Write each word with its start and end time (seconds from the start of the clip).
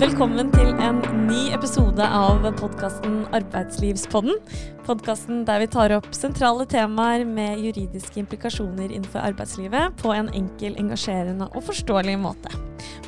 Velkommen 0.00 0.48
til 0.48 0.70
en 0.80 1.02
ny 1.26 1.50
episode 1.52 2.00
av 2.00 2.46
podkasten 2.56 3.18
Arbeidslivspodden. 3.36 4.38
Podkasten 4.86 5.42
der 5.44 5.60
vi 5.60 5.66
tar 5.68 5.92
opp 5.92 6.06
sentrale 6.16 6.64
temaer 6.64 7.26
med 7.28 7.60
juridiske 7.60 8.22
implikasjoner 8.22 8.86
innenfor 8.88 9.20
arbeidslivet 9.20 9.98
på 10.00 10.14
en 10.14 10.30
enkel, 10.32 10.78
engasjerende 10.80 11.50
og 11.52 11.66
forståelig 11.66 12.14
måte. 12.22 12.52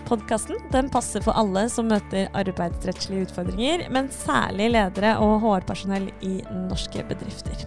Podkasten 0.04 0.60
passer 0.92 1.24
for 1.24 1.32
alle 1.40 1.64
som 1.72 1.88
møter 1.88 2.28
arbeidsrettslige 2.36 3.30
utfordringer, 3.30 3.86
men 3.88 4.12
særlig 4.12 4.74
ledere 4.74 5.14
og 5.24 5.38
HR-personell 5.46 6.10
i 6.20 6.34
norske 6.66 7.06
bedrifter. 7.08 7.64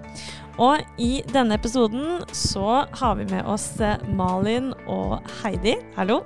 Og 0.62 0.86
i 1.02 1.24
denne 1.34 1.58
episoden 1.58 2.22
så 2.30 2.84
har 2.94 3.18
vi 3.18 3.26
med 3.34 3.42
oss 3.50 3.72
Malin 4.06 4.70
og 4.86 5.18
Heidi. 5.42 5.80
Hallo. 5.98 6.22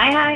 Hei, 0.00 0.08
hei. 0.16 0.32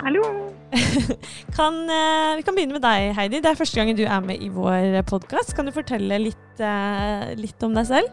Hallo. 0.00 0.24
kan, 1.58 1.74
uh, 1.90 2.36
vi 2.38 2.44
kan 2.46 2.54
begynne 2.54 2.76
med 2.76 2.84
deg, 2.84 3.10
Heidi. 3.16 3.40
Det 3.42 3.50
er 3.50 3.58
første 3.58 3.80
gangen 3.80 3.98
du 3.98 4.04
er 4.06 4.24
med 4.24 4.42
i 4.42 4.50
vår 4.54 5.00
podkast. 5.08 5.54
Kan 5.56 5.66
du 5.66 5.74
fortelle 5.74 6.20
litt, 6.22 6.62
uh, 6.62 7.30
litt, 7.38 7.58
om 7.66 7.74
deg 7.76 7.88
selv? 7.90 8.10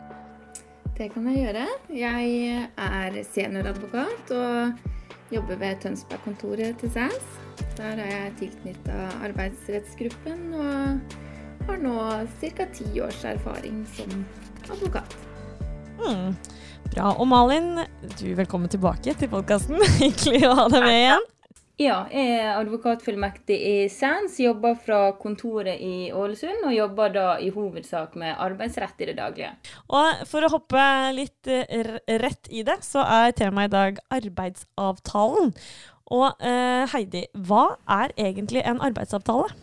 Det 0.98 1.12
kan 1.14 1.28
jeg 1.30 1.44
gjøre. 1.44 1.66
Jeg 1.94 2.64
er 2.82 3.20
senioradvokat 3.30 4.34
og 4.34 5.34
jobber 5.34 5.60
ved 5.62 5.84
Tønsberg-kontoret 5.84 6.80
til 6.82 6.94
SAS. 6.96 7.30
Der 7.78 8.02
er 8.02 8.10
jeg 8.10 8.36
tilknytta 8.42 8.98
arbeidsrettsgruppen 9.28 10.54
og 10.58 11.16
har 11.68 11.82
nå 11.84 11.96
ca. 12.42 12.68
ti 12.74 12.90
års 13.04 13.22
erfaring 13.28 13.84
som 13.94 14.26
advokat. 14.72 15.18
Mm, 16.02 16.34
bra. 16.94 17.14
Og 17.14 17.28
Malin, 17.30 17.84
du 18.18 18.28
velkommen 18.38 18.70
tilbake 18.70 19.14
til 19.14 19.30
podkasten. 19.30 19.82
Hyggelig 20.02 20.46
å 20.50 20.56
ha 20.64 20.70
deg 20.74 20.86
med 20.86 21.02
igjen. 21.04 21.34
Ja, 21.78 22.08
jeg 22.10 22.40
er 22.40 22.56
advokatfullmektig 22.58 23.56
i 23.62 23.74
SANS, 23.94 24.40
jobber 24.42 24.74
fra 24.82 25.12
kontoret 25.22 25.78
i 25.78 26.10
Ålesund 26.10 26.66
og 26.66 26.74
jobber 26.74 27.12
da 27.14 27.26
i 27.38 27.52
hovedsak 27.54 28.16
med 28.18 28.34
arbeidsrett 28.34 29.04
i 29.06 29.10
det 29.12 29.14
daglige. 29.20 29.52
Og 29.94 30.24
For 30.26 30.42
å 30.42 30.50
hoppe 30.56 30.88
litt 31.14 31.46
rett 31.46 32.50
i 32.50 32.66
det, 32.66 32.80
så 32.82 33.06
er 33.06 33.36
temaet 33.38 33.70
i 33.70 33.76
dag 33.76 34.02
arbeidsavtalen. 34.18 35.54
Og 36.18 36.42
eh, 36.42 36.90
Heidi, 36.96 37.28
hva 37.46 37.76
er 38.00 38.16
egentlig 38.18 38.66
en 38.66 38.82
arbeidsavtale? 38.82 39.54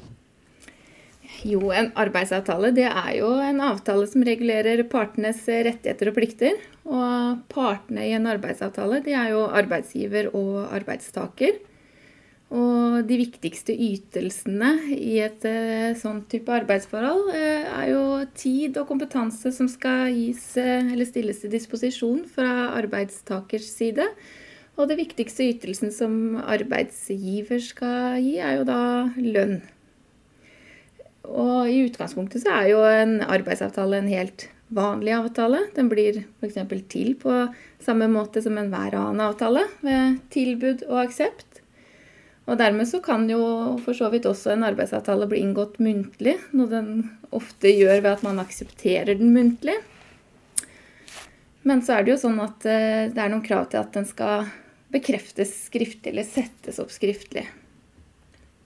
Jo, 1.42 1.66
en 1.74 1.90
arbeidsavtale 1.98 2.70
det 2.78 2.86
er 2.92 3.12
jo 3.18 3.34
en 3.42 3.58
avtale 3.64 4.06
som 4.06 4.22
regulerer 4.22 4.86
partenes 4.86 5.42
rettigheter 5.48 6.14
og 6.14 6.18
plikter. 6.22 6.62
Og 6.86 7.42
partene 7.50 8.06
i 8.06 8.14
en 8.14 8.30
arbeidsavtale 8.30 9.02
det 9.02 9.18
er 9.18 9.34
jo 9.34 9.48
arbeidsgiver 9.50 10.30
og 10.30 10.68
arbeidstaker. 10.78 11.58
Og 12.52 13.00
de 13.08 13.16
viktigste 13.18 13.72
ytelsene 13.72 14.70
i 14.92 15.16
et 15.24 15.44
uh, 15.48 15.96
sånn 15.98 16.20
type 16.30 16.52
arbeidsforhold 16.52 17.30
uh, 17.32 17.68
er 17.80 17.88
jo 17.90 18.02
tid 18.36 18.76
og 18.78 18.88
kompetanse 18.90 19.50
som 19.56 19.70
skal 19.70 20.12
gis 20.12 20.52
uh, 20.60 20.84
eller 20.92 21.08
stilles 21.08 21.40
til 21.40 21.54
disposisjon 21.54 22.22
fra 22.30 22.74
arbeidstakers 22.76 23.70
side. 23.78 24.06
Og 24.76 24.90
det 24.90 24.98
viktigste 24.98 25.46
ytelsen 25.54 25.94
som 25.94 26.36
arbeidsgiver 26.42 27.62
skal 27.62 28.18
gi, 28.22 28.36
er 28.42 28.58
jo 28.58 28.66
da 28.68 28.80
lønn. 29.16 29.62
Og 31.24 31.70
i 31.70 31.84
utgangspunktet 31.86 32.44
så 32.44 32.58
er 32.58 32.70
jo 32.74 32.82
en 32.84 33.20
arbeidsavtale 33.22 34.02
en 34.02 34.10
helt 34.10 34.48
vanlig 34.74 35.14
avtale. 35.16 35.62
Den 35.76 35.88
blir 35.88 36.24
f.eks. 36.42 36.58
til 36.90 37.14
på 37.20 37.46
samme 37.82 38.10
måte 38.12 38.42
som 38.44 38.58
enhver 38.60 38.96
annen 38.98 39.22
avtale, 39.24 39.64
ved 39.84 40.20
tilbud 40.34 40.84
og 40.90 41.04
aksept. 41.06 41.53
Og 42.44 42.58
dermed 42.60 42.88
så 42.88 43.00
kan 43.00 43.24
jo 43.30 43.40
for 43.84 43.96
så 43.96 44.10
vidt 44.12 44.26
også 44.28 44.52
en 44.52 44.66
arbeidsavtale 44.68 45.28
bli 45.30 45.40
inngått 45.40 45.78
muntlig, 45.80 46.36
noe 46.52 46.68
den 46.68 46.90
ofte 47.34 47.72
gjør 47.72 48.02
ved 48.02 48.10
at 48.10 48.24
man 48.26 48.42
aksepterer 48.42 49.16
den 49.16 49.32
muntlig. 49.32 49.78
Men 51.64 51.80
så 51.80 51.96
er 51.96 52.04
det 52.04 52.12
jo 52.12 52.20
sånn 52.26 52.40
at 52.44 52.66
eh, 52.68 53.08
det 53.08 53.20
er 53.20 53.32
noen 53.32 53.44
krav 53.44 53.70
til 53.72 53.80
at 53.80 53.94
den 53.96 54.04
skal 54.04 54.50
bekreftes 54.92 55.54
skriftlig 55.70 56.12
eller 56.12 56.26
settes 56.28 56.78
opp 56.82 56.92
skriftlig. 56.92 57.46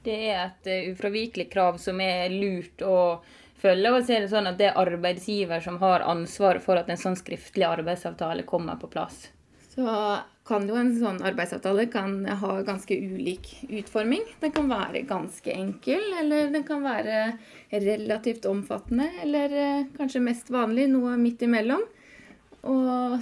Det 0.03 0.17
er 0.33 0.41
et 0.49 0.71
eh, 0.71 0.89
ufravikelig 0.91 1.47
krav 1.53 1.79
som 1.79 2.03
er 2.03 2.35
lurt 2.35 2.83
å 2.83 3.21
følge. 3.63 3.93
Og 3.95 4.03
så 4.03 4.17
er 4.17 4.25
det 4.25 4.33
sånn 4.33 4.51
at 4.51 4.59
det 4.59 4.73
er 4.73 4.81
arbeidsgiver 4.83 5.63
som 5.63 5.79
har 5.83 6.07
ansvar 6.11 6.59
for 6.65 6.81
at 6.81 6.91
en 6.91 7.01
sånn 7.01 7.19
skriftlig 7.19 7.67
arbeidsavtale 7.69 8.43
kommer 8.49 8.81
på 8.83 8.91
plass. 8.91 9.29
Så 9.71 9.87
kan 10.49 10.65
jo 10.69 10.79
en 10.81 10.95
sånn 10.97 11.21
arbeidsavtale 11.29 11.87
kan 11.93 12.23
ha 12.41 12.55
ganske 12.67 12.97
ulik 12.97 13.51
utforming. 13.69 14.25
Den 14.41 14.55
kan 14.55 14.71
være 14.71 15.05
ganske 15.09 15.53
enkel, 15.53 16.03
eller 16.23 16.49
den 16.55 16.65
kan 16.69 16.85
være 16.87 17.21
relativt 17.69 18.49
omfattende, 18.49 19.11
eller 19.25 19.53
eh, 19.53 19.87
kanskje 19.99 20.25
mest 20.25 20.53
vanlig 20.53 20.89
noe 20.93 21.19
midt 21.21 21.45
imellom. 21.45 21.85
Og 22.69 23.21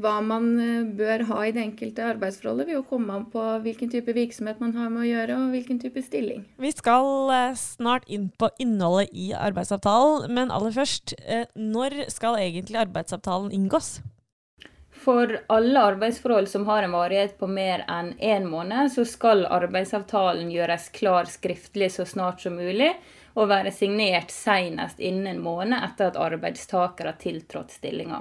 hva 0.00 0.14
man 0.24 0.46
eh, 0.62 0.86
bør 0.98 1.26
ha 1.32 1.40
i 1.48 1.52
det 1.56 1.64
enkelte 1.66 2.06
arbeidsforholdet, 2.14 2.68
vil 2.70 2.78
jo 2.78 2.86
komme 2.88 3.18
an 3.18 3.26
på 3.32 3.42
hvilken 3.66 3.90
type 3.92 4.14
virksomhet 4.14 4.62
man 4.62 4.76
har 4.78 4.94
med 4.94 5.04
å 5.04 5.10
gjøre, 5.10 5.40
og 5.40 5.56
hvilken 5.56 5.82
type 5.82 6.06
stilling. 6.06 6.46
Vi 6.62 6.72
skal 6.74 7.34
eh, 7.34 7.58
snart 7.58 8.06
inn 8.06 8.30
på 8.38 8.52
innholdet 8.62 9.10
i 9.10 9.32
arbeidsavtalen, 9.34 10.30
men 10.30 10.54
aller 10.54 10.74
først, 10.78 11.18
når 11.58 12.04
skal 12.14 12.38
egentlig 12.38 12.84
arbeidsavtalen 12.86 13.50
inngås? 13.50 13.96
For 15.02 15.40
alle 15.50 15.80
arbeidsforhold 15.80 16.46
som 16.48 16.66
har 16.66 16.82
en 16.82 16.92
varighet 16.94 17.38
på 17.38 17.48
mer 17.50 17.82
enn 17.90 18.12
én 18.22 18.44
måned, 18.46 18.92
så 18.94 19.02
skal 19.08 19.48
arbeidsavtalen 19.50 20.52
gjøres 20.52 20.92
klar 20.94 21.26
skriftlig 21.26 21.88
så 21.90 22.06
snart 22.06 22.44
som 22.44 22.54
mulig, 22.54 22.92
og 23.34 23.48
være 23.50 23.72
signert 23.74 24.30
senest 24.30 25.00
innen 25.00 25.26
en 25.26 25.42
måned 25.42 25.74
etter 25.74 26.12
at 26.12 26.20
arbeidstaker 26.20 27.10
har 27.10 27.18
tiltrådt 27.18 27.74
stillinga. 27.80 28.20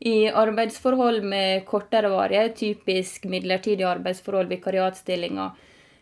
I 0.00 0.30
arbeidsforhold 0.32 1.26
med 1.28 1.66
kortere 1.68 2.08
varighet, 2.08 2.56
typisk 2.56 3.28
midlertidig 3.28 3.84
arbeidsforhold, 3.84 4.48
vikariatstillinger, 4.48 5.52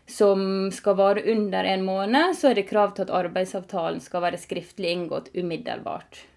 som 0.07 0.71
skal 0.71 0.95
vare 0.95 1.27
under 1.35 1.67
en 1.67 1.83
måned, 1.83 2.31
så 2.39 2.53
er 2.53 2.61
det 2.61 2.69
krav 2.71 2.95
til 2.95 3.09
at 3.09 3.15
arbeidsavtalen 3.25 3.99
skal 3.99 4.23
være 4.23 4.39
skriftlig 4.39 4.95
inngått 4.95 5.33
umiddelbart. 5.35 6.28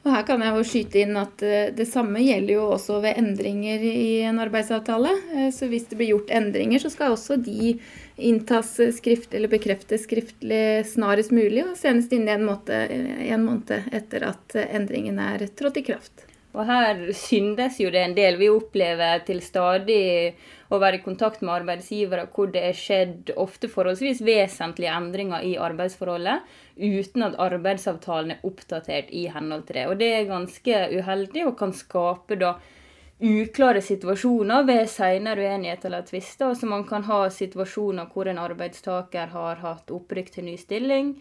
Og 0.00 0.14
her 0.14 0.22
kan 0.24 0.40
jeg 0.40 0.56
jo 0.56 0.64
skyte 0.64 1.00
inn 1.02 1.16
at 1.20 1.42
eh, 1.44 1.72
det 1.76 1.84
samme 1.90 2.22
gjelder 2.24 2.54
jo 2.54 2.68
også 2.72 3.02
ved 3.04 3.18
endringer 3.20 3.82
i 3.84 4.22
en 4.24 4.40
arbeidsavtale. 4.40 5.12
Eh, 5.36 5.50
så 5.52 5.68
hvis 5.68 5.90
det 5.90 5.98
blir 6.00 6.14
gjort 6.14 6.32
endringer, 6.32 6.80
så 6.80 6.88
skal 6.92 7.12
også 7.12 7.36
de 7.44 7.74
inntas 8.16 8.72
skrift 8.96 9.36
eller 9.36 9.52
bekreftes 9.52 10.06
skriftlig 10.08 10.86
snarest 10.88 11.34
mulig, 11.36 11.66
og 11.66 11.76
senest 11.80 12.14
innen 12.16 12.32
en, 12.32 12.48
måte, 12.48 12.80
en 12.88 13.44
måned 13.44 13.92
etter 13.92 14.24
at 14.30 14.56
endringen 14.70 15.20
er 15.20 15.44
trådt 15.56 15.82
i 15.82 15.86
kraft. 15.92 16.24
Og 16.56 16.64
her 16.66 17.04
syndes 17.14 17.76
jo 17.78 17.92
det 17.92 18.00
en 18.02 18.16
del. 18.16 18.40
Vi 18.40 18.48
opplever 18.50 19.20
til 19.26 19.38
stadig 19.44 20.32
å 20.70 20.78
være 20.78 21.00
i 21.00 21.02
kontakt 21.02 21.42
med 21.42 21.52
arbeidsgivere 21.60 22.28
hvor 22.34 22.50
det 22.54 22.62
er 22.68 22.76
skjedd 22.78 23.32
ofte 23.42 23.70
forholdsvis 23.70 24.22
vesentlige 24.22 24.92
endringer 24.94 25.42
i 25.46 25.56
arbeidsforholdet 25.58 26.46
uten 26.78 27.26
at 27.26 27.38
arbeidsavtalen 27.42 28.36
er 28.36 28.44
oppdatert 28.46 29.10
i 29.10 29.26
henhold 29.34 29.66
til 29.66 29.80
det. 29.80 29.86
Og 29.90 29.98
det 29.98 30.10
er 30.14 30.28
ganske 30.30 30.84
uheldig 30.94 31.46
og 31.48 31.56
kan 31.58 31.74
skape 31.74 32.38
da 32.38 32.54
uklare 33.20 33.82
situasjoner 33.84 34.64
ved 34.68 34.86
senere 34.88 35.50
uenighet 35.50 35.84
eller 35.84 36.06
tvister. 36.06 36.54
Så 36.54 36.70
man 36.70 36.86
kan 36.88 37.04
ha 37.10 37.24
situasjoner 37.34 38.08
hvor 38.14 38.30
en 38.30 38.40
arbeidstaker 38.40 39.34
har 39.34 39.60
hatt 39.64 39.90
opprykk 39.92 40.32
til 40.36 40.48
ny 40.48 40.56
stilling 40.60 41.14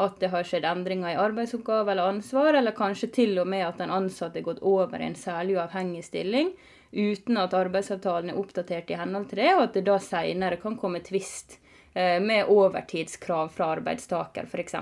at 0.00 0.16
det 0.18 0.32
har 0.32 0.46
skjedd 0.46 0.64
endringer 0.66 1.12
i 1.12 1.18
arbeidsoppgave 1.22 1.92
eller 1.92 2.16
ansvar, 2.16 2.56
eller 2.58 2.74
kanskje 2.74 3.12
til 3.14 3.36
og 3.38 3.46
med 3.46 3.62
at 3.62 3.78
den 3.78 3.92
ansatte 3.94 4.40
er 4.40 4.46
gått 4.48 4.62
over 4.66 4.98
i 4.98 5.06
en 5.06 5.14
særlig 5.14 5.54
uavhengig 5.54 6.02
stilling 6.08 6.50
uten 6.94 7.38
at 7.40 7.54
arbeidsavtalen 7.56 8.32
er 8.32 8.38
oppdatert 8.40 8.90
i 8.90 8.98
henhold 8.98 9.28
til 9.30 9.42
det, 9.42 9.50
og 9.56 9.66
at 9.66 9.76
det 9.78 9.84
da 9.88 9.98
senere 10.02 10.60
kan 10.62 10.78
komme 10.80 11.02
tvist 11.04 11.58
eh, 11.92 12.20
med 12.22 12.50
overtidskrav 12.52 13.52
fra 13.54 13.74
arbeidstaker, 13.76 14.48
f.eks. 14.48 14.78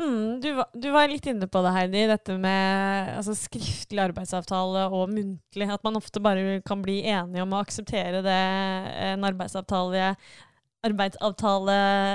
Mm, 0.00 0.40
du, 0.40 0.62
du, 0.72 0.90
var 0.94 1.10
litt 1.12 1.26
inne 1.28 1.44
på 1.50 1.60
det, 1.60 1.72
Heidi, 1.76 2.04
dette 2.08 2.36
med 2.40 3.10
altså, 3.18 3.34
skriftlig 3.36 4.00
arbeidsavtale 4.06 4.86
og 4.88 5.10
muntlig. 5.12 5.66
At 5.68 5.84
man 5.84 5.98
ofte 6.00 6.22
bare 6.24 6.60
kan 6.64 6.80
bli 6.80 7.02
enige 7.04 7.44
om 7.44 7.52
å 7.52 7.60
akseptere 7.60 8.22
det 8.24 8.38
en 9.10 9.28
arbeidsavtale 9.28 10.14
arbeidsavtale 10.86 11.74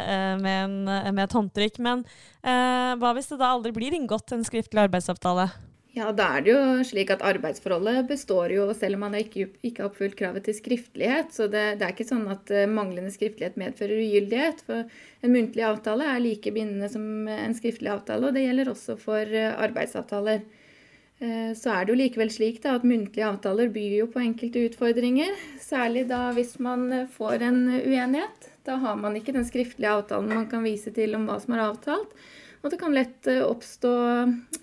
eh, 0.09 0.31
med, 0.41 0.63
en, 0.63 0.75
med, 1.13 1.24
et 1.27 1.38
håndtrykk. 1.38 1.77
Men 1.86 2.01
eh, 2.41 2.95
hva 2.98 3.13
hvis 3.13 3.30
det 3.30 3.39
da 3.41 3.53
aldri 3.53 3.74
blir 3.75 3.94
inngått 3.94 4.33
en 4.33 4.45
skriftlig 4.48 4.88
arbeidsavtale? 4.88 5.50
Ja, 5.95 6.09
da 6.12 6.25
er 6.36 6.44
det 6.44 6.51
jo 6.51 6.83
slik 6.83 7.13
at 7.13 7.24
arbeidsforholdet 7.24 8.09
består 8.09 8.51
jo 8.51 8.65
selv 8.75 8.97
om 8.97 9.06
man 9.06 9.15
ikke, 9.15 9.47
ikke 9.63 9.83
har 9.83 9.88
oppfylt 9.88 10.18
kravet 10.19 10.44
til 10.44 10.57
skriftlighet. 10.57 11.31
Så 11.31 11.47
det, 11.47 11.63
det, 11.80 11.88
er 11.88 11.95
ikke 11.95 12.07
sånn 12.09 12.27
at 12.33 12.51
uh, 12.51 12.65
manglende 12.68 13.13
skriftlighet 13.15 13.56
medfører 13.62 14.03
ugyldighet. 14.03 14.65
For 14.68 14.83
en 15.24 15.33
muntlig 15.33 15.63
avtale 15.63 16.09
er 16.12 16.19
like 16.25 16.51
bindende 16.51 16.92
som 16.92 17.30
en 17.31 17.56
skriftlig 17.56 17.94
avtale, 17.94 18.27
og 18.27 18.36
det 18.36 18.44
gjelder 18.44 18.74
også 18.74 19.00
for 19.00 19.24
uh, 19.24 19.56
arbeidsavtaler. 19.63 20.44
Eh, 21.19 21.51
så 21.56 21.71
er 21.71 21.86
det 21.86 21.94
jo 21.94 22.00
likevel 22.00 22.31
slik 22.33 22.57
da, 22.63 22.75
at 22.75 22.88
muntlige 22.88 23.27
avtaler 23.27 23.69
byr 23.71 24.00
jo 24.01 24.07
på 24.12 24.19
enkelte 24.24 24.65
utfordringer. 24.68 25.31
Særlig 25.63 26.09
da 26.09 26.27
hvis 26.36 26.57
man 26.59 26.89
eh, 26.91 27.12
får 27.12 27.45
en 27.48 27.62
uenighet. 27.71 28.50
Da 28.68 28.80
har 28.81 28.98
man 29.00 29.15
ikke 29.15 29.36
den 29.36 29.48
skriftlige 29.48 29.94
avtalen 29.94 30.33
man 30.33 30.50
kan 30.51 30.65
vise 30.65 30.91
til 30.91 31.15
om 31.15 31.27
hva 31.30 31.38
som 31.39 31.56
er 31.56 31.68
avtalt. 31.69 32.18
Og 32.65 32.71
det 32.73 32.79
kan 32.81 32.95
lett 32.97 33.27
oppstå 33.45 33.89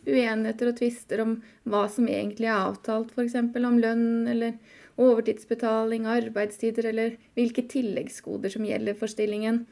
uenigheter 0.08 0.72
og 0.72 0.78
tvister 0.81 1.20
om 1.22 1.37
hva 1.70 1.84
som 1.87 2.08
egentlig 2.10 2.49
er 2.50 2.64
avtalt, 2.64 3.12
f.eks. 3.14 3.37
om 3.38 3.78
lønn 3.78 4.26
eller 4.26 4.56
overtidsbetaling, 4.99 6.08
arbeidstider 6.10 6.90
eller 6.90 7.14
hvilke 7.38 7.62
tilleggsgoder 7.70 8.50
som 8.56 8.66
gjelder 8.66 8.99
for 8.99 9.12
stillingen. 9.12 9.62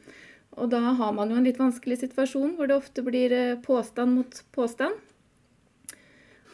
Og 0.55 0.71
da 0.71 0.79
har 0.95 1.11
man 1.15 1.31
jo 1.31 1.41
en 1.41 1.47
litt 1.47 1.59
vanskelig 1.59 1.99
situasjon 2.05 2.55
hvor 2.55 2.71
det 2.71 2.79
ofte 2.79 3.03
blir 3.03 3.35
eh, 3.35 3.59
påstand 3.67 4.15
mot 4.15 4.41
påstand. 4.55 4.95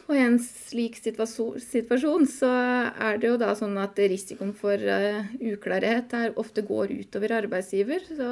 Og 0.08 0.16
i 0.16 0.24
en 0.24 0.38
slik 0.40 0.96
situasjon 0.96 2.26
så 2.32 2.50
er 2.88 3.18
det 3.20 3.28
jo 3.28 3.38
da 3.38 3.52
sånn 3.54 3.76
at 3.78 3.98
risikoen 4.00 4.54
for 4.56 4.80
uklarhet 5.52 6.14
ofte 6.40 6.64
går 6.64 6.94
utover 7.02 7.34
arbeidsgiver. 7.42 8.06
Så, 8.08 8.30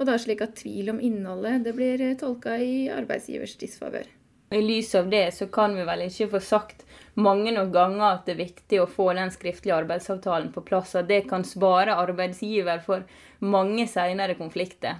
og 0.00 0.08
da 0.08 0.16
slik 0.18 0.40
at 0.40 0.56
tvil 0.56 0.94
om 0.94 1.00
innholdet 1.04 1.66
det 1.66 1.76
blir 1.76 2.02
tolka 2.20 2.56
i 2.56 2.88
arbeidsgivers 2.92 3.58
disfavør. 3.60 4.08
I 4.50 4.62
lys 4.64 4.94
av 4.98 5.10
det 5.12 5.28
så 5.36 5.46
kan 5.52 5.76
vi 5.76 5.84
vel 5.86 6.06
ikke 6.08 6.30
få 6.32 6.40
sagt 6.42 6.82
mange 7.20 7.52
nok 7.54 7.68
ganger 7.74 8.06
at 8.08 8.24
det 8.26 8.34
er 8.34 8.40
viktig 8.40 8.80
å 8.82 8.88
få 8.90 9.12
den 9.14 9.30
skriftlige 9.30 9.76
arbeidsavtalen 9.76 10.48
på 10.54 10.64
plass. 10.66 10.96
At 10.98 11.06
det 11.10 11.20
kan 11.30 11.44
spare 11.46 11.94
arbeidsgiver 12.00 12.82
for 12.82 13.04
mange 13.44 13.86
senere 13.90 14.34
konflikter. 14.38 14.98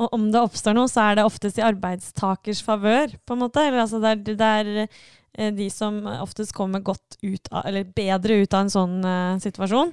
Og 0.00 0.14
om 0.16 0.30
det 0.32 0.40
oppstår 0.40 0.74
noe, 0.74 0.90
så 0.90 1.04
er 1.04 1.18
det 1.20 1.26
oftest 1.28 1.60
i 1.60 1.66
arbeidstakers 1.66 2.62
favør, 2.64 3.12
på 3.22 3.36
en 3.36 3.44
måte. 3.44 3.62
Eller, 3.62 3.84
altså, 3.84 4.00
det, 4.02 4.14
er, 4.16 4.38
det 4.40 4.48
er 4.48 4.70
eh, 4.80 5.52
de 5.54 5.68
som 5.70 6.00
oftest 6.16 6.56
kommer 6.56 6.82
godt 6.82 7.20
ut 7.22 7.52
av, 7.52 7.66
eller 7.68 7.84
bedre 7.84 8.40
ut 8.42 8.56
av 8.56 8.64
en 8.64 8.72
sånn 8.72 8.96
uh, 9.04 9.36
situasjon. 9.42 9.92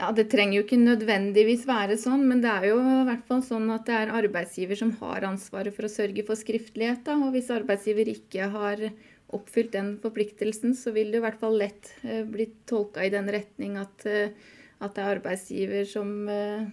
Ja, 0.00 0.08
Det 0.16 0.30
trenger 0.32 0.56
jo 0.56 0.64
ikke 0.64 0.78
nødvendigvis 0.80 1.66
være 1.68 1.98
sånn, 2.00 2.22
men 2.24 2.38
det 2.40 2.48
er 2.48 2.70
jo 2.70 2.78
i 2.80 3.04
hvert 3.04 3.24
fall 3.28 3.42
sånn 3.44 3.66
at 3.74 3.84
det 3.84 3.96
er 3.98 4.12
arbeidsgiver 4.16 4.78
som 4.80 4.94
har 4.96 5.26
ansvaret 5.28 5.74
for 5.76 5.84
å 5.84 5.92
sørge 5.92 6.24
for 6.24 6.40
skriftlighet. 6.40 7.02
Da. 7.04 7.18
Og 7.20 7.34
hvis 7.34 7.50
arbeidsgiver 7.52 8.08
ikke 8.08 8.46
har 8.54 8.80
oppfylt 9.36 9.74
den 9.74 9.90
forpliktelsen, 10.00 10.72
så 10.72 10.94
vil 10.94 11.12
det 11.12 11.20
i 11.20 11.24
hvert 11.26 11.36
fall 11.42 11.58
lett 11.60 11.90
eh, 12.00 12.22
bli 12.24 12.48
tolka 12.70 13.04
i 13.04 13.12
den 13.12 13.28
retning 13.28 13.76
at, 13.76 14.06
eh, 14.08 14.32
at, 14.80 14.94
det 14.96 15.04
er 15.04 15.10
arbeidsgiver 15.18 15.84
som, 15.92 16.14
eh, 16.32 16.64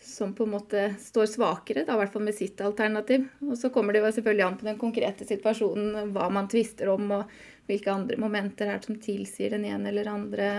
som 0.00 0.32
på 0.32 0.48
en 0.48 0.54
måte 0.56 0.86
står 1.04 1.28
svakere, 1.34 1.84
da, 1.84 1.98
i 1.98 2.00
hvert 2.00 2.16
fall 2.16 2.24
med 2.24 2.38
sitt 2.38 2.64
alternativ. 2.64 3.28
Og 3.44 3.60
så 3.60 3.68
kommer 3.76 3.92
det 3.92 4.00
jo 4.00 4.14
selvfølgelig 4.16 4.46
an 4.48 4.58
på 4.62 4.70
den 4.70 4.80
konkrete 4.80 5.28
situasjonen, 5.28 6.16
hva 6.16 6.32
man 6.32 6.48
tvister 6.48 6.96
om, 6.96 7.12
og 7.20 7.36
hvilke 7.68 7.92
andre 7.92 8.16
momenter 8.24 8.72
er 8.72 8.80
som 8.80 8.96
tilsier 8.96 9.52
den 9.52 9.68
ene 9.68 9.92
eller 9.92 10.14
andre 10.16 10.50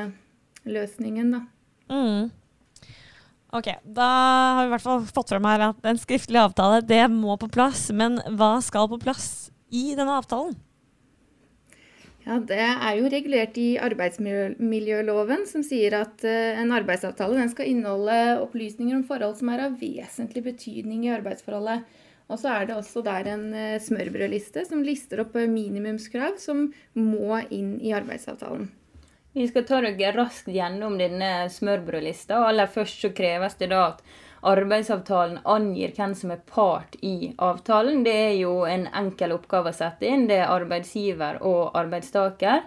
løsningen. 0.70 1.34
da. 1.34 1.46
Mm. 1.92 2.32
Ok, 3.56 3.70
Da 3.84 4.06
har 4.58 4.64
vi 4.64 4.68
i 4.68 4.74
hvert 4.74 4.84
fall 4.84 5.04
fått 5.08 5.32
fram 5.32 5.46
her 5.48 5.70
at 5.70 5.88
en 5.88 6.00
skriftlig 6.00 6.42
avtale 6.42 6.82
det 6.84 7.06
må 7.12 7.38
på 7.40 7.48
plass. 7.52 7.88
Men 7.96 8.20
hva 8.36 8.58
skal 8.64 8.90
på 8.92 9.00
plass 9.02 9.50
i 9.72 9.94
denne 9.96 10.18
avtalen? 10.20 10.58
Ja, 12.26 12.40
Det 12.42 12.58
er 12.58 12.96
jo 12.98 13.10
regulert 13.14 13.58
i 13.62 13.76
arbeidsmiljøloven, 13.78 15.46
som 15.46 15.62
sier 15.64 15.94
at 16.00 16.24
uh, 16.26 16.58
en 16.58 16.74
arbeidsavtale 16.74 17.44
skal 17.52 17.70
inneholde 17.70 18.40
opplysninger 18.42 18.98
om 18.98 19.06
forhold 19.06 19.38
som 19.38 19.52
er 19.54 19.68
av 19.68 19.78
vesentlig 19.78 20.42
betydning 20.48 21.06
i 21.06 21.14
arbeidsforholdet. 21.14 21.86
Og 22.26 22.42
så 22.42 22.50
er 22.50 22.66
det 22.66 22.80
også 22.80 23.06
der 23.06 23.30
en 23.30 23.46
uh, 23.54 23.78
smørbrødliste 23.78 24.66
som 24.66 24.82
lister 24.84 25.22
opp 25.22 25.38
uh, 25.38 25.46
minimumskrav 25.46 26.42
som 26.42 26.72
må 26.98 27.44
inn 27.54 27.78
i 27.78 27.94
arbeidsavtalen. 27.94 28.72
Vi 29.36 29.48
skal 29.48 29.66
ta 29.68 29.82
dere 29.84 30.14
raskt 30.16 30.48
gjennom 30.48 30.94
denne 30.96 31.50
smørbrødlista. 31.52 32.38
Aller 32.48 32.70
først 32.72 33.02
så 33.04 33.10
kreves 33.12 33.58
det 33.60 33.68
da 33.74 33.82
at 33.90 33.98
arbeidsavtalen 34.48 35.42
angir 35.44 35.92
hvem 35.98 36.14
som 36.16 36.30
er 36.32 36.44
part 36.48 36.94
i 37.04 37.34
avtalen. 37.44 38.06
Det 38.06 38.14
er 38.16 38.36
jo 38.38 38.54
en 38.64 38.86
enkel 38.96 39.34
oppgave 39.36 39.74
å 39.74 39.76
sette 39.76 40.08
inn. 40.08 40.24
Det 40.30 40.38
er 40.40 40.54
arbeidsgiver 40.54 41.42
og 41.44 41.76
arbeidstaker. 41.76 42.62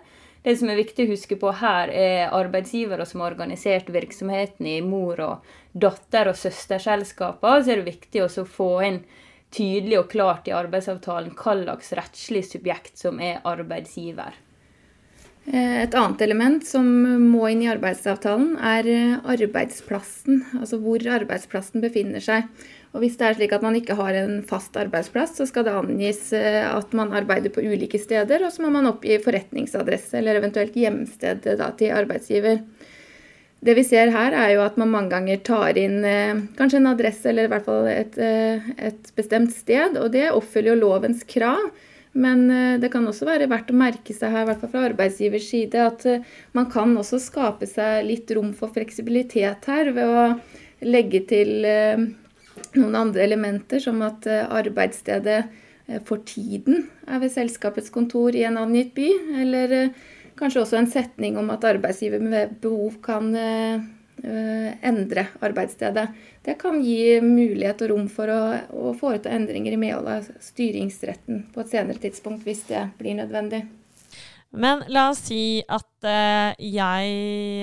Det 0.45 0.55
som 0.61 0.69
er 0.69 0.77
viktig 0.83 1.07
å 1.07 1.11
huske 1.15 1.39
på 1.41 1.55
her, 1.57 1.89
er 1.89 2.35
arbeidsgivere 2.37 3.07
som 3.09 3.25
har 3.25 3.33
organisert 3.33 3.89
virksomheten 3.95 4.69
i 4.69 4.83
mor- 4.85 5.23
og 5.25 5.49
datter- 5.73 6.29
og 6.29 6.37
søsterselskaper. 6.37 7.63
Så 7.63 7.73
er 7.73 7.81
det 7.81 7.95
viktig 7.95 8.27
å 8.27 8.45
få 8.45 8.69
inn 8.91 9.01
tydelig 9.57 10.03
og 10.03 10.13
klart 10.13 10.53
i 10.53 10.55
arbeidsavtalen 10.59 11.33
hva 11.33 11.57
slags 11.63 11.95
rettslig 11.97 12.45
subjekt 12.51 13.01
som 13.01 13.25
er 13.25 13.41
arbeidsgiver. 13.49 14.37
Eh, 15.49 15.83
et 15.83 15.95
annet 15.97 16.21
element 16.27 16.65
som 16.67 16.85
må 17.25 17.47
inn 17.49 17.63
i 17.65 17.71
arbeidsavtalen, 17.73 18.59
er 18.61 18.89
eh, 18.93 19.15
arbeidsplassen. 19.33 20.43
Altså 20.61 20.81
hvor 20.83 21.01
arbeidsplassen 21.15 21.81
befinner 21.85 22.21
seg. 22.21 22.51
Og 22.93 23.01
Hvis 23.01 23.17
det 23.21 23.27
er 23.27 23.39
slik 23.39 23.55
at 23.57 23.65
man 23.65 23.77
ikke 23.79 23.97
har 23.97 24.17
en 24.17 24.43
fast 24.45 24.77
arbeidsplass, 24.81 25.37
så 25.39 25.47
skal 25.49 25.65
det 25.65 25.77
angis 25.79 26.35
eh, 26.37 26.67
at 26.69 26.93
man 26.97 27.17
arbeider 27.17 27.53
på 27.55 27.65
ulike 27.65 28.01
steder, 28.01 28.45
og 28.45 28.53
så 28.53 28.65
må 28.65 28.75
man 28.77 28.91
oppgi 28.93 29.21
forretningsadresse 29.25 30.21
eller 30.21 30.43
eventuelt 30.43 30.77
hjemsted 30.77 31.49
til 31.81 31.97
arbeidsgiver. 31.97 32.61
Det 33.65 33.75
vi 33.75 33.83
ser 33.89 34.13
her, 34.15 34.37
er 34.37 34.53
jo 34.55 34.63
at 34.67 34.77
man 34.79 34.93
mange 34.93 35.11
ganger 35.17 35.41
tar 35.43 35.79
inn 35.81 36.05
kanskje 36.55 36.79
en 36.79 36.93
adresse 36.93 37.27
eller 37.27 37.49
i 37.49 37.51
hvert 37.51 37.65
fall 37.67 37.89
et, 37.91 38.15
et 38.15 39.09
bestemt 39.19 39.51
sted, 39.51 39.97
og 39.99 40.13
det 40.15 40.29
oppfyller 40.31 40.77
jo 40.77 40.83
lovens 40.85 41.25
krav. 41.27 41.73
Men 42.13 42.51
eh, 42.51 42.79
det 42.81 42.91
kan 42.93 43.07
også 43.09 43.29
være 43.29 43.49
verdt 43.51 43.73
å 43.73 43.79
merke 43.79 44.15
seg 44.17 44.33
her, 44.33 44.47
i 44.47 44.49
hvert 44.49 44.63
fall 44.63 44.73
fra 44.73 44.87
arbeidsgivers 44.89 45.49
side, 45.51 45.85
at 45.91 46.07
eh, 46.09 46.25
man 46.57 46.69
kan 46.73 46.95
også 46.97 47.21
skape 47.23 47.69
seg 47.69 48.07
litt 48.09 48.31
rom 48.37 48.55
for 48.57 48.73
fleksibilitet 48.75 49.69
her 49.69 49.93
ved 49.97 50.09
å 50.09 50.27
legge 50.89 51.25
til 51.29 51.67
eh, 51.69 52.07
noen 52.79 52.99
andre 52.99 53.25
elementer, 53.27 53.83
som 53.83 54.01
at 54.07 54.27
arbeidsstedet 54.29 55.43
for 56.05 56.21
tiden 56.29 56.83
er 57.09 57.21
ved 57.23 57.33
selskapets 57.33 57.89
kontor 57.95 58.37
i 58.37 58.43
en 58.45 58.59
angitt 58.61 58.91
by, 58.97 59.07
eller 59.41 59.77
kanskje 60.37 60.61
også 60.61 60.77
en 60.83 60.91
setning 60.91 61.39
om 61.41 61.49
at 61.55 61.65
arbeidsgiver 61.65 62.21
med 62.21 62.59
behov 62.61 62.99
kan 63.07 63.31
endre 64.23 65.27
arbeidsstedet. 65.45 66.09
Det 66.45 66.57
kan 66.61 66.81
gi 66.83 67.21
mulighet 67.25 67.83
og 67.85 67.93
rom 67.93 68.07
for 68.13 68.31
å, 68.33 68.41
å 68.75 68.95
foreta 68.99 69.33
endringer 69.35 69.77
i 69.77 69.81
medhold 69.81 70.09
av 70.13 70.31
styringsretten 70.43 71.49
på 71.55 71.63
et 71.63 71.75
senere 71.75 72.03
tidspunkt, 72.03 72.47
hvis 72.47 72.67
det 72.71 72.89
blir 72.99 73.19
nødvendig. 73.21 73.65
Men 74.57 74.81
la 74.89 75.11
oss 75.11 75.19
si 75.27 75.61
at 75.69 76.07
uh, 76.09 76.55
jeg, 76.57 77.09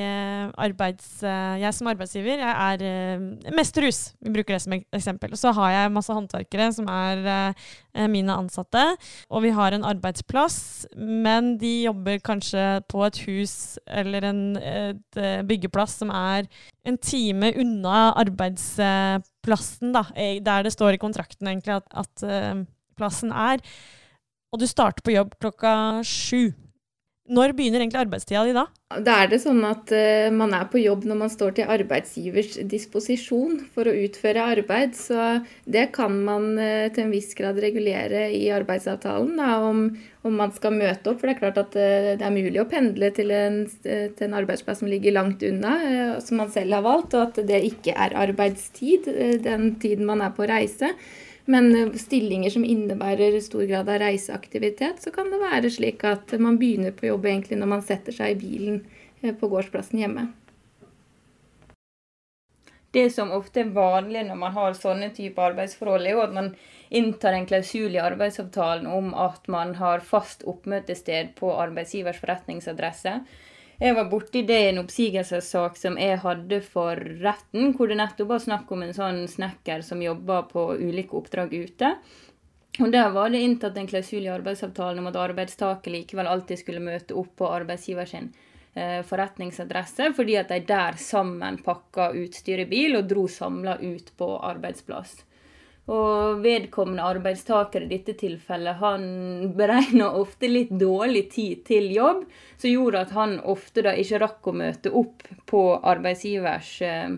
uh, 0.06 0.52
arbeids, 0.62 1.08
uh, 1.26 1.56
jeg, 1.58 1.74
som 1.74 1.88
arbeidsgiver 1.90 2.44
jeg 2.44 2.52
er 2.86 3.54
mesterhus. 3.58 4.12
Vi 4.22 4.34
bruker 4.36 4.54
det 4.54 4.62
som 4.62 4.76
eksempel. 4.78 5.34
Så 5.34 5.50
har 5.58 5.72
jeg 5.74 5.94
masse 5.96 6.14
håndverkere 6.14 6.68
som 6.76 6.90
er 6.92 7.56
mine 8.12 8.36
ansatte. 8.38 8.84
Og 9.34 9.42
vi 9.48 9.54
har 9.56 9.74
en 9.74 9.88
arbeidsplass, 9.88 10.86
men 10.94 11.56
de 11.58 11.72
jobber 11.88 12.22
kanskje 12.26 12.66
på 12.92 13.02
et 13.08 13.22
hus 13.26 13.56
eller 13.88 14.28
en 14.30 14.44
et, 14.60 15.20
byggeplass 15.48 15.98
som 16.04 16.12
er 16.14 16.46
en 16.86 17.00
time 17.02 17.50
unna 17.62 18.12
arbeidsplassen, 18.22 19.96
da, 19.96 20.04
der 20.14 20.68
det 20.68 20.76
står 20.76 20.96
i 20.96 21.02
kontrakten 21.02 21.50
egentlig 21.50 21.80
at, 21.80 21.90
at 21.98 22.68
plassen 23.00 23.34
er. 23.34 23.64
Og 24.54 24.62
du 24.62 24.68
starter 24.70 25.04
på 25.04 25.16
jobb 25.16 25.34
klokka 25.42 25.74
sju. 26.06 26.54
Når 27.26 27.56
begynner 27.58 27.82
egentlig 27.82 28.04
arbeidstida 28.04 28.44
di 28.46 28.52
da? 28.54 28.68
Da 29.02 29.16
er 29.24 29.32
det 29.32 29.40
sånn 29.42 29.64
at 29.66 29.90
uh, 29.90 30.28
man 30.30 30.52
er 30.54 30.68
på 30.70 30.78
jobb 30.78 31.08
når 31.10 31.18
man 31.24 31.32
står 31.34 31.56
til 31.58 31.72
arbeidsgivers 31.74 32.60
disposisjon 32.70 33.64
for 33.74 33.90
å 33.90 33.96
utføre 34.06 34.44
arbeid. 34.46 34.94
Så 34.94 35.40
det 35.66 35.88
kan 35.98 36.20
man 36.28 36.52
uh, 36.60 36.86
til 36.94 37.08
en 37.08 37.16
viss 37.16 37.34
grad 37.38 37.58
regulere 37.64 38.28
i 38.30 38.44
arbeidsavtalen 38.54 39.42
da, 39.42 39.56
om, 39.66 39.88
om, 40.22 40.38
man 40.38 40.54
skal 40.54 40.78
møte 40.78 41.10
opp. 41.10 41.18
For 41.18 41.26
det 41.26 41.34
er 41.34 41.42
klart 41.42 41.60
at 41.64 41.74
uh, 41.74 42.14
det 42.14 42.30
er 42.30 42.38
mulig 42.38 42.62
å 42.62 42.70
pendle 42.70 43.10
til 43.18 43.34
en, 43.34 43.62
til 43.82 44.26
en, 44.28 44.40
arbeidsplass 44.44 44.84
som 44.84 44.94
ligger 44.94 45.18
langt 45.18 45.42
unna, 45.50 45.76
som 46.22 46.44
man 46.44 46.54
selv 46.54 46.78
har 46.78 46.86
valgt, 46.86 47.18
og 47.18 47.32
at 47.32 47.42
det 47.50 47.64
ikke 47.72 47.98
er 48.06 48.20
arbeidstid 48.22 49.10
den 49.42 49.72
tiden 49.82 50.06
man 50.06 50.22
er 50.22 50.36
på 50.38 50.46
reise. 50.46 50.94
Men 51.46 51.76
eh, 51.76 51.94
stillinger 51.94 52.50
som 52.50 52.66
innebærer 52.66 53.40
stor 53.42 53.66
grad 53.70 53.90
av 53.90 54.00
reiseaktivitet, 54.02 55.02
så 55.04 55.14
kan 55.14 55.30
det 55.32 55.42
være 55.44 55.70
slik 55.74 56.04
at 56.08 56.34
man 56.42 56.58
begynner 56.62 56.96
på 56.96 57.12
jobb 57.12 57.30
egentlig 57.30 57.60
når 57.62 57.72
man 57.76 57.86
setter 57.86 58.16
seg 58.16 58.34
i 58.34 58.40
bilen 58.42 58.82
eh, 59.22 59.34
på 59.34 59.50
gårdsplassen 59.52 60.02
hjemme. 60.02 60.28
Det 62.96 63.10
som 63.12 63.34
ofte 63.36 63.60
er 63.62 63.74
vanlig 63.76 64.24
når 64.24 64.38
man 64.40 64.54
har 64.56 64.76
sånne 64.80 65.10
typer 65.14 65.52
arbeidsforhold, 65.52 66.06
er 66.08 66.16
jo 66.16 66.24
at 66.24 66.36
man 66.36 66.54
inntar 66.96 67.36
en 67.36 67.48
klausul 67.50 67.98
i 67.98 68.00
arbeidsavtalen 68.00 68.86
om 68.88 69.10
at 69.20 69.50
man 69.52 69.74
har 69.82 70.06
fast 70.06 70.46
oppmøtested 70.48 71.34
på 71.36 71.50
arbeidsgivers 71.60 72.22
forretningsadresse. 72.22 73.18
Jeg 73.80 73.96
var 73.98 74.08
borti 74.08 74.46
det 74.48 74.58
i 74.62 74.68
en 74.70 74.80
oppsigelsessak 74.86 75.76
som 75.76 75.98
jeg 76.00 76.22
hadde 76.24 76.62
for 76.64 76.96
retten, 77.24 77.74
hvor 77.76 77.92
det 77.92 77.98
nettopp 78.00 78.30
var 78.30 78.44
snakk 78.44 78.72
om 78.72 78.86
en 78.86 78.96
sånn 78.96 79.26
snekker 79.28 79.84
som 79.84 80.04
jobba 80.04 80.46
på 80.48 80.70
ulike 80.80 81.18
oppdrag 81.20 81.52
ute. 81.52 81.92
Og 82.80 82.92
Der 82.92 83.10
var 83.12 83.30
det 83.30 83.44
inntatt 83.44 83.78
en 83.78 83.88
klausul 83.88 84.24
i 84.24 84.32
arbeidsavtalen 84.32 85.00
om 85.00 85.12
at 85.12 85.20
arbeidstaker 85.20 85.92
likevel 85.92 86.28
alltid 86.28 86.60
skulle 86.60 86.84
møte 86.84 87.16
opp 87.16 87.36
på 87.40 87.52
arbeidsgiver 87.52 88.08
sin 88.08 88.32
eh, 88.76 89.02
forretningsadresse, 89.04 90.12
fordi 90.16 90.36
at 90.40 90.52
de 90.52 90.60
der 90.68 91.00
sammen 91.00 91.60
pakka 91.64 92.14
utstyr 92.16 92.64
i 92.64 92.70
bil 92.72 92.96
og 93.00 93.08
dro 93.12 93.28
samla 93.32 93.78
ut 93.84 94.12
på 94.18 94.30
arbeidsplass. 94.40 95.18
Og 95.86 96.40
vedkommende 96.42 97.06
arbeidstaker 97.06 97.84
i 97.86 97.90
dette 97.92 98.16
tilfellet, 98.18 98.80
han 98.80 99.04
beregna 99.58 100.08
ofte 100.18 100.50
litt 100.50 100.72
dårlig 100.74 101.28
tid 101.36 101.62
til 101.68 101.92
jobb, 101.94 102.24
som 102.58 102.72
gjorde 102.72 103.04
at 103.06 103.14
han 103.14 103.38
ofte 103.46 103.84
da 103.86 103.94
ikke 103.94 104.22
rakk 104.24 104.50
å 104.50 104.56
møte 104.64 104.90
opp 104.90 105.28
på 105.46 105.62
arbeidsgivers 105.86 106.72
eh, 106.82 107.14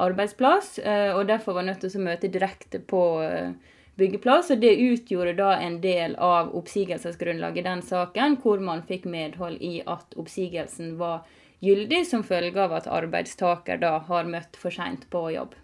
arbeidsplass, 0.00 0.78
eh, 0.82 1.12
og 1.14 1.28
derfor 1.30 1.60
var 1.60 1.68
nødt 1.68 1.84
til 1.84 2.00
å 2.00 2.06
møte 2.08 2.32
direkte 2.34 2.82
på 2.82 3.04
eh, 3.22 3.54
byggeplass. 4.00 4.50
Og 4.56 4.66
det 4.66 4.74
utgjorde 4.74 5.38
da 5.38 5.54
en 5.62 5.78
del 5.84 6.18
av 6.18 6.50
oppsigelsesgrunnlaget 6.58 7.62
i 7.62 7.68
den 7.68 7.86
saken, 7.86 8.40
hvor 8.42 8.58
man 8.58 8.82
fikk 8.90 9.06
medhold 9.06 9.62
i 9.62 9.84
at 9.86 10.18
oppsigelsen 10.18 10.96
var 10.98 11.22
gyldig 11.62 12.02
som 12.08 12.26
følge 12.26 12.58
av 12.58 12.74
at 12.80 12.90
arbeidstaker 12.90 13.78
da 13.78 13.98
har 14.10 14.26
møtt 14.26 14.56
for 14.58 14.74
seint 14.74 15.06
på 15.12 15.28
jobb. 15.36 15.54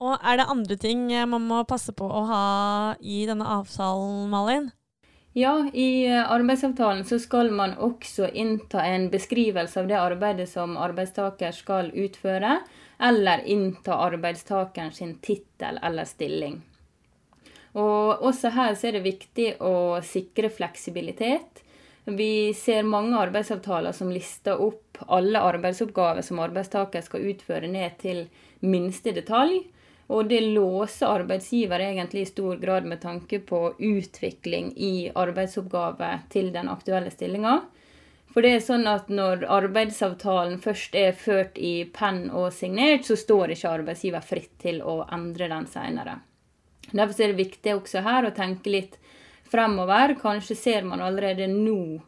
Og 0.00 0.16
er 0.24 0.40
det 0.40 0.48
andre 0.48 0.76
ting 0.80 1.08
eh, 1.12 1.28
man 1.28 1.44
må 1.44 1.62
passe 1.68 1.92
på 1.96 2.06
å 2.08 2.26
ha 2.28 2.44
i 3.00 3.24
denne 3.28 3.44
avtalen, 3.60 4.30
Malin? 4.32 4.70
Ja, 5.36 5.52
i 5.72 6.06
eh, 6.08 6.24
arbeidsavtalen 6.24 7.04
så 7.04 7.20
skal 7.22 7.52
man 7.54 7.76
også 7.78 8.30
innta 8.32 8.82
en 8.88 9.10
beskrivelse 9.12 9.82
av 9.82 9.90
det 9.90 9.98
arbeidet 10.00 10.48
som 10.50 10.78
arbeidstaker 10.80 11.52
skal 11.54 11.92
utføre, 11.92 12.56
eller 12.98 13.44
innta 13.44 14.00
arbeidstakeren 14.08 14.92
sin 14.96 15.18
tittel 15.22 15.78
eller 15.84 16.08
stilling. 16.08 16.58
Og 17.78 18.24
også 18.26 18.50
her 18.56 18.74
så 18.74 18.88
er 18.88 18.98
det 18.98 19.06
viktig 19.06 19.50
å 19.62 20.00
sikre 20.02 20.50
fleksibilitet. 20.50 21.60
Vi 22.10 22.50
ser 22.56 22.88
mange 22.88 23.20
arbeidsavtaler 23.20 23.94
som 23.94 24.10
lister 24.10 24.58
opp 24.58 24.98
alle 25.06 25.44
arbeidsoppgaver 25.44 26.24
som 26.26 26.40
arbeidstaker 26.42 27.04
skal 27.06 27.28
utføre 27.30 27.70
ned 27.70 28.00
til 28.00 28.24
minste 28.66 29.14
detalj. 29.14 29.60
Og 30.10 30.26
det 30.30 30.40
låser 30.42 31.06
arbeidsgiver 31.06 31.84
egentlig 31.84 32.24
i 32.24 32.30
stor 32.30 32.56
grad 32.58 32.86
med 32.90 33.00
tanke 33.00 33.38
på 33.46 33.60
utvikling 33.78 34.72
i 34.76 35.10
arbeidsoppgaver 35.14 36.24
til 36.32 36.50
den 36.54 36.68
aktuelle 36.68 37.12
stillinga. 37.14 37.60
For 38.34 38.46
det 38.46 38.50
er 38.56 38.64
sånn 38.64 38.86
at 38.90 39.08
når 39.10 39.44
arbeidsavtalen 39.50 40.58
først 40.62 40.94
er 40.98 41.14
ført 41.18 41.58
i 41.58 41.84
penn 41.94 42.28
og 42.30 42.52
signert, 42.54 43.06
så 43.06 43.18
står 43.18 43.54
ikke 43.54 43.72
arbeidsgiver 43.78 44.26
fritt 44.26 44.52
til 44.62 44.82
å 44.82 45.00
endre 45.14 45.50
den 45.50 45.66
seinere. 45.70 46.20
Derfor 46.90 47.22
er 47.22 47.32
det 47.32 47.42
viktig 47.44 47.74
også 47.76 48.02
her 48.06 48.26
å 48.26 48.34
tenke 48.34 48.70
litt 48.70 48.98
fremover. 49.50 50.14
Kanskje 50.18 50.58
ser 50.58 50.86
man 50.86 51.02
allerede 51.02 51.46
nå 51.50 52.00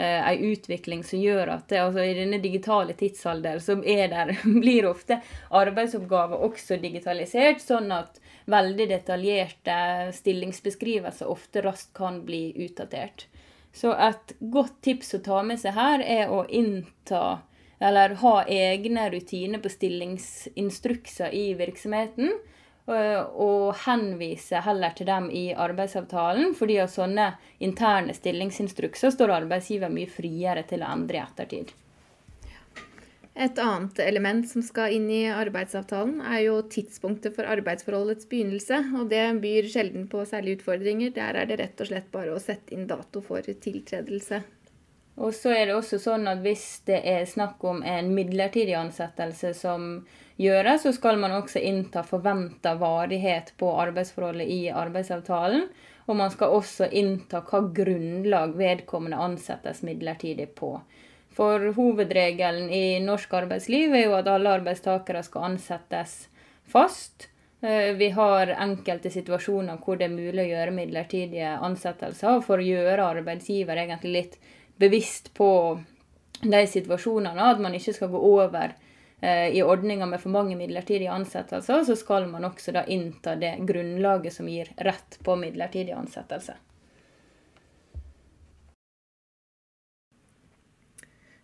eh, 0.00 0.28
ei 0.30 0.52
utvikling 0.52 1.04
som 1.04 1.20
gjør 1.20 1.52
at 1.56 1.74
altså 1.76 2.04
i 2.04 2.16
denne 2.16 2.40
digitale 2.42 2.96
tidsalder 2.98 3.60
så 3.62 3.76
der, 3.84 4.32
blir 4.62 4.88
ofte 4.88 5.20
arbeidsoppgaver 5.50 6.40
også 6.48 6.80
digitalisert, 6.80 7.60
sånn 7.60 7.92
at 7.92 8.20
veldig 8.50 8.88
detaljerte 8.90 9.76
stillingsbeskrivelser 10.16 11.30
ofte 11.30 11.62
raskt 11.66 11.92
kan 11.96 12.24
bli 12.24 12.48
utdatert. 12.64 13.28
Så 13.72 13.92
et 13.94 14.34
godt 14.40 14.80
tips 14.82 15.14
å 15.14 15.22
ta 15.22 15.44
med 15.46 15.60
seg 15.62 15.76
her 15.76 16.02
er 16.02 16.32
å 16.32 16.42
innta 16.48 17.42
eller 17.80 18.16
ha 18.20 18.34
egne 18.44 19.06
rutiner 19.12 19.62
på 19.62 19.70
stillingsinstrukser 19.72 21.32
i 21.32 21.52
virksomheten 21.56 22.34
og 22.88 23.74
henvise 23.84 24.62
heller 24.64 24.94
til 24.96 25.06
dem 25.06 25.28
i 25.30 25.50
arbeidsavtalen, 25.52 26.54
fordi 26.58 26.80
av 26.82 26.88
sånne 26.90 27.32
interne 27.62 28.14
stillingsinstrukser 28.16 29.14
står 29.14 29.36
arbeidsgiver 29.42 29.92
mye 29.92 30.10
friere 30.10 30.64
til 30.66 30.82
å 30.82 30.90
endre 30.90 31.20
i 31.20 31.22
ettertid. 31.22 31.70
Et 33.40 33.58
annet 33.62 34.00
element 34.02 34.42
som 34.48 34.62
skal 34.62 34.92
inn 34.92 35.06
i 35.08 35.22
arbeidsavtalen, 35.32 36.18
er 36.20 36.42
jo 36.48 36.56
tidspunktet 36.68 37.36
for 37.36 37.48
arbeidsforholdets 37.48 38.26
begynnelse. 38.28 38.82
Og 38.98 39.06
det 39.12 39.22
byr 39.40 39.68
sjelden 39.70 40.08
på 40.10 40.24
særlige 40.28 40.60
utfordringer. 40.60 41.14
Der 41.14 41.38
er 41.38 41.46
det 41.48 41.60
rett 41.62 41.80
og 41.80 41.88
slett 41.88 42.10
bare 42.12 42.34
å 42.34 42.42
sette 42.42 42.74
inn 42.74 42.88
dato 42.90 43.22
for 43.24 43.46
tiltredelse. 43.46 44.42
Og 45.20 45.32
så 45.36 45.54
er 45.54 45.68
det 45.68 45.76
også 45.76 46.00
sånn 46.00 46.28
at 46.30 46.42
hvis 46.44 46.66
det 46.88 47.00
er 47.06 47.24
snakk 47.28 47.62
om 47.64 47.82
en 47.86 48.10
midlertidig 48.16 48.74
ansettelse 48.78 49.52
som 49.56 50.02
gjøres, 50.40 50.84
så 50.86 50.92
skal 50.96 51.20
man 51.20 51.34
også 51.36 51.60
innta 51.60 52.02
forventa 52.06 52.74
varighet 52.80 53.52
på 53.60 53.70
arbeidsforholdet 53.82 54.48
i 54.48 54.60
arbeidsavtalen. 54.72 55.68
Og 56.08 56.16
man 56.18 56.32
skal 56.32 56.56
også 56.56 56.88
innta 56.96 57.42
hva 57.46 57.60
grunnlag 57.74 58.56
vedkommende 58.58 59.20
ansettes 59.20 59.84
midlertidig 59.86 60.48
på. 60.58 60.74
For 61.36 61.70
hovedregelen 61.76 62.70
i 62.74 62.98
norsk 63.04 63.34
arbeidsliv 63.38 63.94
er 63.94 64.08
jo 64.08 64.16
at 64.18 64.30
alle 64.32 64.56
arbeidstakere 64.58 65.22
skal 65.22 65.52
ansettes 65.52 66.24
fast. 66.66 67.28
Eh, 67.62 67.92
vi 67.94 68.10
har 68.16 68.50
enkelte 68.56 69.12
situasjoner 69.12 69.78
hvor 69.84 70.00
det 70.00 70.08
er 70.08 70.16
mulig 70.16 70.42
å 70.42 70.50
gjøre 70.50 70.74
midlertidige 70.74 71.54
ansettelser. 71.62 72.42
For 72.46 72.58
å 72.58 72.66
gjøre 72.66 73.12
arbeidsgiver 73.20 73.84
egentlig 73.84 74.16
litt 74.16 74.36
bevisst 74.80 75.30
på 75.36 75.52
de 76.40 76.60
situasjonene, 76.66 77.50
at 77.52 77.60
man 77.60 77.76
ikke 77.76 77.94
skal 77.94 78.10
gå 78.10 78.20
over 78.32 78.74
i 79.20 79.60
ordninger 79.60 80.08
med 80.08 80.22
for 80.22 80.32
mange 80.32 80.56
midlertidige 80.56 81.12
ansettelser, 81.12 81.82
så 81.84 81.96
skal 81.98 82.24
man 82.30 82.46
også 82.48 82.72
da 82.72 82.86
innta 82.88 83.34
det 83.36 83.52
grunnlaget 83.68 84.32
som 84.32 84.48
gir 84.48 84.72
rett 84.80 85.18
på 85.26 85.36
midlertidig 85.36 85.92
ansettelse. 85.92 86.56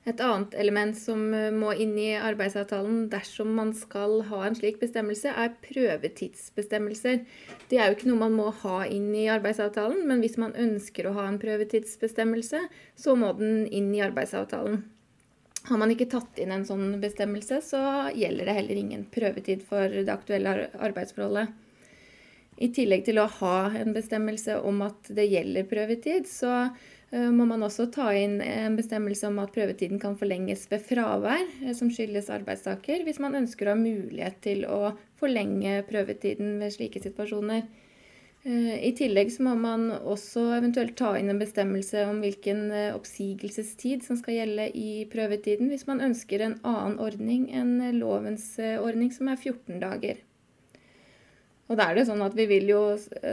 Et 0.07 0.21
annet 0.23 0.53
element 0.55 0.95
som 0.95 1.23
eh, 1.35 1.51
må 1.51 1.73
inn 1.83 1.97
i 1.99 2.13
arbeidsavtalen 2.15 3.09
dersom 3.11 3.51
man 3.59 3.73
skal 3.75 4.21
ha 4.29 4.45
en 4.47 4.55
slik 4.55 4.79
bestemmelse, 4.79 5.33
er 5.35 5.57
prøvetidsbestemmelser. 5.67 7.25
Det 7.67 7.81
er 7.81 7.91
jo 7.91 7.97
ikke 7.97 8.13
noe 8.13 8.21
man 8.21 8.37
må 8.39 8.53
ha 8.63 8.85
inn 8.87 9.09
i 9.19 9.27
arbeidsavtalen, 9.35 10.05
men 10.07 10.23
hvis 10.23 10.39
man 10.39 10.55
ønsker 10.55 11.09
å 11.09 11.17
ha 11.19 11.27
en 11.27 11.41
prøvetidsbestemmelse, 11.43 12.63
så 12.95 13.17
må 13.19 13.33
den 13.41 13.65
inn 13.67 13.91
i 13.97 14.05
arbeidsavtalen. 14.07 14.85
Har 15.67 15.81
man 15.83 15.91
ikke 15.91 16.09
tatt 16.11 16.39
inn 16.39 16.53
en 16.55 16.67
sånn 16.67 16.99
bestemmelse, 17.03 17.61
så 17.65 17.81
gjelder 18.15 18.47
det 18.47 18.59
heller 18.59 18.81
ingen 18.81 19.07
prøvetid 19.11 19.65
for 19.67 19.91
det 19.91 20.13
aktuelle 20.13 20.69
arbeidsforholdet. 20.79 21.55
I 22.57 22.71
tillegg 22.73 23.03
til 23.05 23.19
å 23.21 23.27
ha 23.41 23.57
en 23.77 23.93
bestemmelse 23.93 24.61
om 24.65 24.79
at 24.87 25.11
det 25.13 25.27
gjelder 25.29 25.67
prøvetid, 25.69 26.31
så 26.31 26.69
Eh, 27.11 27.31
må 27.31 27.45
man 27.47 27.63
også 27.63 27.87
ta 27.95 28.09
inn 28.19 28.41
en 28.43 28.77
bestemmelse 28.79 29.29
om 29.29 29.39
at 29.39 29.53
prøvetiden 29.55 30.01
kan 30.03 30.17
forlenges 30.19 30.65
ved 30.73 30.83
fravær 30.89 31.45
eh, 31.63 31.73
som 31.77 31.91
skyldes 31.93 32.33
arbeidstaker, 32.35 33.05
hvis 33.07 33.21
man 33.23 33.39
ønsker 33.39 33.69
å 33.69 33.77
ha 33.77 33.79
mulighet 33.79 34.41
til 34.43 34.65
å 34.67 34.91
forlenge 35.21 35.85
prøvetiden 35.87 36.57
ved 36.63 36.75
slike 36.75 37.03
situasjoner. 37.05 37.63
Eh, 38.47 38.75
I 38.89 38.93
tillegg 38.95 39.33
så 39.35 39.43
må 39.43 39.57
man 39.59 39.89
også 39.97 40.45
eventuelt 40.61 40.95
ta 40.99 41.17
inn 41.19 41.33
en 41.33 41.41
bestemmelse 41.41 42.05
om 42.07 42.21
hvilken 42.23 42.69
oppsigelsestid 42.95 44.05
som 44.07 44.21
skal 44.21 44.39
gjelde 44.39 44.69
i 44.79 44.91
prøvetiden, 45.11 45.73
hvis 45.73 45.89
man 45.89 46.05
ønsker 46.07 46.45
en 46.45 46.55
annen 46.63 47.01
ordning 47.03 47.49
enn 47.51 47.81
lovens 47.99 48.53
ordning, 48.61 49.11
som 49.11 49.33
er 49.33 49.41
14 49.41 49.83
dager. 49.83 50.23
Og 51.67 51.75
da 51.81 51.89
er 51.89 51.99
det 51.99 52.07
sånn 52.07 52.23
at 52.23 52.37
Vi 52.39 52.45
vil 52.47 52.69
jo 52.71 52.81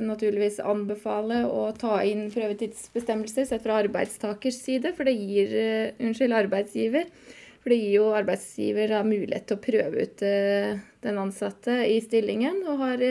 naturligvis 0.01 0.58
anbefale 0.65 1.43
å 1.46 1.67
ta 1.77 2.00
inn 2.01 2.32
prøvetidsbestemmelser 2.34 3.46
sett 3.46 3.62
fra 3.62 3.77
arbeidstakers 3.84 4.58
side, 4.58 4.96
for 4.98 5.05
det 5.05 5.13
gir 5.13 5.53
Unnskyld, 6.01 6.34
arbeidsgiver. 6.34 7.05
For 7.62 7.70
det 7.70 7.77
gir 7.77 7.93
jo 8.00 8.08
arbeidsgiver 8.17 8.96
mulighet 9.05 9.46
til 9.48 9.60
å 9.60 9.63
prøve 9.63 10.08
ut 10.08 10.24
den 11.05 11.22
ansatte 11.22 11.77
i 11.86 12.01
stillingen, 12.01 12.63
og 12.65 12.82
har 12.82 13.05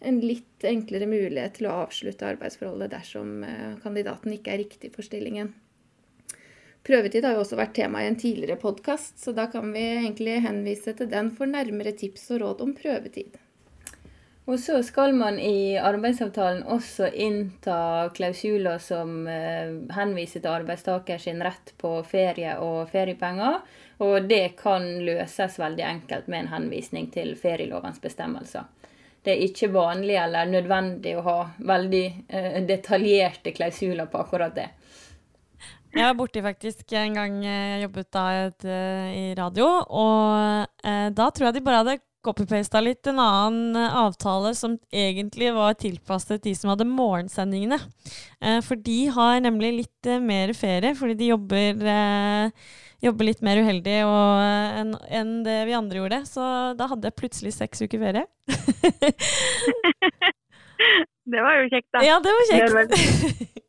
en 0.00 0.20
litt 0.20 0.64
enklere 0.66 1.08
mulighet 1.08 1.58
til 1.58 1.70
å 1.70 1.76
avslutte 1.86 2.28
arbeidsforholdet 2.28 2.92
dersom 2.92 3.38
kandidaten 3.82 4.34
ikke 4.36 4.52
er 4.52 4.60
riktig 4.64 4.92
for 4.92 5.06
stillingen. 5.06 5.54
Prøvetid 6.86 7.24
har 7.26 7.34
jo 7.34 7.42
også 7.42 7.56
vært 7.58 7.74
tema 7.80 8.04
i 8.04 8.06
en 8.10 8.18
tidligere 8.20 8.60
podkast, 8.60 9.16
så 9.18 9.32
da 9.34 9.48
kan 9.50 9.72
vi 9.74 9.82
egentlig 9.96 10.36
henvise 10.44 10.94
til 10.94 11.08
den 11.10 11.32
for 11.34 11.50
nærmere 11.50 11.96
tips 11.98 12.28
og 12.36 12.44
råd 12.44 12.62
om 12.62 12.76
prøvetid. 12.78 13.34
Og 14.46 14.60
så 14.62 14.78
skal 14.86 15.10
man 15.18 15.40
i 15.42 15.74
arbeidsavtalen 15.82 16.62
også 16.70 17.08
innta 17.10 18.06
klausuler 18.14 18.78
som 18.78 19.26
eh, 19.26 19.72
henviser 19.96 20.44
til 20.44 20.52
arbeidstaker 20.52 21.18
sin 21.18 21.42
rett 21.42 21.72
på 21.82 21.90
ferie 22.06 22.54
og 22.62 22.92
feriepenger. 22.92 23.58
Og 24.06 24.28
det 24.30 24.54
kan 24.60 24.86
løses 25.02 25.58
veldig 25.58 25.82
enkelt 25.88 26.30
med 26.30 26.44
en 26.44 26.52
henvisning 26.52 27.10
til 27.10 27.34
ferielovens 27.40 27.98
bestemmelser. 27.98 28.70
Det 29.26 29.34
er 29.34 29.44
ikke 29.48 29.72
vanlig 29.74 30.14
eller 30.22 30.46
nødvendig 30.46 31.16
å 31.18 31.24
ha 31.26 31.38
veldig 31.66 32.04
eh, 32.28 32.58
detaljerte 32.68 33.50
klausuler 33.56 34.06
på 34.10 34.22
akkurat 34.22 34.54
det. 34.54 34.68
Jeg 35.96 36.04
var 36.04 36.16
borti 36.18 36.42
faktisk 36.44 36.92
en 37.00 37.14
gang 37.16 37.38
jeg 37.42 37.82
jobbet 37.86 38.08
da 38.12 38.24
i 39.16 39.30
radio, 39.38 39.66
og 39.82 40.84
eh, 40.84 41.08
da 41.10 41.30
tror 41.32 41.48
jeg 41.48 41.56
de 41.56 41.64
bare 41.66 41.82
hadde 41.82 41.98
copy-pasta 42.26 42.82
litt 42.82 43.06
en 43.10 43.20
annen 43.22 43.78
eh, 43.78 43.98
avtale 44.02 44.52
som 44.58 44.76
egentlig 44.90 45.52
var 45.56 45.76
tilpasset 45.80 46.44
de 46.46 46.54
som 46.58 46.72
hadde 46.72 46.88
morgensendingene. 46.88 47.78
Eh, 48.40 48.58
for 48.66 48.80
de 48.88 48.98
har 49.14 49.38
nemlig 49.44 49.72
litt 49.82 50.10
eh, 50.10 50.22
mer 50.22 50.52
ferie, 50.56 50.94
fordi 50.98 51.18
de 51.20 51.30
jobber, 51.32 51.86
eh, 51.92 52.68
jobber 53.06 53.24
litt 53.28 53.42
mer 53.46 53.56
uheldig 53.62 53.98
enn 54.04 54.90
en 55.20 55.30
det 55.46 55.60
vi 55.68 55.78
andre 55.78 55.98
gjorde. 56.02 56.18
Så 56.28 56.42
da 56.78 56.84
hadde 56.92 57.06
jeg 57.10 57.18
plutselig 57.20 57.52
seks 57.56 57.76
uker 57.84 58.00
ferie. 58.02 58.24
det 61.32 61.40
var 61.48 61.54
jo 61.60 61.64
kjekt, 61.72 61.90
da. 61.92 61.98
Ja, 62.06 62.16
det 62.22 62.32
var 62.36 62.44
kjekt. 62.50 62.66
Det 62.66 62.76
var 62.76 62.86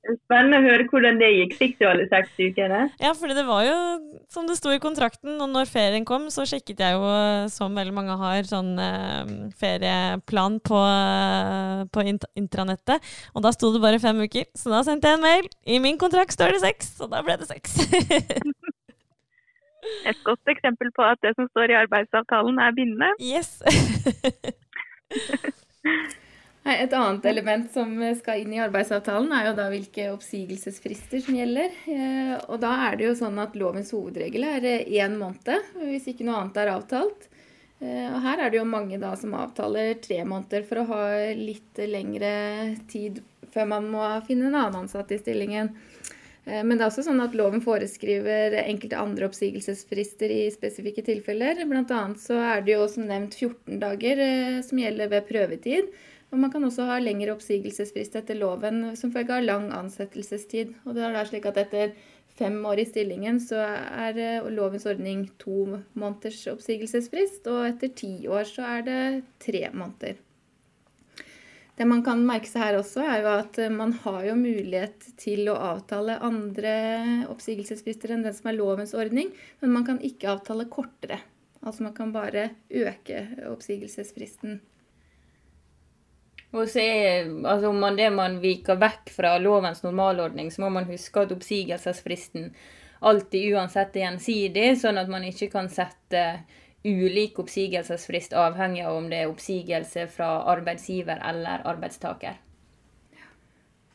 Spennende 0.07 0.61
å 0.61 0.63
høre 0.63 0.85
hvordan 0.87 1.17
det 1.19 1.27
gikk. 1.33 1.53
Fikk 1.59 1.73
du 1.81 1.85
alle 1.89 2.05
seks 2.07 2.31
ukene? 2.39 2.85
Ja, 3.03 3.11
for 3.17 3.31
det 3.35 3.43
var 3.47 3.65
jo 3.67 3.75
som 4.31 4.47
det 4.47 4.55
sto 4.59 4.71
i 4.71 4.79
kontrakten, 4.83 5.35
og 5.43 5.49
når 5.51 5.67
ferien 5.71 6.07
kom, 6.07 6.29
så 6.31 6.45
sjekket 6.47 6.79
jeg 6.83 6.95
jo, 6.95 7.09
som 7.51 7.75
veldig 7.75 7.95
mange 7.95 8.15
har, 8.21 8.47
sånn 8.47 8.71
eh, 8.79 9.33
ferieplan 9.59 10.61
på, 10.67 10.79
eh, 10.79 11.83
på 11.91 12.07
int 12.07 12.27
intranettet. 12.39 13.03
Og 13.35 13.43
da 13.43 13.51
sto 13.55 13.73
det 13.75 13.83
bare 13.83 13.99
fem 14.03 14.23
uker, 14.23 14.47
så 14.55 14.71
da 14.71 14.83
sendte 14.87 15.11
jeg 15.11 15.19
en 15.19 15.27
mail. 15.27 15.51
I 15.67 15.81
min 15.83 15.99
kontrakt 15.99 16.35
står 16.35 16.55
det 16.55 16.63
seks, 16.63 16.95
og 17.03 17.11
da 17.11 17.23
ble 17.25 17.35
det 17.41 17.51
seks. 17.51 17.75
Et 20.07 20.21
godt 20.27 20.53
eksempel 20.53 20.91
på 20.95 21.05
at 21.05 21.21
det 21.25 21.33
som 21.37 21.49
står 21.51 21.73
i 21.73 21.81
arbeidsavtalen 21.83 22.61
er 22.63 22.77
bindende. 22.77 23.11
Yes. 23.23 23.57
Et 26.67 26.91
annet 26.91 27.23
element 27.31 27.69
som 27.71 27.93
skal 28.19 28.41
inn 28.41 28.51
i 28.51 28.59
arbeidsavtalen, 28.59 29.31
er 29.31 29.45
jo 29.47 29.53
da 29.55 29.69
hvilke 29.71 30.09
oppsigelsesfrister 30.11 31.21
som 31.23 31.37
gjelder. 31.37 31.71
Eh, 31.87 32.33
og 32.51 32.59
da 32.59 32.73
er 32.89 32.97
det 32.99 33.07
jo 33.07 33.13
sånn 33.15 33.39
at 33.39 33.55
lovens 33.55 33.93
hovedregel 33.95 34.43
er 34.49 34.67
én 34.83 35.15
måned, 35.15 35.69
hvis 35.79 36.09
ikke 36.11 36.27
noe 36.27 36.41
annet 36.41 36.59
er 36.59 36.73
avtalt. 36.73 37.29
Eh, 37.79 38.09
og 38.09 38.19
her 38.25 38.43
er 38.43 38.51
det 38.51 38.59
jo 38.59 38.67
mange 38.67 38.99
da 38.99 39.13
som 39.15 39.37
avtaler 39.37 39.93
tre 40.03 40.19
måneder 40.27 40.65
for 40.67 40.81
å 40.81 40.87
ha 40.91 41.01
litt 41.37 41.79
lengre 41.87 42.33
tid 42.91 43.21
før 43.53 43.69
man 43.71 43.87
må 43.93 44.03
finne 44.27 44.49
en 44.49 44.59
annen 44.59 44.81
ansatt 44.83 45.13
i 45.15 45.21
stillingen. 45.21 45.71
Eh, 46.47 46.63
men 46.63 46.75
det 46.75 46.85
er 46.85 46.89
også 46.89 47.05
sånn 47.05 47.21
at 47.23 47.37
loven 47.37 47.61
foreskriver 47.63 48.57
enkelte 48.63 48.97
andre 48.97 49.29
oppsigelsesfrister 49.29 50.33
i 50.33 50.41
spesifikke 50.53 51.05
tilfeller. 51.05 51.61
Annet 51.67 52.23
så 52.23 52.39
er 52.55 52.65
det 52.65 52.77
jo 52.77 52.89
som 52.91 53.07
nevnt 53.07 53.37
14 53.37 53.81
dager 53.83 54.23
som 54.65 54.81
gjelder 54.81 55.11
ved 55.13 55.27
prøvetid. 55.29 55.91
Og 56.31 56.41
Man 56.41 56.51
kan 56.51 56.65
også 56.67 56.89
ha 56.89 56.97
lengre 56.99 57.31
oppsigelsesfrist 57.37 58.17
etter 58.19 58.35
loven 58.35 58.97
som 58.99 59.13
følge 59.13 59.37
av 59.37 59.45
lang 59.45 59.69
ansettelsestid. 59.71 60.73
Og 60.83 60.97
det 60.97 61.05
er 61.07 61.15
da 61.15 61.23
slik 61.27 61.47
at 61.47 61.59
Etter 61.61 61.93
fem 62.37 62.57
år 62.69 62.81
i 62.81 62.85
stillingen 62.85 63.39
så 63.41 63.63
er 63.63 64.19
eh, 64.21 64.49
lovens 64.53 64.85
ordning 64.89 65.25
to 65.41 65.79
måneders 65.97 66.43
oppsigelsesfrist, 66.51 67.47
og 67.49 67.65
etter 67.71 67.93
ti 67.97 68.11
år 68.29 68.45
så 68.49 68.67
er 68.77 68.87
det 68.87 69.01
tre 69.43 69.67
måneder. 69.73 70.19
Det 71.77 71.85
man 71.85 72.01
kan 72.01 72.23
merke 72.25 72.49
seg 72.49 72.63
her 72.63 72.79
også, 72.79 73.03
er 73.05 73.19
jo 73.21 73.33
at 73.35 73.59
eh, 73.61 73.73
man 73.73 73.91
har 74.01 74.23
jo 74.25 74.37
mulighet 74.39 75.11
til 75.21 75.45
å 75.51 75.57
avtale 75.75 76.17
andre 76.25 76.71
oppsigelsesfrister 77.29 78.15
enn 78.15 78.23
den 78.25 78.33
som 78.33 78.49
er 78.49 78.57
lovens 78.57 78.95
ordning, 78.97 79.29
men 79.61 79.75
man 79.75 79.85
kan 79.85 79.99
ikke 80.01 80.31
avtale 80.31 80.65
kortere. 80.73 81.19
Altså 81.61 81.85
man 81.85 81.93
kan 81.93 82.09
bare 82.15 82.49
øke 82.69 83.21
oppsigelsesfristen. 83.51 84.57
Og 86.55 86.69
så 86.71 86.81
er, 86.81 87.29
altså 87.45 87.69
Om 87.69 87.79
man 87.83 87.97
det 87.99 88.09
man 88.15 88.39
viker 88.41 88.79
vekk 88.79 89.11
fra 89.13 89.35
lovens 89.37 89.83
normalordning, 89.83 90.49
så 90.51 90.63
må 90.63 90.71
man 90.73 90.89
huske 90.89 91.25
at 91.25 91.33
oppsigelsesfristen 91.35 92.53
alltid 93.05 93.53
uansett 93.53 93.97
er 93.97 94.07
gjensidig, 94.07 94.71
sånn 94.81 94.97
at 94.97 95.09
man 95.11 95.27
ikke 95.27 95.51
kan 95.53 95.69
sette 95.69 96.23
ulik 96.83 97.39
oppsigelsesfrist 97.39 98.35
avhengig 98.37 98.83
av 98.85 98.97
om 98.97 99.07
det 99.09 99.23
er 99.23 99.31
oppsigelse 99.31 100.07
fra 100.13 100.29
arbeidsgiver 100.53 101.21
eller 101.29 101.65
arbeidstaker. 101.67 102.37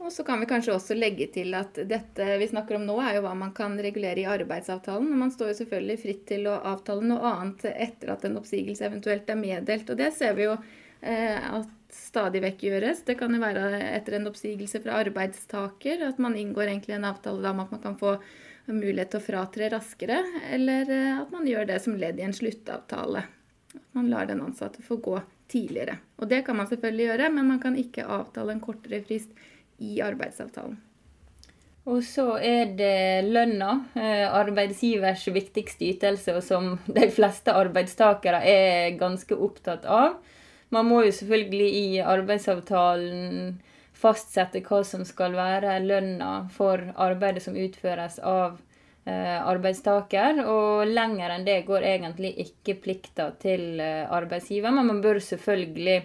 Og 0.03 0.11
så 0.11 0.25
kan 0.27 0.41
vi 0.43 0.49
kanskje 0.51 0.75
også 0.75 0.97
legge 0.99 1.29
til 1.31 1.55
at 1.55 1.77
dette 1.87 2.27
vi 2.41 2.49
snakker 2.51 2.75
om 2.75 2.87
nå, 2.89 2.97
er 2.99 3.17
jo 3.17 3.27
hva 3.27 3.37
man 3.39 3.53
kan 3.55 3.77
regulere 3.79 4.25
i 4.25 4.27
arbeidsavtalen. 4.27 5.13
Og 5.15 5.21
man 5.21 5.31
står 5.31 5.53
jo 5.53 5.59
selvfølgelig 5.61 5.99
fritt 6.03 6.25
til 6.33 6.49
å 6.51 6.59
avtale 6.73 7.07
noe 7.07 7.23
annet 7.29 7.69
etter 7.71 8.11
at 8.17 8.27
en 8.27 8.41
oppsigelse 8.41 8.89
eventuelt 8.89 9.31
er 9.31 9.39
meddelt. 9.39 9.93
Og 9.93 10.01
det 10.01 10.11
ser 10.17 10.35
vi 10.39 10.49
jo 10.49 10.57
eh, 10.57 11.39
at 11.39 11.71
stadig 11.95 12.43
vekk 12.43 12.65
gjøres. 12.67 13.05
Det 13.07 13.15
kan 13.21 13.35
jo 13.35 13.43
være 13.45 13.69
etter 13.93 14.19
en 14.19 14.27
oppsigelse 14.33 14.83
fra 14.83 14.99
arbeidstaker, 15.05 16.03
at 16.09 16.19
man 16.23 16.35
inngår 16.41 16.73
egentlig 16.73 16.99
en 16.99 17.07
avtale 17.13 17.55
om 17.55 17.63
at 17.63 17.77
man 17.77 17.85
kan 17.85 17.99
få 18.01 18.17
mulighet 18.71 19.13
til 19.13 19.21
å 19.21 19.25
fratre 19.25 19.71
raskere, 19.73 20.21
eller 20.55 20.91
eh, 20.93 21.21
at 21.23 21.33
man 21.35 21.49
gjør 21.49 21.69
det 21.73 21.81
som 21.85 21.97
ledd 21.99 22.21
i 22.21 22.27
en 22.27 22.37
sluttavtale. 22.37 23.25
At 23.73 23.89
man 23.97 24.11
lar 24.13 24.29
den 24.29 24.43
ansatte 24.45 24.85
få 24.85 25.01
gå 25.03 25.19
tidligere. 25.53 25.99
Og 26.21 26.31
det 26.31 26.43
kan 26.47 26.57
man 26.57 26.69
selvfølgelig 26.71 27.09
gjøre, 27.11 27.33
men 27.35 27.51
man 27.51 27.61
kan 27.63 27.77
ikke 27.79 28.07
avtale 28.07 28.55
en 28.55 28.63
kortere 28.63 29.03
frist 29.05 29.33
i 29.83 29.99
arbeidsavtalen. 30.05 30.79
Og 31.91 32.05
så 32.07 32.37
er 32.39 32.77
det 32.79 33.27
lønna, 33.27 33.73
eh, 33.99 34.29
arbeidsgivers 34.31 35.27
viktigste 35.35 35.89
ytelse, 35.91 36.37
og 36.37 36.45
som 36.47 36.77
de 36.87 37.09
fleste 37.11 37.51
arbeidstakere 37.51 38.45
er 38.47 38.99
ganske 39.01 39.35
opptatt 39.35 39.89
av. 39.91 40.21
Man 40.73 40.87
må 40.89 41.03
jo 41.05 41.13
selvfølgelig 41.13 41.71
i 41.81 41.89
arbeidsavtalen 42.07 43.59
fastsette 44.03 44.63
hva 44.67 44.83
som 44.87 45.05
skal 45.07 45.37
være 45.39 45.79
lønna 45.85 46.33
for 46.53 46.83
arbeidet 47.01 47.45
som 47.45 47.57
utføres 47.59 48.19
av 48.19 48.59
eh, 49.05 49.39
arbeidstaker. 49.39 50.43
Og 50.47 50.91
lenger 50.91 51.37
enn 51.37 51.47
det 51.47 51.61
går 51.69 51.87
egentlig 51.95 52.35
ikke 52.47 52.81
plikta 52.83 53.31
til 53.43 53.81
eh, 53.81 54.05
arbeidsgiver. 54.11 54.75
Men 54.75 54.91
man 54.91 55.01
bør 55.05 55.23
selvfølgelig 55.23 56.01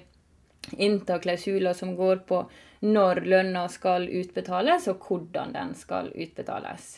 innta 0.77 1.17
klausuler 1.23 1.73
som 1.73 1.95
går 1.95 2.23
på 2.27 2.43
når 2.85 3.23
lønna 3.25 3.65
skal 3.73 4.05
utbetales, 4.05 4.87
og 4.91 5.01
hvordan 5.07 5.53
den 5.55 5.73
skal 5.75 6.11
utbetales. 6.13 6.97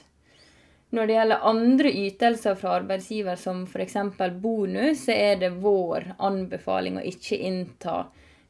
Når 0.89 1.05
det 1.05 1.15
gjelder 1.15 1.45
andre 1.45 1.91
ytelser 1.93 2.55
fra 2.57 2.71
arbeidsgiver, 2.79 3.37
som 3.37 3.61
f.eks. 3.69 3.95
bonus, 4.41 5.05
så 5.05 5.13
er 5.13 5.35
det 5.43 5.51
vår 5.61 6.15
anbefaling 6.17 6.97
å 6.97 7.05
ikke 7.05 7.37
innta 7.45 7.99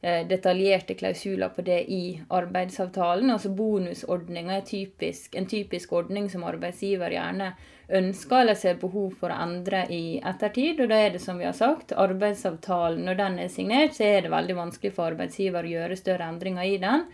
detaljerte 0.00 0.94
klausuler 0.96 1.50
på 1.52 1.62
det 1.62 1.82
i 1.92 2.20
arbeidsavtalen. 2.32 3.30
Altså 3.34 3.50
Bonusordninga 3.52 4.56
er 4.56 4.64
typisk, 4.64 5.34
en 5.36 5.48
typisk 5.50 5.92
ordning 5.92 6.30
som 6.32 6.46
arbeidsgiver 6.48 7.12
gjerne 7.12 7.50
ønsker 7.90 8.40
eller 8.40 8.56
ser 8.56 8.78
behov 8.80 9.16
for 9.20 9.32
å 9.32 9.40
endre 9.44 9.82
i 9.92 10.20
ettertid. 10.24 10.80
Og 10.80 10.88
da 10.92 11.00
er 11.04 11.14
det 11.14 11.22
som 11.22 11.40
vi 11.40 11.48
har 11.48 11.56
sagt, 11.56 11.92
arbeidsavtalen, 11.92 13.02
når 13.06 13.18
den 13.20 13.38
er 13.44 13.52
signert, 13.52 13.96
så 13.98 14.06
er 14.06 14.24
det 14.24 14.32
veldig 14.32 14.56
vanskelig 14.56 14.94
for 14.96 15.12
arbeidsgiver 15.12 15.66
å 15.66 15.74
gjøre 15.74 15.98
større 16.00 16.30
endringer 16.32 16.70
i 16.70 16.78
den. 16.80 17.04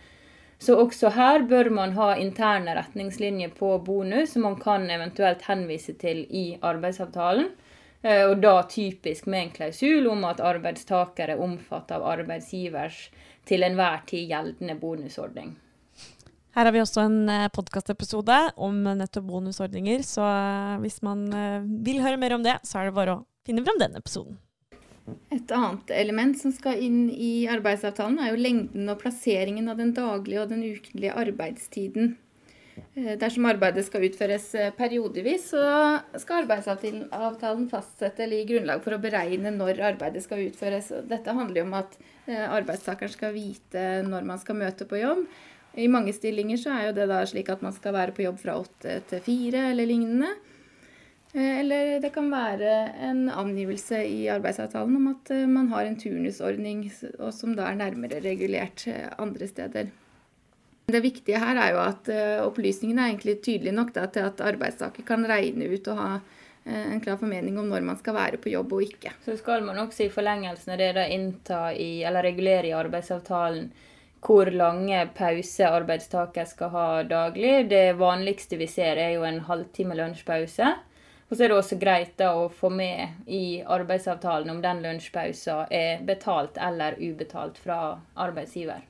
Så 0.59 0.77
også 0.81 1.11
her 1.13 1.43
bør 1.49 1.69
man 1.69 1.93
ha 1.97 2.15
interne 2.17 2.73
retningslinjer 2.79 3.51
på 3.57 3.75
bonus 3.85 4.33
som 4.33 4.47
man 4.47 4.55
kan 4.61 4.87
eventuelt 4.89 5.43
henvise 5.45 5.93
til 6.01 6.23
i 6.33 6.47
arbeidsavtalen. 6.65 7.51
Eh, 8.05 8.23
og 8.29 8.41
da 8.43 8.59
typisk 8.69 9.27
med 9.29 9.45
en 9.45 9.53
klausul 9.55 10.09
om 10.11 10.25
at 10.29 10.41
arbeidstaker 10.43 11.33
er 11.33 11.41
omfattet 11.41 11.95
av 11.97 12.05
arbeidsgivers 12.11 13.07
til 13.47 13.65
enhver 13.65 14.03
tid 14.09 14.29
gjeldende 14.29 14.77
bonusordning. 14.79 15.55
Her 16.57 16.65
har 16.65 16.73
vi 16.73 16.81
også 16.81 17.05
en 17.05 17.19
eh, 17.29 17.47
podkastepisode 17.53 18.37
om 18.57 18.83
nettopp 18.99 19.29
bonusordninger, 19.29 20.03
så 20.05 20.25
eh, 20.25 20.75
hvis 20.83 21.01
man 21.05 21.25
vil 21.85 22.03
høre 22.05 22.21
mer 22.21 22.37
om 22.37 22.45
det, 22.45 22.59
så 22.67 22.81
er 22.81 22.89
det 22.89 22.97
bare 22.97 23.17
å 23.17 23.23
finne 23.47 23.65
fram 23.65 23.81
den 23.81 23.97
episoden. 23.97 24.37
Et 25.31 25.51
annet 25.55 25.91
element 25.95 26.35
som 26.35 26.51
skal 26.51 26.81
inn 26.83 27.05
i 27.09 27.47
arbeidsavtalen, 27.47 28.17
er 28.19 28.33
jo 28.33 28.41
lengden 28.43 28.89
og 28.91 28.99
plasseringen 28.99 29.69
av 29.71 29.79
den 29.79 29.93
daglige 29.95 30.41
og 30.41 30.49
den 30.51 30.65
ukentlige 30.67 31.13
arbeidstiden. 31.15 32.17
Eh, 32.97 33.13
dersom 33.19 33.45
arbeidet 33.49 33.85
skal 33.87 34.05
utføres 34.07 34.47
eh, 34.57 34.71
periodevis, 34.75 35.51
så 35.53 35.63
skal 36.21 36.43
arbeidsavtalen 36.43 37.67
fastsette 37.71 38.25
eller 38.25 38.41
gi 38.41 38.47
grunnlag 38.53 38.81
for 38.85 38.95
å 38.95 39.01
beregne 39.01 39.53
når 39.53 39.81
arbeidet 39.91 40.23
skal 40.25 40.45
utføres. 40.47 40.91
Dette 41.09 41.35
handler 41.37 41.61
jo 41.61 41.67
om 41.67 41.77
at 41.79 41.97
eh, 42.25 42.43
arbeidstakeren 42.45 43.13
skal 43.13 43.35
vite 43.35 43.85
når 44.07 44.27
man 44.27 44.41
skal 44.41 44.59
møte 44.59 44.89
på 44.89 45.01
jobb. 45.01 45.25
I 45.77 45.89
mange 45.93 46.13
stillinger 46.15 46.57
så 46.57 46.73
er 46.73 46.87
jo 46.87 46.97
det 46.97 47.05
da 47.11 47.21
slik 47.29 47.51
at 47.53 47.61
man 47.65 47.75
skal 47.75 47.93
være 47.93 48.15
på 48.17 48.25
jobb 48.25 48.41
fra 48.41 48.57
åtte 48.57 48.97
til 49.11 49.21
fire 49.25 49.67
eller 49.71 49.89
lignende. 49.89 50.33
Eller 51.37 51.99
det 52.01 52.09
kan 52.15 52.31
være 52.31 52.71
en 53.03 53.27
angivelse 53.29 53.99
i 54.09 54.23
arbeidsavtalen 54.33 54.95
om 54.97 55.11
at 55.11 55.29
man 55.51 55.67
har 55.69 55.85
en 55.85 55.99
turnusordning 55.99 56.87
og 57.19 57.29
som 57.35 57.53
da 57.53 57.67
er 57.67 57.77
nærmere 57.83 58.23
regulert 58.23 58.87
andre 59.19 59.51
steder. 59.51 59.91
Det 60.87 61.03
viktige 61.03 61.39
her 61.41 61.57
er 61.59 61.73
jo 61.73 61.79
at 61.83 62.09
opplysningene 62.45 63.03
er 63.03 63.11
egentlig 63.11 63.41
tydelige 63.43 63.75
nok 63.75 63.89
da, 63.95 64.05
til 64.07 64.23
at 64.23 64.39
arbeidstaker 64.39 65.03
kan 65.03 65.25
regne 65.27 65.67
ut 65.73 65.89
og 65.91 65.99
ha 65.99 66.11
en 66.67 67.01
klar 67.03 67.19
formening 67.19 67.57
om 67.59 67.67
når 67.67 67.83
man 67.83 67.99
skal 67.99 68.15
være 68.15 68.39
på 68.39 68.53
jobb 68.53 68.71
og 68.77 68.85
ikke. 68.85 69.11
Så 69.25 69.35
skal 69.39 69.67
man 69.67 69.81
også 69.83 70.05
i 70.05 70.13
forlengelsen 70.13 70.71
av 70.75 70.79
det 70.79 70.89
da 70.95 71.03
innta 71.11 71.59
i, 71.75 72.03
eller 72.07 72.23
regulere 72.23 72.71
i 72.71 72.75
arbeidsavtalen 72.75 73.67
hvor 74.23 74.49
lange 74.51 75.03
pauser 75.15 75.75
arbeidstaker 75.75 76.47
skal 76.49 76.71
ha 76.73 76.87
daglig. 77.07 77.69
Det 77.69 77.97
vanligste 77.99 78.57
vi 78.59 78.67
ser 78.71 78.97
er 78.97 79.15
jo 79.17 79.27
en 79.27 79.43
halvtime 79.47 79.95
lunsjpause. 79.95 80.73
Og 81.27 81.35
så 81.35 81.43
er 81.43 81.51
det 81.51 81.57
også 81.59 81.77
greit 81.79 82.13
da 82.19 82.31
å 82.39 82.47
få 82.47 82.71
med 82.71 83.27
i 83.27 83.59
arbeidsavtalen 83.59 84.55
om 84.55 84.61
den 84.63 84.83
lunsjpausen 84.87 85.67
er 85.67 86.03
betalt 86.07 86.55
eller 86.63 86.95
ubetalt 87.03 87.59
fra 87.59 87.97
arbeidsgiver. 88.15 88.85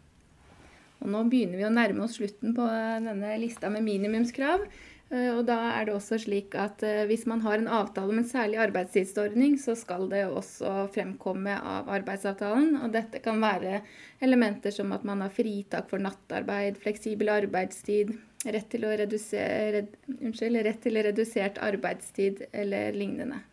Og 1.04 1.10
nå 1.14 1.24
begynner 1.30 1.60
vi 1.60 1.68
å 1.68 1.74
nærme 1.74 2.06
oss 2.06 2.18
slutten 2.18 2.56
på 2.58 2.68
denne 2.68 3.36
lista 3.42 3.70
med 3.74 3.86
minimumskrav. 3.86 4.66
Eh, 5.08 5.30
og 5.32 5.46
da 5.48 5.56
er 5.78 5.88
det 5.88 5.94
også 5.96 6.18
slik 6.20 6.56
at 6.60 6.84
eh, 6.84 7.06
hvis 7.08 7.24
man 7.30 7.42
har 7.46 7.62
en 7.62 7.70
avtale 7.80 8.12
om 8.12 8.20
en 8.20 8.28
særlig 8.28 8.60
arbeidstidsordning, 8.66 9.56
så 9.62 9.76
skal 9.80 10.10
det 10.12 10.26
også 10.28 10.90
fremkomme 10.96 11.56
av 11.56 11.92
arbeidsavtalen. 12.00 12.74
Og 12.84 12.92
dette 12.96 13.22
kan 13.24 13.40
være 13.44 13.82
elementer 14.24 14.76
som 14.76 14.92
at 14.96 15.06
man 15.08 15.24
har 15.24 15.34
fritak 15.34 15.88
for 15.92 16.04
nattarbeid, 16.04 16.80
fleksibel 16.84 17.32
arbeidstid, 17.38 18.18
rett 18.48 18.68
til, 18.72 18.88
redusere, 19.00 19.70
red, 19.78 19.94
unnskyld, 20.18 20.64
rett 20.68 20.84
til 20.84 21.00
redusert 21.08 21.62
arbeidstid 21.64 22.44
eller 22.52 22.96
lignende. 22.96 23.46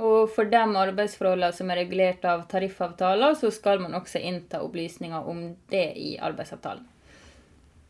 Og 0.00 0.30
for 0.32 0.48
de 0.48 0.56
arbeidsforholdene 0.56 1.52
som 1.52 1.68
er 1.70 1.82
regulert 1.82 2.24
av 2.24 2.46
tariffavtaler, 2.48 3.36
så 3.36 3.50
skal 3.52 3.82
man 3.82 3.98
også 3.98 4.22
innta 4.24 4.62
opplysninger 4.64 5.28
om 5.28 5.50
det 5.72 5.88
i 6.00 6.14
arbeidsavtalen. 6.16 6.88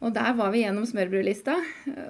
Og 0.03 0.11
der 0.11 0.33
var 0.35 0.51
vi 0.51 0.65
gjennom 0.65 0.87
smørbrødlista. 0.89 1.53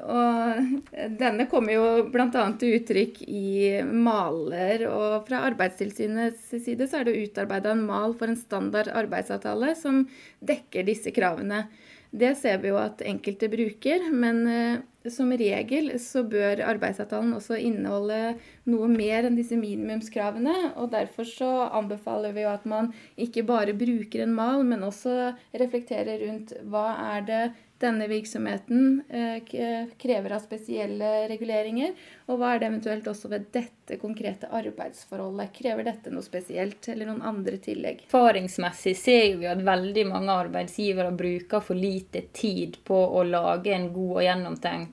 Og 0.08 0.92
denne 1.20 1.44
kommer 1.50 1.74
jo 1.74 1.88
bl.a. 2.08 2.44
til 2.56 2.78
uttrykk 2.78 3.18
i 3.28 3.82
maler. 3.84 4.86
Og 4.88 5.26
fra 5.26 5.42
Arbeidstilsynets 5.50 6.54
side 6.64 6.88
så 6.88 7.02
er 7.02 7.10
det 7.10 7.18
utarbeida 7.20 7.74
en 7.74 7.84
mal 7.84 8.16
for 8.16 8.32
en 8.32 8.40
standard 8.40 8.88
arbeidsavtale 8.88 9.74
som 9.76 10.06
dekker 10.40 10.88
disse 10.88 11.12
kravene. 11.12 11.66
Det 12.08 12.32
ser 12.40 12.64
vi 12.64 12.72
jo 12.72 12.80
at 12.80 13.04
enkelte 13.04 13.52
bruker, 13.52 14.08
men 14.08 14.40
eh, 14.48 14.80
som 15.10 15.32
regel 15.34 15.90
så 16.02 16.22
bør 16.28 16.62
arbeidsavtalen 16.68 17.34
også 17.34 17.58
inneholde 17.58 18.36
noe 18.70 18.88
mer 18.92 19.26
enn 19.26 19.38
disse 19.38 19.58
minimumskravene. 19.58 20.74
og 20.76 20.92
Derfor 20.94 21.26
så 21.28 21.50
anbefaler 21.72 22.36
vi 22.36 22.46
jo 22.46 22.52
at 22.52 22.68
man 22.68 22.92
ikke 23.16 23.46
bare 23.48 23.74
bruker 23.74 24.22
en 24.22 24.36
mal, 24.36 24.62
men 24.66 24.86
også 24.86 25.32
reflekterer 25.58 26.22
rundt 26.26 26.54
hva 26.62 26.86
er 27.16 27.28
det 27.28 27.44
denne 27.82 28.06
virksomheten 28.06 29.02
eh, 29.08 29.88
krever 29.98 30.36
av 30.36 30.42
spesielle 30.44 31.10
reguleringer, 31.30 31.94
og 32.30 32.38
hva 32.38 32.52
er 32.54 32.62
det 32.62 32.68
eventuelt 32.70 33.08
også 33.10 33.30
ved 33.32 33.48
dette 33.54 33.98
konkrete 34.02 34.50
arbeidsforholdet? 34.54 35.52
Krever 35.56 35.86
dette 35.88 36.12
noe 36.14 36.24
spesielt, 36.24 36.86
eller 36.92 37.10
noen 37.10 37.24
andre 37.26 37.58
tillegg? 37.62 38.04
Erfaringsmessig 38.06 38.94
ser 38.98 39.40
vi 39.40 39.50
at 39.50 39.64
veldig 39.66 40.06
mange 40.12 40.36
arbeidsgivere 40.44 41.10
bruker 41.16 41.64
for 41.64 41.78
lite 41.78 42.26
tid 42.34 42.78
på 42.86 42.98
å 43.18 43.24
lage 43.26 43.74
en 43.74 43.90
god 43.94 44.14
og 44.20 44.26
gjennomtenkt 44.28 44.91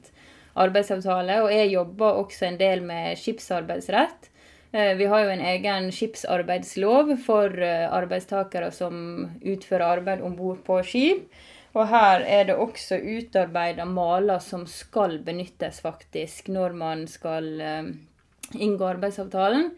arbeidsavtale, 0.59 1.41
og 1.43 1.53
jeg 1.53 1.71
jobber 1.73 2.19
også 2.23 2.49
en 2.49 2.59
del 2.59 2.83
med 2.85 3.17
skipsarbeidsrett. 3.19 4.29
Eh, 4.71 4.93
vi 4.99 5.07
har 5.09 5.23
jo 5.23 5.31
en 5.33 5.45
egen 5.51 5.91
skipsarbeidslov 5.93 7.15
for 7.25 7.55
eh, 7.63 7.87
arbeidstakere 7.89 8.69
som 8.75 9.29
utfører 9.41 9.87
arbeid 9.97 10.21
om 10.25 10.35
bord 10.37 10.61
på 10.67 10.81
skip. 10.85 11.25
Og 11.77 11.85
her 11.89 12.23
er 12.25 12.47
det 12.49 12.57
også 12.57 12.97
utarbeida 12.97 13.85
maler 13.85 14.41
som 14.41 14.65
skal 14.69 15.19
benyttes 15.25 15.81
faktisk 15.85 16.49
når 16.49 16.73
man 16.73 17.03
skal 17.07 17.49
uh, 17.61 17.91
inngå 18.57 18.87
arbeidsavtalen. 18.89 19.69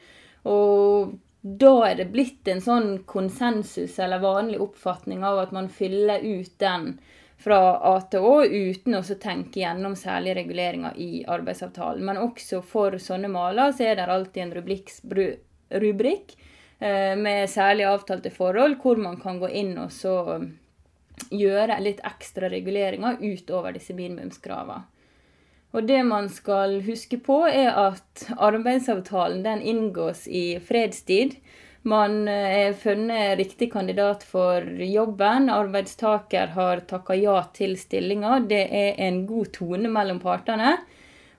Og 0.47 1.17
da 1.41 1.73
er 1.89 1.97
det 1.99 2.11
blitt 2.13 2.47
en 2.47 2.63
sånn 2.63 2.91
konsensus 3.09 3.97
eller 3.99 4.23
vanlig 4.23 4.61
oppfatning 4.63 5.25
av 5.27 5.41
at 5.43 5.51
man 5.55 5.67
fyller 5.73 6.23
ut 6.23 6.53
den 6.63 6.93
fra 7.41 7.57
A 7.89 7.95
til 8.11 8.25
Å 8.27 8.35
uten 8.45 8.97
å 8.99 9.01
tenke 9.21 9.63
gjennom 9.63 9.95
særlige 9.97 10.37
reguleringer 10.41 10.97
i 11.01 11.23
arbeidsavtalen. 11.25 12.05
Men 12.05 12.21
også 12.21 12.61
for 12.65 12.97
sånne 13.01 13.31
maler 13.31 13.73
så 13.75 13.89
er 13.89 13.97
det 13.97 14.07
alltid 14.07 14.43
en 14.43 14.55
rubrikk 15.81 16.35
uh, 16.37 17.15
med 17.17 17.49
særlig 17.49 17.87
avtalte 17.89 18.33
forhold, 18.33 18.77
hvor 18.83 19.01
man 19.01 19.17
kan 19.21 19.41
gå 19.41 19.49
inn 19.49 19.77
og 19.81 19.91
så 19.95 20.15
gjøre 21.31 21.79
litt 21.81 22.01
ekstra 22.07 22.49
reguleringer 22.49 23.21
utover 23.21 23.75
disse 23.75 23.93
minimumskravene. 23.97 24.85
Og 25.71 25.87
det 25.87 26.01
man 26.03 26.27
skal 26.27 26.81
huske 26.83 27.15
på, 27.23 27.45
er 27.47 27.69
at 27.79 28.25
arbeidsavtalen 28.35 29.39
den 29.45 29.61
inngås 29.63 30.25
i 30.27 30.59
fredstid. 30.59 31.37
Man 31.83 32.27
eh, 32.27 32.67
er 32.67 32.73
funnet 32.77 33.37
riktig 33.37 33.71
kandidat 33.73 34.23
for 34.23 34.61
jobben. 34.85 35.49
Arbeidstaker 35.49 36.53
har 36.53 36.83
takka 36.89 37.15
ja 37.17 37.39
til 37.53 37.73
stillinga. 37.77 38.39
Det 38.49 38.61
er 38.69 39.01
en 39.07 39.23
god 39.25 39.49
tone 39.57 39.89
mellom 39.89 40.21
partene. 40.21 40.75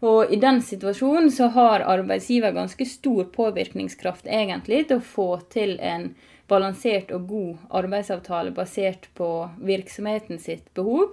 Og 0.03 0.33
i 0.35 0.41
den 0.43 0.59
situasjonen 0.67 1.31
så 1.31 1.47
har 1.55 1.87
arbeidsgiver 1.87 2.51
ganske 2.57 2.87
stor 2.91 3.29
påvirkningskraft 3.31 4.27
egentlig 4.27 4.89
til 4.89 4.99
å 4.99 5.07
få 5.13 5.29
til 5.53 5.77
en 5.79 6.11
balansert 6.51 7.13
og 7.15 7.29
god 7.31 7.75
arbeidsavtale 7.79 8.51
basert 8.57 9.07
på 9.15 9.29
virksomheten 9.63 10.43
sitt 10.43 10.73
behov. 10.75 11.13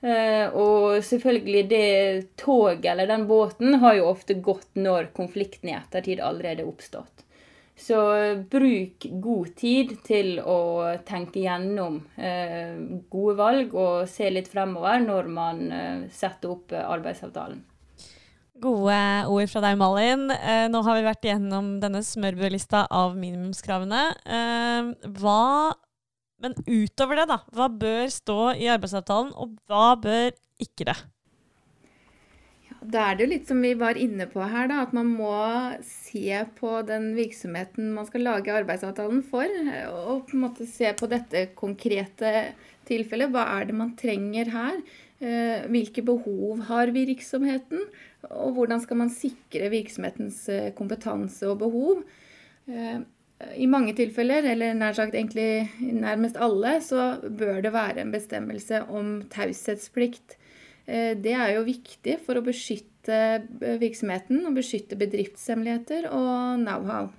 Eh, 0.00 0.48
og 0.56 1.04
selvfølgelig, 1.04 1.66
det 1.68 2.36
toget 2.40 2.94
eller 2.94 3.12
den 3.12 3.28
båten 3.28 3.82
har 3.82 3.98
jo 3.98 4.08
ofte 4.08 4.40
gått 4.40 4.72
når 4.72 5.12
konflikten 5.12 5.68
i 5.68 5.76
ettertid 5.76 6.24
allerede 6.24 6.64
er 6.64 6.70
oppstått. 6.72 7.26
Så 7.80 7.96
bruk 8.52 9.06
god 9.24 9.54
tid 9.56 9.94
til 10.04 10.36
å 10.44 10.58
tenke 11.08 11.40
gjennom 11.46 12.02
eh, 12.20 12.76
gode 13.08 13.36
valg 13.38 13.72
og 13.72 14.04
se 14.10 14.28
litt 14.28 14.50
fremover 14.52 15.00
når 15.06 15.30
man 15.32 15.66
eh, 15.72 16.06
setter 16.12 16.52
opp 16.52 16.76
arbeidsavtalen. 16.76 17.62
Gode 18.60 18.96
ord 19.32 19.48
fra 19.48 19.62
deg, 19.64 19.78
Malin. 19.80 20.26
Eh, 20.34 20.66
nå 20.68 20.82
har 20.84 20.98
vi 20.98 21.06
vært 21.06 21.24
igjennom 21.24 21.78
denne 21.80 22.02
smørbrødlista 22.04 22.82
av 22.92 23.14
minimumskravene. 23.16 24.02
Eh, 24.36 24.90
hva, 25.16 25.72
men 26.44 26.56
utover 26.66 27.22
det, 27.22 27.26
da. 27.30 27.38
Hva 27.56 27.70
bør 27.72 28.12
stå 28.12 28.38
i 28.60 28.68
arbeidsavtalen, 28.72 29.32
og 29.32 29.56
hva 29.70 29.94
bør 30.02 30.34
ikke 30.60 30.90
det? 30.90 30.98
Da 32.80 33.10
er 33.10 33.16
det 33.16 33.26
jo 33.26 33.30
litt 33.34 33.50
som 33.50 33.60
vi 33.60 33.74
var 33.76 33.98
inne 34.00 34.24
på 34.30 34.40
her, 34.40 34.70
da, 34.70 34.80
at 34.86 34.94
man 34.96 35.10
må 35.12 35.34
se 35.84 36.38
på 36.56 36.78
den 36.88 37.10
virksomheten 37.18 37.90
man 37.92 38.08
skal 38.08 38.24
lage 38.24 38.54
arbeidsavtalen 38.56 39.20
for, 39.26 39.44
og 39.90 40.24
på 40.30 40.38
en 40.38 40.44
måte 40.46 40.68
se 40.68 40.88
på 40.96 41.10
dette 41.10 41.50
konkrete 41.58 42.32
tilfellet. 42.88 43.34
Hva 43.34 43.44
er 43.58 43.68
det 43.68 43.76
man 43.76 43.92
trenger 44.00 44.52
her? 44.54 44.80
Eh, 45.20 45.68
hvilke 45.68 46.00
behov 46.00 46.64
har 46.70 46.94
virksomheten, 46.96 47.84
og 48.32 48.54
hvordan 48.56 48.80
skal 48.80 49.02
man 49.02 49.12
sikre 49.12 49.68
virksomhetens 49.68 50.46
eh, 50.48 50.70
kompetanse 50.72 51.44
og 51.50 51.58
behov. 51.60 52.00
Eh, 52.64 53.02
I 53.60 53.68
mange 53.68 53.92
tilfeller, 53.96 54.48
eller 54.54 54.72
nær 54.76 54.96
sagt 54.96 55.12
egentlig 55.16 55.68
nærmest 55.80 56.40
alle, 56.40 56.78
så 56.80 57.18
bør 57.28 57.60
det 57.60 57.76
være 57.76 58.00
en 58.00 58.16
bestemmelse 58.16 58.80
om 58.88 59.18
taushetsplikt. 59.28 60.39
Det 60.86 61.34
er 61.36 61.54
jo 61.54 61.66
viktig 61.66 62.16
for 62.24 62.40
å 62.40 62.44
beskytte 62.44 63.18
virksomheten 63.80 64.42
og 64.48 64.56
beskytte 64.58 64.98
bedriftshemmeligheter 64.98 66.08
og 66.10 66.64
know-how. 66.64 67.10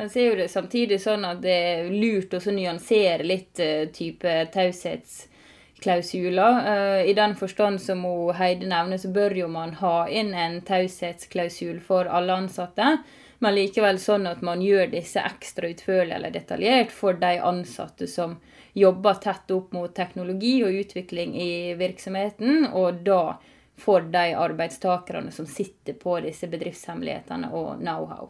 Men 0.00 0.10
så 0.10 0.18
er 0.18 0.30
jo 0.30 0.36
det 0.38 0.48
samtidig 0.48 0.96
sånn 1.02 1.24
at 1.28 1.42
det 1.44 1.52
er 1.52 1.90
lurt 1.92 2.32
å 2.32 2.38
nyansere 2.56 3.20
litt 3.26 3.60
type 3.92 4.46
taushetsklausuler. 4.54 6.60
Eh, 6.72 7.10
I 7.12 7.14
den 7.18 7.34
forstand 7.36 7.82
som 7.84 8.06
Heide 8.38 8.64
nevner, 8.70 8.96
så 8.96 9.10
bør 9.12 9.36
jo 9.42 9.48
man 9.52 9.74
ha 9.82 10.08
inn 10.08 10.32
en 10.32 10.62
taushetsklausul 10.64 11.82
for 11.84 12.08
alle 12.08 12.32
ansatte. 12.32 13.04
Men 13.44 13.54
likevel 13.58 14.00
sånn 14.00 14.24
at 14.28 14.40
man 14.44 14.62
gjør 14.64 14.86
disse 14.92 15.20
ekstra 15.20 15.68
utførlig 15.68 16.14
eller 16.16 16.30
detaljert 16.32 16.92
for 16.96 17.12
de 17.20 17.40
ansatte 17.44 18.08
som 18.08 18.38
jobber 18.72 19.14
tett 19.22 19.50
opp 19.50 19.72
mot 19.72 19.94
teknologi 19.94 20.58
og 20.64 20.76
utvikling 20.82 21.36
i 21.40 21.52
virksomheten, 21.78 22.66
og 22.72 23.02
da 23.06 23.38
for 23.80 24.04
de 24.12 24.34
arbeidstakerne 24.36 25.32
som 25.32 25.48
sitter 25.48 25.96
på 25.96 26.18
disse 26.24 26.50
bedriftshemmelighetene 26.50 27.50
og 27.56 27.80
know-how. 27.80 28.28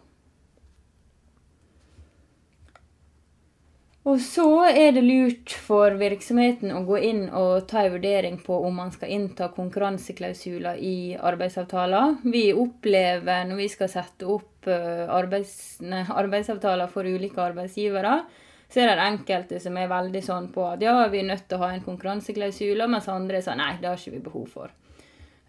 Og 4.09 4.17
så 4.25 4.47
er 4.65 4.95
det 4.97 5.03
lurt 5.05 5.53
for 5.53 5.93
virksomheten 6.01 6.73
å 6.73 6.81
gå 6.89 6.97
inn 7.05 7.27
og 7.37 7.67
ta 7.69 7.83
en 7.85 7.93
vurdering 7.93 8.39
på 8.41 8.57
om 8.65 8.79
man 8.81 8.93
skal 8.95 9.13
innta 9.13 9.51
konkurranseklausuler 9.53 10.81
i 10.81 11.19
arbeidsavtaler. 11.21 12.17
Vi 12.25 12.47
opplever 12.57 13.45
når 13.51 13.61
vi 13.61 13.69
skal 13.69 13.91
sette 13.93 14.25
opp 14.25 14.71
eh, 14.73 15.05
arbeids, 15.05 15.53
ne, 15.85 16.07
arbeidsavtaler 16.09 16.89
for 16.89 17.05
ulike 17.05 17.45
arbeidsgivere, 17.45 18.23
så 18.71 18.81
er 18.81 18.93
det 18.93 19.07
enkelte 19.07 19.59
som 19.63 19.79
er 19.79 19.91
veldig 19.91 20.21
sånn 20.23 20.47
på 20.55 20.63
at 20.69 20.83
ja, 20.85 20.95
vi 21.11 21.25
er 21.25 21.33
nødt 21.33 21.49
til 21.51 21.59
å 21.59 21.65
ha 21.65 21.73
en 21.75 21.83
konkurranseklausul, 21.83 22.85
mens 22.87 23.09
andre 23.11 23.41
er 23.41 23.47
sånn 23.47 23.59
nei, 23.59 23.73
det 23.81 23.91
har 23.91 23.99
ikke 23.99 24.15
vi 24.15 24.23
behov 24.29 24.47
for. 24.53 24.77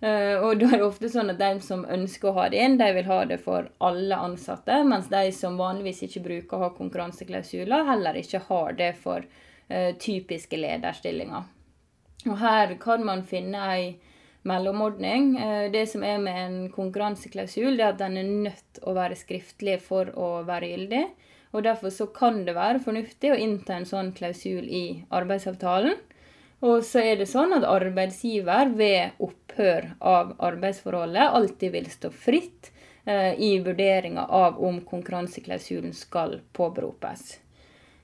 Uh, 0.02 0.42
og 0.42 0.58
da 0.58 0.72
er 0.72 0.80
det 0.80 0.86
ofte 0.88 1.10
sånn 1.14 1.30
at 1.30 1.38
de 1.38 1.52
som 1.62 1.84
ønsker 1.86 2.32
å 2.32 2.38
ha 2.40 2.48
det 2.50 2.58
inn, 2.58 2.80
de 2.80 2.88
vil 2.96 3.06
ha 3.06 3.20
det 3.30 3.38
for 3.44 3.68
alle 3.86 4.18
ansatte, 4.18 4.80
mens 4.90 5.12
de 5.14 5.28
som 5.38 5.60
vanligvis 5.62 6.02
ikke 6.08 6.24
bruker 6.26 6.58
å 6.58 6.64
ha 6.64 6.70
konkurranseklausuler, 6.74 7.86
heller 7.92 8.18
ikke 8.18 8.42
har 8.48 8.74
det 8.80 8.96
for 9.04 9.22
uh, 9.22 9.92
typiske 10.02 10.58
lederstillinger. 10.58 11.46
Og 12.26 12.34
her 12.42 12.74
kan 12.82 13.06
man 13.06 13.22
finne 13.30 13.62
ei 13.76 13.84
mellomordning. 14.50 15.36
Uh, 15.38 15.68
det 15.70 15.86
som 15.94 16.02
er 16.02 16.18
med 16.26 16.42
en 16.48 16.60
konkurranseklausul, 16.74 17.76
det 17.78 17.86
er 17.86 17.94
at 17.94 18.02
den 18.02 18.18
er 18.18 18.34
nødt 18.50 18.82
å 18.82 18.98
være 18.98 19.20
skriftlig 19.22 19.78
for 19.86 20.10
å 20.18 20.40
være 20.50 20.74
gyldig. 20.74 21.06
Og 21.52 21.64
Derfor 21.64 21.92
så 21.92 22.08
kan 22.08 22.46
det 22.48 22.56
være 22.56 22.80
fornuftig 22.84 23.34
å 23.34 23.40
innta 23.40 23.76
en 23.76 23.88
sånn 23.88 24.14
klausul 24.16 24.68
i 24.68 25.04
arbeidsavtalen. 25.12 25.98
Og 26.62 26.84
så 26.86 27.02
er 27.02 27.18
det 27.18 27.28
sånn 27.30 27.56
at 27.58 27.66
arbeidsgiver 27.66 28.70
ved 28.78 29.18
opphør 29.24 29.92
av 30.00 30.36
arbeidsforholdet 30.38 31.34
alltid 31.40 31.74
vil 31.74 31.90
stå 31.90 32.12
fritt 32.14 32.70
eh, 33.06 33.34
i 33.34 33.56
vurderinga 33.66 34.28
av 34.30 34.62
om 34.64 34.78
konkurranseklausulen 34.86 35.96
skal 35.98 36.38
påberopes. 36.54 37.40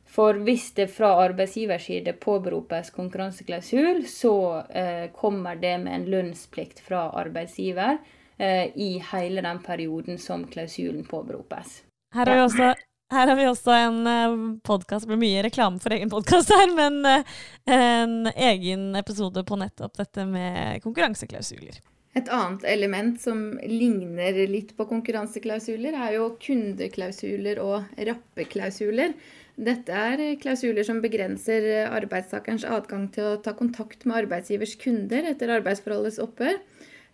For 0.08 0.40
hvis 0.42 0.72
det 0.74 0.88
fra 0.90 1.12
arbeidsgivers 1.22 1.86
side 1.86 2.16
påberopes 2.24 2.90
konkurranseklausul, 2.96 4.06
så 4.10 4.36
eh, 4.70 5.06
kommer 5.14 5.60
det 5.62 5.76
med 5.84 5.94
en 5.94 6.10
lønnsplikt 6.10 6.82
fra 6.82 7.12
arbeidsgiver 7.22 8.00
eh, 8.40 8.74
i 8.74 8.96
hele 9.12 9.44
den 9.46 9.62
perioden 9.62 10.18
som 10.18 10.48
klausulen 10.50 11.06
påberopes. 11.06 11.84
Her 12.16 12.32
er 12.32 12.40
vi 12.40 12.46
også 12.48 12.74
her 13.14 13.28
har 13.28 13.38
vi 13.40 13.48
også 13.48 13.74
en 13.76 14.00
uh, 14.08 14.38
podkast, 14.68 15.08
blir 15.08 15.20
mye 15.22 15.44
reklame 15.46 15.80
for 15.84 15.96
egen 15.96 16.12
podkast 16.12 16.52
her, 16.54 16.72
men 16.76 17.00
uh, 17.06 17.38
en 17.72 18.32
egen 18.34 18.90
episode 19.00 19.44
på 19.48 19.60
nettopp 19.60 20.00
dette 20.02 20.26
med 20.28 20.82
konkurranseklausuler. 20.84 21.80
Et 22.18 22.30
annet 22.34 22.64
element 22.66 23.20
som 23.22 23.42
ligner 23.70 24.40
litt 24.50 24.74
på 24.78 24.88
konkurranseklausuler, 24.90 25.94
er 25.94 26.16
jo 26.18 26.32
kundeklausuler 26.42 27.62
og 27.62 28.00
rappeklausuler. 28.10 29.14
Dette 29.58 29.94
er 29.94 30.24
klausuler 30.42 30.86
som 30.86 31.02
begrenser 31.02 31.88
arbeidstakerens 31.90 32.66
adgang 32.66 33.08
til 33.14 33.32
å 33.32 33.38
ta 33.42 33.54
kontakt 33.58 34.06
med 34.06 34.24
arbeidsgivers 34.24 34.76
kunder 34.82 35.30
etter 35.30 35.54
arbeidsforholdets 35.56 36.20
opphør. 36.22 36.58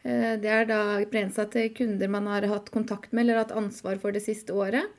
Eh, 0.04 0.34
det 0.44 0.52
er 0.52 0.68
da 0.68 0.80
begrensa 1.04 1.46
til 1.52 1.70
kunder 1.76 2.12
man 2.12 2.28
har 2.28 2.48
hatt 2.52 2.72
kontakt 2.74 3.14
med 3.14 3.26
eller 3.26 3.40
hatt 3.44 3.56
ansvar 3.56 4.00
for 4.04 4.16
det 4.16 4.24
siste 4.26 4.56
året. 4.56 4.92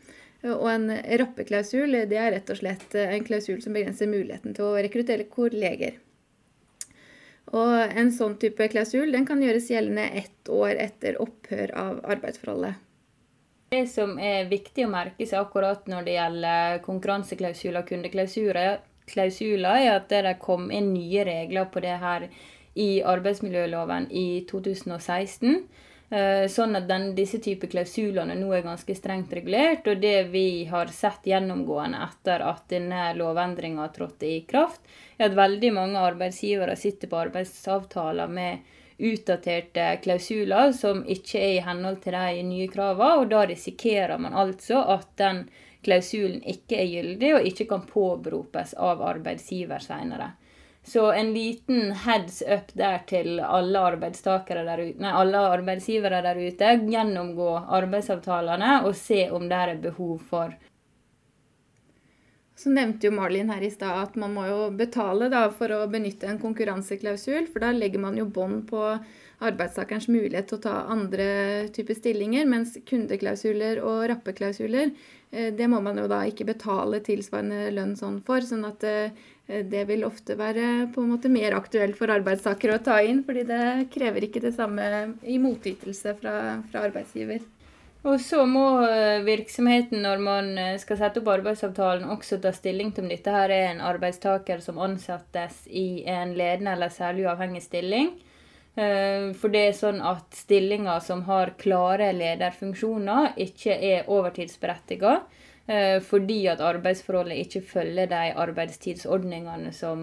Og 0.44 0.66
en 0.68 0.90
rappeklausul 1.20 1.96
det 2.10 2.18
er 2.20 2.34
rett 2.34 2.50
og 2.52 2.58
slett 2.58 2.96
en 3.00 3.24
klausul 3.24 3.62
som 3.64 3.76
begrenser 3.76 4.10
muligheten 4.10 4.56
til 4.56 4.66
å 4.66 4.74
rekruttere 4.76 5.24
kolleger. 5.32 5.96
Og 7.54 7.74
en 7.96 8.10
sånn 8.12 8.36
type 8.40 8.66
klausul 8.72 9.12
den 9.14 9.26
kan 9.28 9.42
gjøres 9.42 9.70
gjeldende 9.70 10.08
ett 10.20 10.50
år 10.52 10.74
etter 10.84 11.20
opphør 11.22 11.72
av 11.78 12.00
arbeidsforholdet. 12.16 12.80
Det 13.74 13.86
som 13.90 14.18
er 14.22 14.48
viktig 14.50 14.84
å 14.86 14.90
merke 14.92 15.26
seg 15.26 15.40
akkurat 15.40 15.88
når 15.90 16.04
det 16.06 16.16
gjelder 16.18 16.82
konkurranseklausuler 16.84 17.80
og 17.80 17.88
kundeklausuler, 17.88 18.76
er 19.80 19.88
at 19.96 20.12
det 20.12 20.36
kom 20.42 20.68
inn 20.70 20.92
nye 20.94 21.24
regler 21.26 21.66
på 21.72 21.82
det 21.84 21.96
her 22.02 22.28
i 22.78 23.02
arbeidsmiljøloven 23.06 24.10
i 24.10 24.44
2016. 24.50 25.64
Eh, 26.14 26.46
sånn 26.46 26.76
at 26.78 26.84
den, 26.86 27.08
disse 27.16 27.40
typer 27.42 27.66
klausulene 27.72 28.36
nå 28.38 28.52
er 28.54 28.62
ganske 28.62 28.94
strengt 28.94 29.32
regulert. 29.34 29.88
Og 29.90 29.98
det 30.02 30.28
vi 30.30 30.46
har 30.70 30.92
sett 30.94 31.26
gjennomgående 31.26 32.04
etter 32.06 32.44
at 32.46 32.68
denne 32.70 33.08
lovendringa 33.18 33.88
trådte 33.96 34.28
i 34.30 34.36
kraft, 34.46 34.84
er 35.18 35.30
at 35.30 35.38
veldig 35.38 35.72
mange 35.74 36.04
arbeidsgivere 36.12 36.76
sitter 36.78 37.10
på 37.10 37.18
arbeidsavtaler 37.24 38.30
med 38.30 38.70
utdaterte 38.94 39.88
klausuler 40.04 40.70
som 40.76 41.02
ikke 41.10 41.40
er 41.40 41.52
i 41.56 41.64
henhold 41.66 41.98
til 42.04 42.14
de 42.14 42.44
nye 42.46 42.70
kravene, 42.70 43.24
og 43.24 43.32
da 43.32 43.42
risikerer 43.50 44.20
man 44.22 44.38
altså 44.38 44.84
at 44.94 45.08
den 45.18 45.48
klausulen 45.84 46.44
ikke 46.46 46.78
er 46.78 46.92
gyldig 46.92 47.32
og 47.34 47.48
ikke 47.50 47.66
kan 47.72 47.82
påberopes 47.90 48.76
av 48.78 49.02
arbeidsgiver 49.02 49.82
senere. 49.82 50.30
Så 50.84 51.06
en 51.12 51.32
liten 51.32 51.92
heads 52.04 52.42
up 52.42 52.72
der 52.76 52.98
til 53.08 53.40
alle, 53.40 53.80
der 54.68 54.82
ute, 54.84 55.00
nei, 55.00 55.12
alle 55.16 55.40
arbeidsgivere 55.54 56.20
der 56.26 56.40
ute. 56.44 56.74
Gjennomgå 56.84 57.48
arbeidsavtalene 57.78 58.82
og 58.84 58.92
se 58.98 59.24
om 59.32 59.48
det 59.48 59.62
er 59.62 59.80
behov 59.86 60.18
for 60.28 60.52
så 62.56 62.70
nevnte 62.70 63.08
jo 63.08 63.14
Marlin 63.14 63.50
her 63.50 63.64
i 63.66 63.70
stad 63.72 63.98
at 63.98 64.16
man 64.20 64.34
må 64.36 64.46
jo 64.46 64.58
betale 64.78 65.26
da, 65.32 65.48
for 65.50 65.72
å 65.74 65.84
benytte 65.90 66.28
en 66.30 66.38
konkurranseklausul, 66.42 67.48
for 67.50 67.64
da 67.64 67.72
legger 67.74 68.02
man 68.02 68.18
jo 68.18 68.28
bånd 68.30 68.62
på 68.70 68.82
arbeidstakerens 69.44 70.06
mulighet 70.08 70.48
til 70.48 70.60
å 70.60 70.64
ta 70.68 70.74
andre 70.92 71.26
typer 71.74 71.98
stillinger, 71.98 72.46
mens 72.48 72.76
kundeklausuler 72.86 73.80
og 73.82 74.06
rappeklausuler, 74.12 74.92
eh, 75.32 75.50
det 75.50 75.68
må 75.68 75.80
man 75.82 75.98
jo 75.98 76.06
da 76.10 76.22
ikke 76.30 76.46
betale 76.46 77.02
tilsvarende 77.04 77.72
lønn 77.74 77.96
sånn 77.98 78.20
for. 78.24 78.46
sånn 78.46 78.64
at 78.70 78.86
eh, 78.86 79.10
det 79.44 79.82
vil 79.90 80.06
ofte 80.06 80.38
være 80.38 80.92
på 80.94 81.02
en 81.02 81.10
måte 81.10 81.28
mer 81.28 81.58
aktuelt 81.58 81.98
for 81.98 82.08
arbeidstakere 82.08 82.78
å 82.78 82.84
ta 82.84 83.02
inn, 83.02 83.24
fordi 83.26 83.44
det 83.50 83.90
krever 83.92 84.24
ikke 84.24 84.40
det 84.40 84.54
samme 84.54 85.18
i 85.26 85.36
motytelse 85.42 86.14
fra, 86.22 86.62
fra 86.70 86.86
arbeidsgiver. 86.86 87.42
Og 88.04 88.20
så 88.20 88.42
må 88.44 88.66
eh, 88.84 89.22
virksomheten, 89.24 90.02
når 90.04 90.20
man 90.20 90.48
eh, 90.60 90.74
skal 90.80 90.98
sette 91.00 91.22
opp 91.22 91.30
arbeidsavtalen, 91.38 92.10
også 92.12 92.36
ta 92.42 92.52
stilling 92.52 92.90
til 92.92 93.06
om 93.06 93.12
dette 93.12 93.32
her 93.32 93.52
er 93.52 93.70
en 93.70 93.80
arbeidstaker 93.80 94.60
som 94.60 94.80
ansettes 94.84 95.62
i 95.72 96.04
en 96.12 96.34
ledende 96.36 96.74
eller 96.76 96.92
særlig 96.92 97.24
uavhengig 97.24 97.62
stilling. 97.64 98.10
Eh, 98.76 99.30
for 99.40 99.54
det 99.54 99.62
er 99.70 99.78
sånn 99.78 100.02
at 100.04 100.36
stillinger 100.36 101.00
som 101.06 101.24
har 101.30 101.54
klare 101.60 102.10
lederfunksjoner, 102.12 103.38
ikke 103.40 103.78
er 103.94 104.12
overtidsberettiga. 104.12 105.22
Fordi 106.04 106.42
at 106.52 106.60
arbeidsforholdet 106.60 107.38
ikke 107.40 107.62
følger 107.64 108.10
de 108.10 108.34
arbeidstidsordningene 108.36 109.70
som 109.72 110.02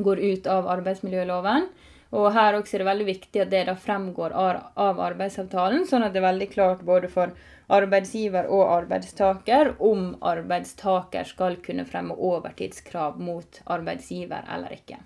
går 0.00 0.22
ut 0.30 0.48
av 0.48 0.70
arbeidsmiljøloven. 0.78 1.66
Og 2.10 2.32
her 2.34 2.56
også 2.58 2.76
er 2.76 2.82
det 2.82 2.88
veldig 2.88 3.06
viktig 3.06 3.42
at 3.44 3.50
det 3.52 3.62
da 3.68 3.76
fremgår 3.78 4.34
av 4.34 4.98
arbeidsavtalen, 4.98 5.84
sånn 5.86 6.02
at 6.06 6.14
det 6.14 6.22
er 6.22 6.26
veldig 6.26 6.48
klart 6.50 6.82
både 6.86 7.10
for 7.12 7.34
arbeidsgiver 7.70 8.48
og 8.50 8.64
arbeidstaker 8.80 9.76
om 9.78 10.16
arbeidstaker 10.26 11.28
skal 11.28 11.60
kunne 11.62 11.86
fremme 11.86 12.16
overtidskrav 12.18 13.20
mot 13.22 13.60
arbeidsgiver 13.70 14.48
eller 14.50 14.74
ikke. 14.74 14.98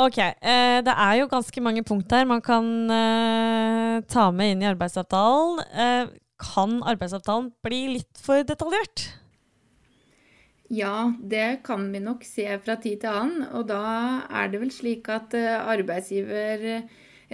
Ok, 0.00 0.18
eh, 0.18 0.80
det 0.84 0.92
er 0.92 1.16
jo 1.20 1.28
ganske 1.28 1.64
mange 1.64 1.82
punkter 1.84 2.24
man 2.28 2.40
kan 2.44 2.68
eh, 2.92 3.96
ta 4.08 4.30
med 4.32 4.54
inn 4.54 4.62
i 4.64 4.68
arbeidsavtalen. 4.70 5.64
Eh, 5.72 6.12
kan 6.42 6.78
arbeidsavtalen 6.88 7.50
bli 7.64 7.82
litt 7.98 8.20
for 8.20 8.44
detaljert? 8.44 9.10
Ja, 10.72 11.12
det 11.20 11.60
kan 11.64 11.92
vi 11.92 12.00
nok 12.00 12.22
se 12.24 12.46
fra 12.64 12.78
tid 12.80 13.02
til 13.02 13.12
annen. 13.12 13.42
Og 13.52 13.66
da 13.68 13.82
er 14.32 14.48
det 14.48 14.60
vel 14.62 14.70
slik 14.72 15.10
at 15.12 15.34
eh, 15.36 15.58
arbeidsgiver 15.68 16.64
eh, 16.78 16.86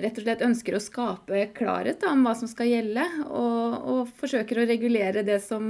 rett 0.03 0.18
og 0.18 0.24
slett 0.24 0.42
ønsker 0.42 0.74
å 0.74 0.83
skape 0.83 1.44
klarhet 1.55 2.03
om 2.11 2.24
hva 2.27 2.35
som 2.38 2.51
skal 2.51 2.66
gjelde, 2.72 3.05
og, 3.29 3.77
og, 3.92 4.11
forsøker 4.18 4.59
å 4.59 4.66
regulere 4.66 5.22
det 5.27 5.38
som 5.44 5.68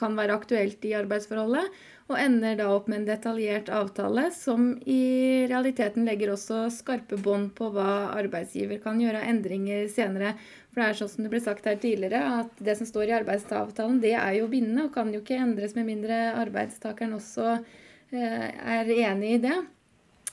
kan 0.00 0.16
være 0.16 0.36
aktuelt 0.38 0.84
i 0.88 0.94
arbeidsforholdet. 0.96 1.76
Og 2.08 2.18
ender 2.20 2.56
da 2.56 2.70
opp 2.72 2.88
med 2.88 3.02
en 3.02 3.06
detaljert 3.08 3.68
avtale 3.72 4.26
som 4.36 4.74
i 4.88 5.44
realiteten 5.48 6.04
legger 6.08 6.34
også 6.34 6.66
skarpe 6.72 7.16
bånd 7.20 7.54
på 7.56 7.70
hva 7.72 8.14
arbeidsgiver 8.16 8.80
kan 8.84 9.00
gjøre 9.00 9.22
av 9.22 9.30
endringer 9.32 9.88
senere. 9.92 10.34
For 10.74 10.82
det 10.82 10.90
er 10.90 10.96
sånn 10.98 11.10
som 11.12 11.22
det 11.22 11.30
ble 11.30 11.38
sagt 11.38 11.68
her 11.70 11.78
tidligere, 11.78 12.20
at 12.42 12.62
det 12.66 12.74
som 12.80 12.88
står 12.88 13.06
i 13.06 13.16
arbeidsavtalen, 13.20 14.00
det 14.02 14.16
er 14.18 14.40
jo 14.40 14.50
bindende 14.50 14.88
og 14.88 14.94
kan 14.96 15.12
jo 15.14 15.20
ikke 15.22 15.38
endres 15.38 15.76
med 15.78 15.86
mindre 15.86 16.16
arbeidstakeren 16.40 17.14
også 17.14 17.52
eh, 17.54 18.48
er 18.50 18.90
enig 18.90 19.36
i 19.36 19.42
det. 19.44 19.54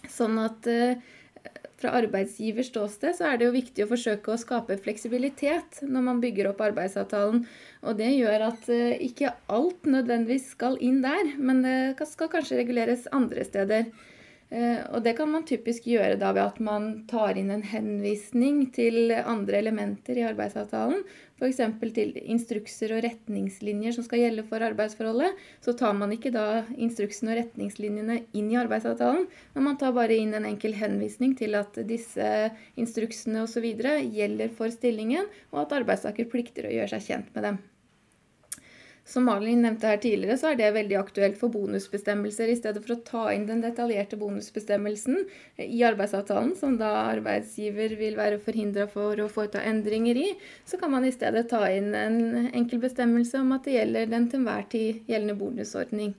Sånn 0.09 0.39
at 0.41 0.65
eh, 0.65 0.97
fra 1.81 1.93
arbeidsgivers 1.97 2.71
ståsted 2.71 3.19
så 3.19 3.29
er 3.29 3.37
det 3.37 3.47
jo 3.47 3.53
viktig 3.53 3.85
å 3.85 3.91
forsøke 3.91 4.33
å 4.33 4.41
skape 4.41 4.79
fleksibilitet 4.81 5.83
når 5.85 6.07
man 6.09 6.21
bygger 6.25 6.49
opp 6.51 6.65
arbeidsavtalen. 6.65 7.43
Og 7.85 8.01
det 8.01 8.09
gjør 8.15 8.47
at 8.49 8.65
eh, 8.73 8.97
ikke 9.11 9.35
alt 9.45 9.85
nødvendigvis 9.85 10.51
skal 10.55 10.81
inn 10.81 11.03
der, 11.05 11.35
men 11.37 11.61
det 11.65 12.09
skal 12.09 12.33
kanskje 12.33 12.63
reguleres 12.63 13.05
andre 13.13 13.45
steder. 13.45 13.91
Eh, 14.51 14.81
og 14.91 14.99
det 15.05 15.13
kan 15.15 15.29
man 15.31 15.45
typisk 15.47 15.85
gjøre 15.87 16.17
da 16.19 16.33
ved 16.35 16.43
at 16.43 16.57
man 16.59 16.87
tar 17.07 17.37
inn 17.39 17.53
en 17.53 17.63
henvisning 17.63 18.65
til 18.75 19.13
andre 19.15 19.61
elementer 19.61 20.19
i 20.19 20.25
arbeidsavtalen. 20.27 21.05
F.eks. 21.39 21.61
til 21.95 22.11
instrukser 22.19 22.91
og 22.97 23.01
retningslinjer 23.05 23.95
som 23.95 24.05
skal 24.05 24.25
gjelde 24.25 24.43
for 24.49 24.61
arbeidsforholdet. 24.67 25.39
Så 25.63 25.73
tar 25.79 25.95
man 25.97 26.11
ikke 26.11 26.33
da 26.35 26.65
instruksene 26.75 27.31
og 27.31 27.39
retningslinjene 27.39 28.19
inn 28.35 28.51
i 28.51 28.59
arbeidsavtalen, 28.59 29.25
men 29.55 29.67
man 29.71 29.79
tar 29.79 29.95
bare 29.95 30.19
inn 30.19 30.35
en 30.35 30.49
enkel 30.51 30.75
henvisning 30.77 31.33
til 31.39 31.55
at 31.55 31.79
disse 31.87 32.51
instruksene 32.75 33.47
osv. 33.47 33.71
gjelder 33.71 34.51
for 34.57 34.73
stillingen, 34.73 35.31
og 35.55 35.63
at 35.63 35.79
arbeidstaker 35.79 36.27
plikter 36.27 36.67
å 36.67 36.75
gjøre 36.75 36.97
seg 36.97 37.07
kjent 37.07 37.31
med 37.37 37.47
dem. 37.47 37.63
Som 39.03 39.25
Malin 39.25 39.63
nevnte 39.65 39.89
her 39.89 39.97
tidligere, 39.97 40.37
så 40.37 40.51
er 40.51 40.59
det 40.59 40.69
veldig 40.75 40.95
aktuelt 40.99 41.37
for 41.39 41.51
bonusbestemmelser. 41.51 42.51
I 42.51 42.57
stedet 42.59 42.83
for 42.85 42.95
å 42.95 43.01
ta 43.07 43.23
inn 43.33 43.47
den 43.49 43.63
detaljerte 43.63 44.19
bonusbestemmelsen 44.21 45.25
i 45.65 45.81
arbeidsavtalen, 45.87 46.53
som 46.55 46.77
da 46.79 46.91
arbeidsgiver 47.09 47.97
vil 47.99 48.15
være 48.19 48.39
forhindra 48.39 48.87
for 48.91 49.19
å 49.19 49.29
foreta 49.31 49.63
endringer 49.67 50.21
i, 50.21 50.27
så 50.69 50.79
kan 50.79 50.93
man 50.93 51.07
i 51.07 51.13
stedet 51.15 51.49
ta 51.51 51.65
inn 51.73 51.91
en 51.97 52.51
enkel 52.53 52.79
bestemmelse 52.85 53.41
om 53.41 53.51
at 53.57 53.67
det 53.67 53.79
gjelder 53.79 54.11
den 54.13 54.29
til 54.29 54.43
enhver 54.43 54.67
tid 54.71 55.01
gjeldende 55.09 55.39
bonusordning. 55.41 56.13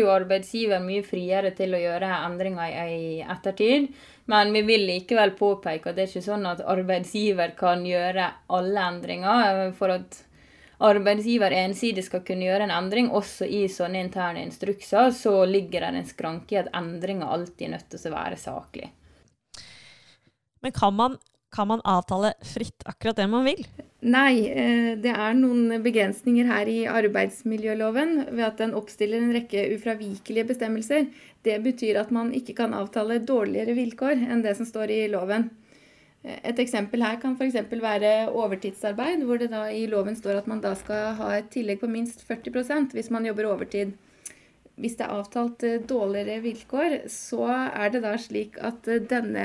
jo 0.00 0.08
arbeidsgiver 0.08 0.80
mye 0.80 1.02
friere 1.04 1.50
til 1.56 1.74
å 1.76 1.80
gjøre 1.80 2.08
endringer 2.24 2.72
i 2.88 3.20
ettertid. 3.20 3.90
Men 4.32 4.52
vi 4.54 4.62
vil 4.64 4.86
likevel 4.88 5.34
påpeke 5.36 5.90
at 5.90 5.98
det 5.98 6.06
er 6.06 6.12
ikke 6.14 6.24
sånn 6.30 6.48
at 6.48 6.62
arbeidsgiver 6.64 7.52
kan 7.58 7.84
gjøre 7.86 8.30
alle 8.56 8.86
endringer. 8.94 9.72
For 9.76 9.92
at 9.92 10.22
arbeidsgiver 10.82 11.54
ensidig 11.62 12.04
skal 12.06 12.24
kunne 12.26 12.46
gjøre 12.48 12.66
en 12.66 12.74
endring, 12.74 13.10
også 13.10 13.46
i 13.46 13.64
sånne 13.70 14.02
interne 14.02 14.42
instrukser, 14.46 15.12
så 15.14 15.42
ligger 15.48 15.86
det 15.86 15.92
en 16.02 16.08
skranke 16.08 16.56
i 16.56 16.62
at 16.62 16.72
endringer 16.76 17.30
alltid 17.30 17.68
er 17.68 17.76
nødt 17.76 17.88
til 17.92 18.10
å 18.10 18.16
være 18.16 18.40
saklig. 18.40 18.90
Men 20.62 20.74
kan 20.74 20.94
man, 20.94 21.16
kan 21.54 21.68
man 21.70 21.82
avtale 21.84 22.34
fritt 22.46 22.84
akkurat 22.86 23.18
det 23.18 23.26
man 23.30 23.46
vil? 23.46 23.64
Nei, 24.02 24.48
eh, 24.50 24.92
det 24.98 25.10
er 25.14 25.34
noen 25.38 25.82
begrensninger 25.82 26.48
her 26.50 26.66
i 26.70 26.80
arbeidsmiljøloven 26.90 28.14
ved 28.32 28.44
at 28.46 28.58
den 28.58 28.74
oppstiller 28.78 29.22
en 29.22 29.34
rekke 29.34 29.68
ufravikelige 29.76 30.48
bestemmelser. 30.48 31.06
Det 31.46 31.58
betyr 31.62 32.00
at 32.00 32.10
man 32.14 32.32
ikke 32.34 32.56
kan 32.58 32.74
avtale 32.74 33.20
dårligere 33.22 33.76
vilkår 33.78 34.24
enn 34.26 34.42
det 34.42 34.56
som 34.58 34.66
står 34.66 34.90
i 34.90 35.02
loven. 35.10 35.50
Et 36.22 36.58
eksempel 36.62 37.02
her 37.02 37.16
kan 37.18 37.34
f.eks. 37.34 37.56
være 37.82 38.30
overtidsarbeid, 38.30 39.24
hvor 39.26 39.40
det 39.42 39.50
da 39.50 39.64
i 39.74 39.88
loven 39.90 40.14
står 40.14 40.38
at 40.38 40.48
man 40.50 40.62
da 40.62 40.76
skal 40.78 41.16
ha 41.18 41.32
et 41.40 41.50
tillegg 41.50 41.80
på 41.80 41.90
minst 41.90 42.22
40% 42.28 42.94
hvis 42.94 43.10
man 43.10 43.26
jobber 43.26 43.50
overtid. 43.50 43.96
Hvis 44.78 44.94
det 44.96 45.04
er 45.04 45.16
avtalt 45.18 45.64
eh, 45.68 45.82
dårligere 45.84 46.40
vilkår, 46.46 46.94
så 47.12 47.44
er 47.50 47.90
det 47.92 48.00
da 48.06 48.14
slik 48.16 48.56
at 48.62 48.86
eh, 48.88 49.02
denne, 49.04 49.44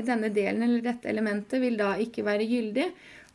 denne 0.00 0.32
delen 0.34 0.64
eller 0.66 0.82
dette 0.82 1.12
elementet 1.12 1.62
vil 1.62 1.78
da 1.78 1.92
ikke 2.02 2.24
være 2.26 2.48
gyldig. 2.48 2.88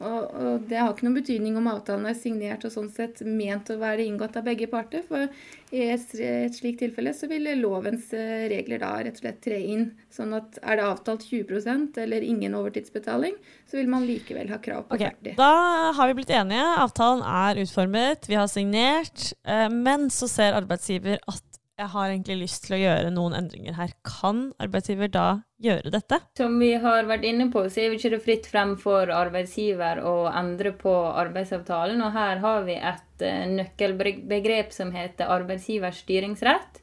Og, 0.03 0.35
og, 0.35 0.63
det 0.69 0.79
har 0.79 0.91
ikke 0.91 1.05
noen 1.07 1.17
betydning 1.17 1.57
om 1.59 1.69
avtalen 1.71 2.07
er 2.09 2.17
signert 2.17 2.65
og 2.67 2.73
sånn 2.73 2.89
sett 2.93 3.21
ment 3.25 3.71
å 3.71 3.79
være 3.81 4.05
inngått 4.05 4.35
av 4.39 4.45
begge 4.47 4.67
parter. 4.71 5.05
For 5.07 5.29
i 5.73 5.85
et, 5.93 6.11
et 6.19 6.57
slikt 6.57 6.81
tilfelle 6.83 7.13
så 7.17 7.29
vil 7.31 7.47
lovens 7.61 8.11
eh, 8.17 8.45
regler 8.51 8.83
da 8.83 8.91
rett 8.99 9.17
og 9.17 9.23
slett 9.23 9.39
tre 9.45 9.61
inn. 9.73 9.87
Sånn 10.13 10.35
at 10.37 10.59
er 10.61 10.79
det 10.79 10.87
avtalt 10.89 11.25
20% 11.29 12.01
eller 12.03 12.25
ingen 12.27 12.57
overtidsbetaling, 12.59 13.37
så 13.69 13.79
vil 13.79 13.89
man 13.91 14.05
likevel 14.07 14.51
ha 14.53 14.59
krav 14.63 14.85
på 14.89 14.99
okay, 14.99 15.15
40 15.23 15.39
Da 15.39 15.53
har 15.97 16.11
vi 16.11 16.19
blitt 16.19 16.35
enige. 16.35 16.67
Avtalen 16.83 17.23
er 17.25 17.63
utformet, 17.63 18.29
vi 18.29 18.37
har 18.39 18.51
signert. 18.51 19.31
Eh, 19.47 19.69
men 19.71 20.09
så 20.13 20.29
ser 20.31 20.59
arbeidsgiver 20.59 21.23
at 21.23 21.52
jeg 21.79 21.89
har 21.89 22.11
egentlig 22.11 22.35
lyst 22.43 22.67
til 22.67 22.75
å 22.75 22.81
gjøre 22.83 23.11
noen 23.13 23.33
endringer 23.37 23.73
her. 23.77 23.93
Kan 24.05 24.51
arbeidsgiver 24.61 25.09
da 25.11 25.27
gjøre 25.63 25.89
dette? 25.93 26.19
Som 26.37 26.59
vi 26.61 26.73
har 26.83 27.07
vært 27.09 27.25
inne 27.25 27.47
på, 27.53 27.63
så 27.65 27.81
er 27.81 27.89
det 27.89 27.99
ikke 27.99 28.21
fritt 28.21 28.49
frem 28.51 28.75
for 28.81 29.09
arbeidsgiver 29.09 30.03
å 30.05 30.27
endre 30.29 30.75
på 30.77 30.93
arbeidsavtalen. 31.23 32.03
Og 32.05 32.13
her 32.13 32.43
har 32.43 32.67
vi 32.67 32.77
et 32.77 33.25
uh, 33.25 33.41
nøkkelbegrep 33.57 34.75
som 34.75 34.93
heter 34.93 35.33
arbeidsgivers 35.33 36.03
styringsrett. 36.05 36.81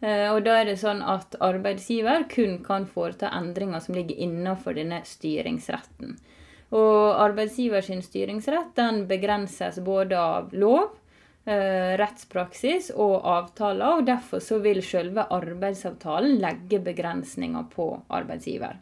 Uh, 0.00 0.32
og 0.32 0.40
da 0.46 0.56
er 0.62 0.70
det 0.70 0.78
sånn 0.80 1.04
at 1.04 1.36
arbeidsgiver 1.44 2.24
kun 2.32 2.62
kan 2.64 2.88
foreta 2.88 3.34
endringer 3.36 3.84
som 3.84 3.98
ligger 3.98 4.16
innenfor 4.24 4.78
denne 4.80 5.02
styringsretten. 5.04 6.16
Og 6.70 7.20
arbeidsgivers 7.20 7.90
styringsrett 8.06 8.72
den 8.78 9.04
begrenses 9.10 9.82
både 9.84 10.16
av 10.16 10.54
lov 10.56 10.96
Eh, 10.99 10.99
rettspraksis 12.00 12.90
og 12.94 13.24
avtaler, 13.26 13.98
og 13.98 14.06
derfor 14.06 14.42
så 14.44 14.60
vil 14.62 14.82
selve 14.86 15.24
arbeidsavtalen 15.34 16.38
legge 16.42 16.78
begrensninger 16.84 17.66
på 17.72 17.88
arbeidsgiver. 18.08 18.78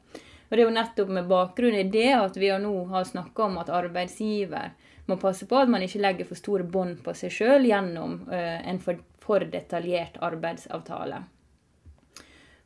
Og 0.49 0.57
Det 0.57 0.63
er 0.63 0.65
jo 0.65 0.77
nettopp 0.77 1.11
med 1.13 1.29
bakgrunn 1.29 1.77
i 1.77 1.89
det 1.93 2.13
at 2.17 2.37
vi 2.41 2.49
nå 2.61 2.75
har 2.93 3.05
snakka 3.05 3.49
om 3.49 3.59
at 3.61 3.73
arbeidsgiver 3.73 4.71
må 5.09 5.17
passe 5.21 5.49
på 5.49 5.57
at 5.57 5.69
man 5.73 5.85
ikke 5.85 6.01
legger 6.01 6.29
for 6.29 6.41
store 6.41 6.65
bånd 6.65 7.03
på 7.05 7.15
seg 7.17 7.33
sjøl 7.33 7.69
gjennom 7.69 8.23
uh, 8.29 8.61
en 8.69 8.81
for, 8.81 9.01
for 9.21 9.45
detaljert 9.45 10.17
arbeidsavtale. 10.25 11.23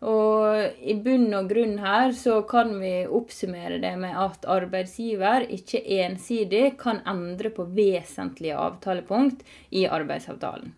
Og 0.02 0.82
i 0.82 0.96
bunn 0.98 1.28
og 1.38 1.48
grunn 1.52 1.76
her 1.78 2.10
så 2.18 2.40
kan 2.48 2.74
vi 2.80 3.04
oppsummere 3.06 3.78
det 3.82 3.92
med 4.02 4.16
at 4.18 4.46
arbeidsgiver 4.50 5.46
ikke 5.54 5.82
ensidig 6.02 6.72
kan 6.80 6.98
endre 7.06 7.52
på 7.54 7.68
vesentlige 7.70 8.58
avtalepunkt 8.58 9.44
i 9.70 9.86
arbeidsavtalen. 9.86 10.72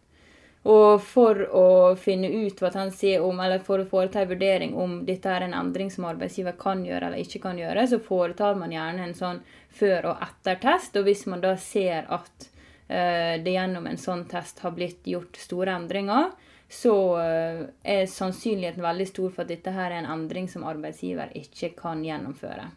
Og 0.65 1.01
for 1.05 1.41
å 1.53 1.67
finne 2.01 2.29
ut 2.29 2.61
hva 2.61 2.71
han 2.73 2.93
sier 2.93 3.25
om, 3.25 3.41
eller 3.41 3.61
for 3.65 3.83
å 3.83 3.89
foreta 3.89 4.23
en 4.23 4.31
vurdering 4.31 4.77
om 4.81 5.03
dette 5.05 5.29
er 5.29 5.45
en 5.45 5.57
endring 5.57 5.91
som 5.93 6.07
arbeidsgiver 6.09 6.57
kan 6.61 6.85
gjøre 6.85 7.11
eller 7.11 7.21
ikke 7.21 7.43
kan 7.43 7.61
gjøre, 7.61 7.85
så 7.89 8.01
foretar 8.01 8.57
man 8.57 8.73
gjerne 8.73 9.05
en 9.05 9.17
sånn 9.17 9.43
før- 9.69 10.09
og 10.13 10.25
etter-test. 10.25 10.97
Og 10.97 11.05
hvis 11.09 11.27
man 11.29 11.45
da 11.45 11.53
ser 11.61 12.09
at 12.09 12.49
uh, 12.89 13.37
det 13.45 13.57
gjennom 13.57 13.89
en 13.89 14.01
sånn 14.01 14.25
test 14.29 14.65
har 14.65 14.73
blitt 14.77 15.05
gjort 15.09 15.37
store 15.41 15.77
endringer, 15.77 16.33
så 16.69 16.95
eh, 17.21 17.61
er 17.83 18.07
sannsynligheten 18.11 18.83
veldig 18.83 19.07
stor 19.09 19.35
for 19.35 19.45
at 19.45 19.53
dette 19.53 19.75
her 19.75 19.93
er 19.93 20.01
en 20.03 20.11
endring 20.17 20.49
som 20.51 20.65
arbeidsgiver 20.67 21.35
ikke 21.39 21.75
kan 21.79 22.03
gjennomføre. 22.05 22.71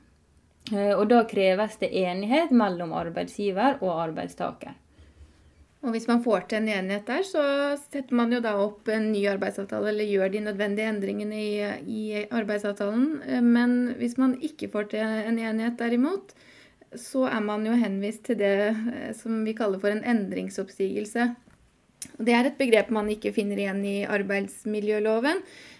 Eh, 0.73 0.91
og 0.93 1.07
da 1.11 1.23
kreves 1.29 1.79
det 1.81 1.93
enighet 1.95 2.51
mellom 2.51 2.93
arbeidsgiver 2.97 3.79
og 3.81 3.93
arbeidstaker. 4.09 4.75
Og 5.85 5.93
hvis 5.93 6.07
man 6.09 6.23
får 6.25 6.47
til 6.49 6.59
en 6.59 6.71
enighet 6.73 7.07
der, 7.07 7.23
så 7.23 7.41
setter 7.79 8.17
man 8.17 8.33
jo 8.33 8.41
da 8.43 8.55
opp 8.59 8.89
en 8.91 9.11
ny 9.13 9.21
arbeidsavtale 9.29 9.91
eller 9.93 10.09
gjør 10.09 10.33
de 10.33 10.43
nødvendige 10.49 10.89
endringene 10.91 11.39
i, 11.39 11.51
i 11.87 12.03
arbeidsavtalen. 12.27 13.07
Eh, 13.23 13.41
men 13.41 13.95
hvis 14.01 14.17
man 14.19 14.35
ikke 14.43 14.71
får 14.73 14.91
til 14.93 15.05
en 15.31 15.39
enighet 15.39 15.79
derimot, 15.79 16.35
så 16.97 17.25
er 17.27 17.41
man 17.43 17.65
jo 17.67 17.75
henvist 17.75 18.23
til 18.29 18.39
det 18.39 19.13
som 19.19 19.41
vi 19.43 19.53
kaller 19.55 19.79
for 19.79 19.91
en 19.91 20.05
endringsoppsigelse. 20.07 21.33
Det 21.97 22.33
er 22.33 22.45
et 22.45 22.59
begrep 22.59 22.91
man 22.93 23.07
ikke 23.09 23.31
finner 23.33 23.57
igjen 23.57 23.79
i 23.85 23.95
arbeidsmiljøloven, 24.05 25.39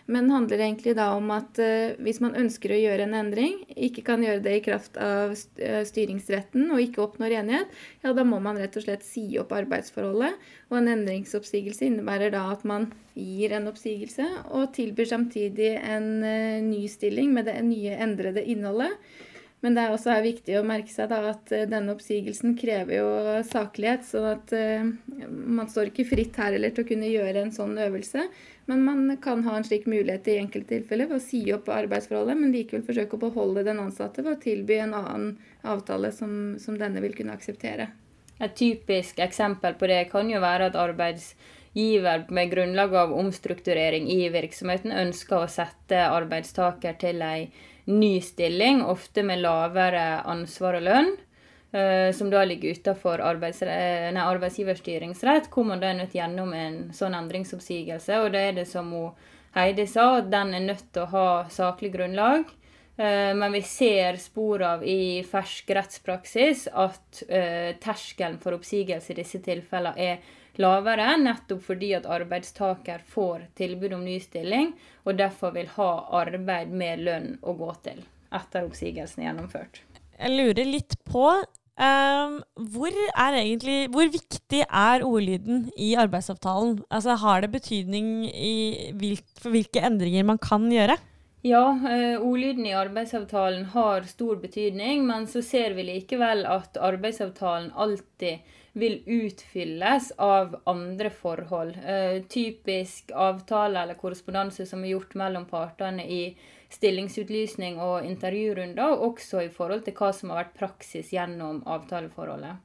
men 0.09 0.29
handler 0.31 0.63
egentlig 0.63 0.95
da 0.97 1.11
om 1.13 1.27
at 1.35 1.59
uh, 1.61 1.93
hvis 2.01 2.21
man 2.23 2.37
ønsker 2.39 2.73
å 2.73 2.79
gjøre 2.79 3.05
en 3.05 3.13
endring, 3.19 3.59
ikke 3.75 4.05
kan 4.07 4.23
gjøre 4.25 4.41
det 4.45 4.55
i 4.57 4.63
kraft 4.65 4.97
av 5.03 5.35
eh, 5.35 5.81
styringsretten 5.85 6.71
og 6.71 6.81
ikke 6.81 7.03
oppnår 7.03 7.35
enighet, 7.41 7.75
ja, 8.05 8.15
da 8.17 8.25
må 8.25 8.39
man 8.41 8.57
rett 8.57 8.79
og 8.79 8.87
slett 8.87 9.05
si 9.05 9.27
opp 9.41 9.53
arbeidsforholdet. 9.57 10.39
Og 10.71 10.79
en 10.79 10.89
endringsoppsigelse 10.95 11.85
innebærer 11.89 12.33
da 12.33 12.47
at 12.53 12.63
man 12.67 12.89
gir 13.13 13.53
en 13.57 13.69
oppsigelse 13.69 14.25
og 14.57 14.71
tilbyr 14.77 15.11
samtidig 15.11 15.75
en 15.77 16.11
uh, 16.23 16.57
ny 16.65 16.85
stilling 16.91 17.35
med 17.35 17.51
det 17.51 17.59
nye 17.67 17.99
endrede 18.07 18.45
innholdet. 18.47 18.95
Men 19.65 19.73
det 19.73 19.83
er 19.83 19.93
også 19.93 20.13
viktig 20.21 20.53
å 20.59 20.65
merke 20.67 20.93
seg 20.93 21.11
at 21.15 21.51
eh, 21.55 21.65
denne 21.69 21.95
oppsigelsen 21.95 22.53
krever 22.59 22.99
jo 22.99 23.07
saklighet. 23.49 24.05
Så 24.05 24.21
at 24.29 24.53
uh, 24.53 24.85
man 25.27 25.69
står 25.71 25.89
ikke 25.89 26.05
fritt 26.11 26.37
her 26.37 26.53
heller 26.53 26.75
til 26.75 26.85
å 26.85 26.89
kunne 26.91 27.09
gjøre 27.09 27.41
en 27.41 27.53
sånn 27.55 27.73
øvelse. 27.87 28.27
Men 28.69 28.83
man 28.85 29.17
kan 29.23 29.41
ha 29.47 29.55
en 29.57 29.65
slik 29.65 29.87
mulighet 29.89 30.29
i 30.29 30.37
enkelte 30.43 30.75
tilfeller 30.75 31.09
ved 31.09 31.17
å 31.17 31.23
si 31.23 31.41
opp 31.55 31.71
arbeidsforholdet, 31.73 32.37
men 32.37 32.53
likevel 32.53 32.85
forsøke 32.85 33.17
å 33.17 33.23
beholde 33.25 33.63
den 33.65 33.81
ansatte 33.81 34.25
ved 34.25 34.35
å 34.35 34.41
tilby 34.43 34.77
en 34.83 34.93
annen 34.97 35.29
avtale 35.65 36.11
som, 36.13 36.31
som 36.61 36.77
denne 36.77 37.01
vil 37.01 37.15
kunne 37.17 37.33
akseptere. 37.33 37.89
Et 38.37 38.53
typisk 38.53 39.17
eksempel 39.23 39.73
på 39.79 39.89
det 39.89 40.03
kan 40.11 40.29
jo 40.29 40.41
være 40.43 40.67
at 40.69 40.77
arbeidsgiver 40.77 42.27
med 42.29 42.51
grunnlag 42.51 42.93
av 42.93 43.15
omstrukturering 43.17 44.05
i 44.13 44.27
virksomheten 44.35 44.93
ønsker 44.93 45.39
å 45.39 45.49
sette 45.49 46.03
arbeidstaker 46.11 46.99
til 47.01 47.25
ei 47.25 47.47
ny 47.87 48.17
stilling, 48.21 48.83
ofte 48.85 49.23
med 49.23 49.41
lavere 49.43 50.21
ansvar 50.27 50.79
og 50.79 50.85
lønn, 50.87 51.09
uh, 51.75 52.09
som 52.15 52.29
da 52.33 52.43
ligger 52.47 52.75
utenfor 52.77 53.23
arbeids, 53.23 53.63
arbeidsgivers 53.63 54.83
styringsrett, 54.83 55.49
hvor 55.53 55.67
man 55.67 55.81
da 55.81 55.91
er 55.91 55.99
nødt 56.01 56.15
gjennom 56.17 56.53
en 56.53 56.77
sånn 56.95 57.17
endringsoppsigelse. 57.17 58.21
Og 58.23 58.31
da 58.35 58.45
er 58.49 58.59
det 58.59 58.67
som 58.69 58.93
Heidi 59.57 59.87
sa, 59.89 60.17
at 60.19 60.31
den 60.31 60.53
er 60.53 60.65
nødt 60.67 60.89
til 60.93 61.05
å 61.05 61.11
ha 61.15 61.27
saklig 61.53 61.93
grunnlag. 61.95 62.49
Uh, 62.97 63.33
men 63.37 63.53
vi 63.53 63.61
ser 63.61 64.17
spor 64.17 64.63
av 64.65 64.83
i 64.83 65.21
fersk 65.27 65.69
rettspraksis 65.77 66.67
at 66.73 67.23
uh, 67.29 67.71
terskelen 67.83 68.39
for 68.41 68.57
oppsigelse 68.57 69.13
i 69.13 69.19
disse 69.21 69.41
tilfellene 69.45 70.09
er 70.11 70.35
lavere, 70.61 71.09
nettopp 71.21 71.63
fordi 71.69 71.93
at 71.97 72.07
arbeidstaker 72.09 73.03
får 73.07 73.47
tilbud 73.59 73.95
om 73.97 74.05
ny 74.05 74.17
stilling, 74.23 74.73
og 75.05 75.17
derfor 75.19 75.53
vil 75.55 75.69
ha 75.77 75.91
arbeid 76.21 76.73
med 76.73 77.03
lønn 77.07 77.33
å 77.41 77.55
gå 77.57 77.73
til 77.85 78.03
etter 78.35 78.65
oppsigelsen 78.67 79.23
er 79.23 79.29
gjennomført. 79.29 79.81
Jeg 80.17 80.33
lurer 80.33 80.67
litt 80.67 80.97
på 81.07 81.25
um, 81.29 82.39
hvor, 82.73 82.95
egentlig, 83.21 83.77
hvor, 83.93 84.09
viktig 84.11 84.63
er 84.65 85.05
ordlyden 85.05 85.67
i 85.77 85.93
arbeidsavtalen? 85.99 86.79
Altså, 86.89 87.15
har 87.21 87.45
det 87.45 87.53
betydning 87.53 88.09
hvilk, 88.97 89.27
for 89.39 89.53
hvilke 89.55 89.83
endringer 89.85 90.27
man 90.27 90.41
kan 90.41 90.67
gjøre? 90.73 90.97
Ja, 91.45 91.69
eh, 91.87 92.17
ordlyden 92.17 92.65
i 92.65 92.73
arbeidsavtalen 92.75 93.69
har 93.71 94.07
stor 94.09 94.39
betydning, 94.41 95.05
men 95.07 95.27
så 95.29 95.43
ser 95.45 95.77
vi 95.77 95.85
likevel 95.85 96.43
at 96.49 96.79
arbeidsavtalen 96.81 97.69
alltid 97.77 98.41
vil 98.77 99.01
utfylles 99.05 100.11
av 100.17 100.55
andre 100.69 101.09
forhold. 101.09 101.77
Uh, 101.81 102.21
typisk 102.29 103.11
avtale 103.11 103.81
eller 103.81 103.97
korrespondanse 103.99 104.65
som 104.69 104.83
er 104.83 104.93
gjort 104.93 105.17
mellom 105.17 105.47
partene 105.49 106.05
i 106.05 106.21
stillingsutlysning 106.69 107.79
og 107.79 108.05
intervjurunder, 108.05 109.01
også 109.07 109.45
i 109.45 109.51
forhold 109.51 109.85
til 109.85 109.95
hva 109.97 110.11
som 110.13 110.33
har 110.33 110.43
vært 110.43 110.57
praksis 110.59 111.13
gjennom 111.15 111.61
avtaleforholdet. 111.65 112.63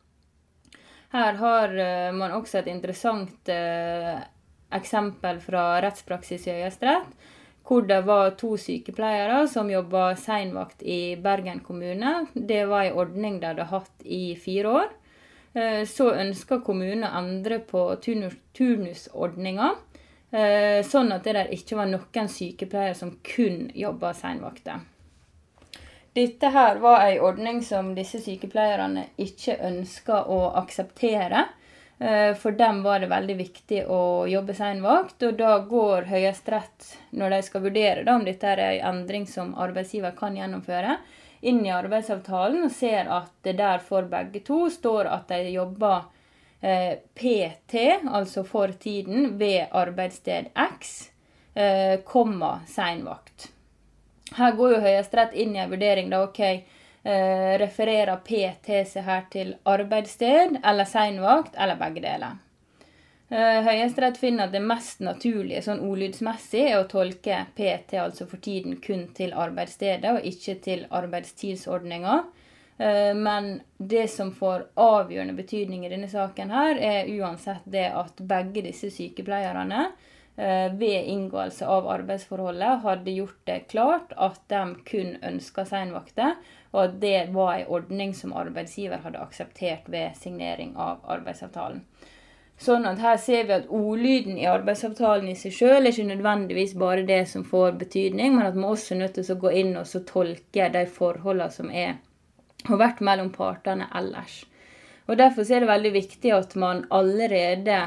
Her 1.12 1.38
har 1.40 1.76
uh, 1.76 2.14
man 2.16 2.38
også 2.38 2.62
et 2.62 2.72
interessant 2.72 3.52
uh, 3.52 4.16
eksempel 4.72 5.40
fra 5.44 5.66
rettspraksis 5.84 6.48
i 6.48 6.56
Høyesterett, 6.56 7.12
hvor 7.68 7.84
det 7.86 8.00
var 8.04 8.32
to 8.40 8.56
sykepleiere 8.58 9.44
som 9.48 9.70
jobba 9.70 10.12
seinvakt 10.18 10.82
i 10.82 11.14
Bergen 11.22 11.60
kommune. 11.62 12.26
Det 12.34 12.64
var 12.66 12.88
en 12.88 12.98
ordning 13.04 13.38
de 13.40 13.52
hadde 13.52 13.68
hatt 13.70 14.02
i 14.04 14.24
fire 14.40 14.72
år. 14.80 14.90
Eh, 15.54 15.84
så 15.84 16.12
ønsker 16.16 16.62
kommunen 16.64 17.04
å 17.04 17.12
endre 17.18 17.58
på 17.68 17.84
turnusordninga, 18.00 19.68
eh, 20.30 20.80
sånn 20.86 21.12
at 21.12 21.24
det 21.24 21.34
der 21.36 21.52
ikke 21.52 21.76
var 21.76 21.90
noen 21.90 22.28
sykepleiere 22.28 22.96
som 22.96 23.18
kun 23.22 23.70
jobba 23.74 24.14
seinvakter. 24.16 24.80
Dette 26.14 26.48
her 26.52 26.76
var 26.80 27.06
en 27.06 27.20
ordning 27.24 27.62
som 27.64 27.94
disse 27.96 28.20
sykepleierne 28.20 29.06
ikke 29.20 29.58
ønska 29.64 30.24
å 30.28 30.40
akseptere. 30.60 31.46
Eh, 31.98 32.34
for 32.34 32.52
dem 32.52 32.82
var 32.82 33.00
det 33.00 33.08
veldig 33.12 33.36
viktig 33.36 33.84
å 33.86 34.26
jobbe 34.28 34.54
seinvakt, 34.54 35.22
og 35.22 35.36
da 35.38 35.58
går 35.58 36.08
Høyesterett, 36.10 36.96
når 37.12 37.30
de 37.30 37.42
skal 37.42 37.62
vurdere 37.62 38.14
om 38.14 38.24
dette 38.24 38.48
er 38.48 38.58
en 38.58 38.88
endring 38.94 39.26
som 39.26 39.54
arbeidsgiver 39.54 40.16
kan 40.16 40.36
gjennomføre, 40.36 40.96
inn 41.42 41.64
i 41.66 41.72
arbeidsavtalen 41.74 42.66
og 42.66 42.72
ser 42.74 43.08
at 43.10 43.32
det 43.42 43.56
der 43.58 43.82
for 43.82 44.06
begge 44.10 44.42
to 44.46 44.68
står 44.70 45.10
at 45.10 45.32
de 45.32 45.54
jobber 45.54 46.04
eh, 46.60 47.00
PT, 47.14 47.74
altså 48.06 48.44
for 48.46 48.74
tiden, 48.78 49.38
ved 49.38 49.66
arbeidssted 49.70 50.52
X, 50.54 51.10
eh, 51.54 51.98
komma 52.06 52.60
seinvakt. 52.70 53.50
Her 54.36 54.54
går 54.56 54.76
jo 54.76 54.84
Høyesterett 54.86 55.34
inn 55.34 55.56
i 55.56 55.60
en 55.64 55.74
vurdering 55.74 56.08
da, 56.12 56.22
OK, 56.28 56.40
eh, 56.40 57.52
refererer 57.60 58.22
PT 58.24 58.84
seg 58.94 59.04
her 59.08 59.26
til 59.34 59.56
arbeidssted 59.68 60.60
eller 60.62 60.88
seinvakt, 60.88 61.58
eller 61.58 61.80
begge 61.80 62.06
deler. 62.06 62.38
Eh, 63.32 63.62
Høyesterett 63.64 64.18
finner 64.20 64.44
at 64.44 64.52
det 64.52 64.60
mest 64.60 64.98
naturlige 65.00 65.62
sånn 65.64 65.78
ordlydsmessig 65.88 66.66
er 66.66 66.82
å 66.82 66.88
tolke 66.90 67.38
PT 67.56 67.96
altså 67.96 68.26
for 68.28 68.42
tiden 68.44 68.76
kun 68.84 69.06
til 69.16 69.32
arbeidsstedet, 69.32 70.18
og 70.18 70.28
ikke 70.28 70.58
til 70.66 70.82
arbeidstidsordninga. 70.92 72.18
Eh, 72.76 73.14
men 73.16 73.48
det 73.78 74.04
som 74.12 74.34
får 74.36 74.66
avgjørende 74.76 75.38
betydning 75.40 75.86
i 75.86 75.94
denne 75.94 76.12
saken, 76.12 76.52
her, 76.52 76.76
er 76.76 77.08
uansett 77.08 77.64
det 77.64 77.88
at 77.96 78.20
begge 78.20 78.66
disse 78.68 78.92
sykepleierne 78.92 79.80
eh, 80.36 80.68
ved 80.76 81.08
inngåelse 81.16 81.64
av 81.64 81.88
arbeidsforholdet 81.96 82.84
hadde 82.84 83.16
gjort 83.16 83.42
det 83.48 83.60
klart 83.72 84.12
at 84.12 84.44
de 84.52 84.64
kun 84.92 85.16
ønska 85.24 85.64
seinvakter, 85.72 86.36
og 86.76 86.84
at 86.84 87.00
det 87.00 87.18
var 87.32 87.62
en 87.62 87.76
ordning 87.80 88.12
som 88.12 88.36
arbeidsgiver 88.36 89.00
hadde 89.06 89.24
akseptert 89.24 89.88
ved 89.88 90.20
signering 90.20 90.76
av 90.76 91.00
arbeidsavtalen. 91.16 91.86
Sånn 92.62 92.86
at 92.86 93.00
her 93.02 93.16
ser 93.18 93.48
vi 93.48 93.54
at 93.56 93.70
ordlyden 93.74 94.36
i 94.38 94.46
arbeidsavtalen 94.46 95.32
i 95.32 95.34
seg 95.38 95.54
sjøl 95.56 95.80
er 95.80 95.90
ikke 95.90 96.06
nødvendigvis 96.12 96.76
bare 96.78 97.02
det 97.08 97.24
som 97.30 97.42
får 97.46 97.74
betydning, 97.80 98.36
men 98.36 98.46
at 98.46 98.54
vi 98.54 98.66
også 98.68 98.94
er 98.94 99.00
nødt 99.00 99.18
til 99.18 99.32
å 99.34 99.40
gå 99.42 99.54
inn 99.62 99.72
og 99.80 99.94
tolke 100.06 100.68
de 100.76 100.84
forholdene 100.98 101.50
som 101.50 101.72
er, 101.74 101.96
har 102.68 102.82
vært 102.84 103.02
mellom 103.02 103.32
partene 103.34 103.88
ellers. 103.98 104.44
Og 105.10 105.18
Derfor 105.18 105.42
er 105.50 105.64
det 105.64 105.72
veldig 105.72 105.92
viktig 105.96 106.30
at 106.36 106.54
man 106.54 106.84
allerede 106.94 107.80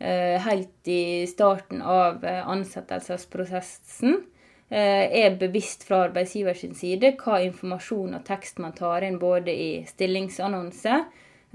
eh, 0.00 0.40
helt 0.46 0.88
i 0.88 1.26
starten 1.28 1.84
av 1.84 2.24
eh, 2.24 2.40
ansettelsesprosessen 2.56 4.22
Eh, 4.68 5.22
er 5.22 5.36
bevisst 5.38 5.84
fra 5.86 6.00
arbeidsgivers 6.08 6.64
side 6.74 7.12
hva 7.20 7.36
informasjon 7.44 8.16
og 8.18 8.24
tekst 8.26 8.58
man 8.58 8.72
tar 8.74 9.04
inn 9.06 9.20
både 9.22 9.52
i 9.54 9.68
stillingsannonse, 9.86 10.90
eh, 10.90 11.04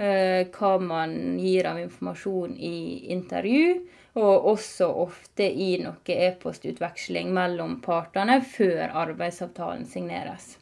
hva 0.02 0.72
man 0.82 1.12
gir 1.38 1.68
av 1.70 1.78
informasjon 1.78 2.56
i 2.58 3.12
intervju, 3.14 3.82
og 4.20 4.48
også 4.56 4.88
ofte 5.04 5.46
i 5.46 5.76
noe 5.84 6.16
e-postutveksling 6.16 7.30
mellom 7.36 7.78
partene 7.86 8.40
før 8.44 8.90
arbeidsavtalen 9.06 9.86
signeres. 9.88 10.56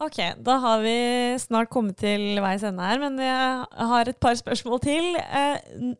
Ok, 0.00 0.16
da 0.40 0.56
har 0.62 0.80
vi 0.80 0.96
snart 1.40 1.68
kommet 1.72 1.98
til 2.00 2.40
veis 2.40 2.62
ende 2.64 2.84
her, 2.84 3.00
men 3.02 3.18
jeg 3.20 3.88
har 3.92 4.08
et 4.08 4.20
par 4.20 4.36
spørsmål 4.38 4.80
til. 4.80 5.10
Eh, 5.20 5.90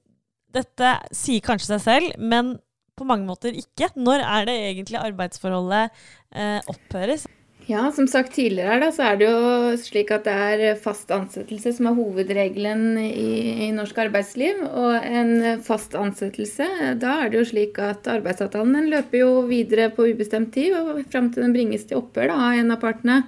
dette 0.56 0.92
sier 1.12 1.44
kanskje 1.44 1.74
seg 1.74 1.82
selv, 1.84 2.14
men 2.16 2.54
på 2.96 3.04
mange 3.08 3.28
måter 3.28 3.56
ikke. 3.56 3.90
Når 3.96 4.24
er 4.24 4.48
det 4.48 4.56
egentlig 4.70 5.00
arbeidsforholdet 5.00 5.92
eh, 6.32 6.64
opphøres? 6.72 7.26
Ja, 7.70 7.84
som 7.94 8.08
sagt 8.10 8.32
tidligere 8.34 8.80
her, 8.80 8.90
så 8.90 9.04
er 9.06 9.18
det 9.20 9.26
jo 9.28 9.74
slik 9.78 10.08
at 10.10 10.24
det 10.26 10.32
er 10.34 10.78
fast 10.80 11.10
ansettelse 11.14 11.70
som 11.76 11.86
er 11.86 11.94
hovedregelen 11.94 12.96
i, 12.98 13.66
i, 13.66 13.68
norsk 13.76 14.00
arbeidsliv. 14.02 14.64
Og 14.66 14.96
en 15.06 15.60
fast 15.62 15.94
ansettelse, 15.94 16.66
da 16.98 17.12
er 17.20 17.30
det 17.30 17.38
jo 17.38 17.46
slik 17.52 17.78
at 17.78 18.08
arbeidsavtalen 18.10 18.74
den 18.74 18.90
løper 18.90 19.22
jo 19.22 19.30
videre 19.46 19.86
på 19.94 20.08
ubestemt 20.10 20.50
tid 20.56 20.74
og 20.80 21.04
fram 21.12 21.30
til 21.30 21.46
den 21.46 21.54
bringes 21.54 21.86
til 21.86 22.00
opphør 22.00 22.34
av 22.34 22.58
en 22.58 22.74
av 22.74 22.80
partene. 22.82 23.20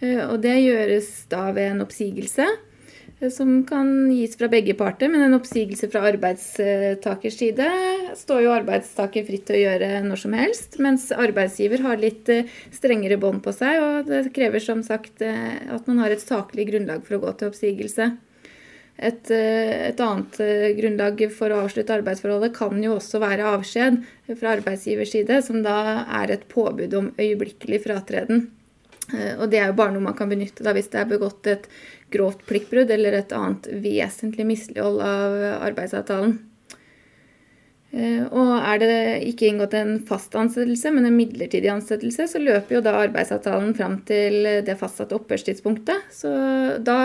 Eh, 0.00 0.24
og 0.24 0.40
det 0.42 0.56
gjøres 0.58 1.12
da 1.30 1.44
ved 1.54 1.76
en 1.76 1.86
oppsigelse. 1.86 2.48
Eh, 3.20 3.30
som 3.30 3.66
kan 3.66 4.10
gis 4.12 4.36
fra 4.38 4.48
begge 4.48 4.74
parter, 4.78 5.10
men 5.10 5.22
en 5.22 5.38
oppsigelse 5.38 5.90
fra 5.90 6.04
arbeidstakers 6.12 7.38
side 7.38 7.66
står 8.18 8.44
jo 8.44 8.54
arbeidstaker 8.54 9.26
fritt 9.26 9.46
til 9.48 9.58
å 9.58 9.64
gjøre 9.64 9.90
når 10.06 10.22
som 10.22 10.38
helst, 10.38 10.78
mens 10.82 11.10
arbeidsgiver 11.12 11.82
har 11.86 12.00
litt 12.02 12.30
eh, 12.32 12.46
strengere 12.74 13.18
bånd 13.20 13.42
på 13.44 13.54
seg, 13.56 13.82
og 13.82 14.10
det 14.10 14.28
krever 14.36 14.62
som 14.62 14.84
sagt 14.86 15.22
eh, 15.24 15.58
at 15.66 15.90
man 15.90 16.02
har 16.04 16.14
et 16.14 16.24
saklig 16.24 16.70
grunnlag 16.70 17.04
for 17.06 17.18
å 17.18 17.22
gå 17.26 17.36
til 17.36 17.52
oppsigelse. 17.52 18.10
Et, 18.98 19.28
et, 19.30 20.00
annet 20.02 20.40
grunnlag 20.74 21.20
for 21.30 21.54
å 21.54 21.60
avslutte 21.62 21.94
arbeidsforholdet 21.94 22.50
kan 22.56 22.80
jo 22.82 22.96
også 22.96 23.20
være 23.22 23.46
avskjed 23.46 24.00
fra 24.32 24.56
arbeidsgivers 24.56 25.12
side, 25.14 25.38
som 25.46 25.60
da 25.62 26.02
er 26.18 26.32
et 26.34 26.48
påbud 26.50 26.96
om 26.98 27.12
øyeblikkelig 27.14 27.84
fratreden. 27.84 28.48
Og 29.08 29.46
det 29.48 29.60
er 29.62 29.70
jo 29.70 29.76
bare 29.78 29.94
noe 29.94 30.04
man 30.04 30.16
kan 30.18 30.28
benytte 30.28 30.64
da 30.66 30.74
hvis 30.76 30.90
det 30.92 30.98
er 31.00 31.08
begått 31.08 31.46
et 31.48 31.64
grovt 32.12 32.42
pliktbrudd 32.48 32.90
eller 32.92 33.14
et 33.16 33.32
annet 33.32 33.68
vesentlig 33.80 34.44
mislighold 34.48 35.00
av 35.00 35.38
arbeidsavtalen. 35.70 36.34
Eh, 37.88 38.20
og 38.36 38.50
er 38.58 38.80
det 38.82 38.96
ikke 39.30 39.48
inngått 39.48 39.72
en 39.78 39.94
fast 40.08 40.34
ansettelse, 40.36 40.92
men 40.92 41.08
en 41.08 41.16
midlertidig 41.16 41.70
ansettelse, 41.72 42.26
så 42.28 42.42
løper 42.42 42.76
jo 42.76 42.82
da 42.84 42.98
arbeidsavtalen 43.00 43.72
fram 43.78 43.98
til 44.08 44.44
det 44.66 44.76
fastsatte 44.80 45.16
opphørstidspunktet. 45.16 46.10
Så 46.12 46.32
da 46.84 46.98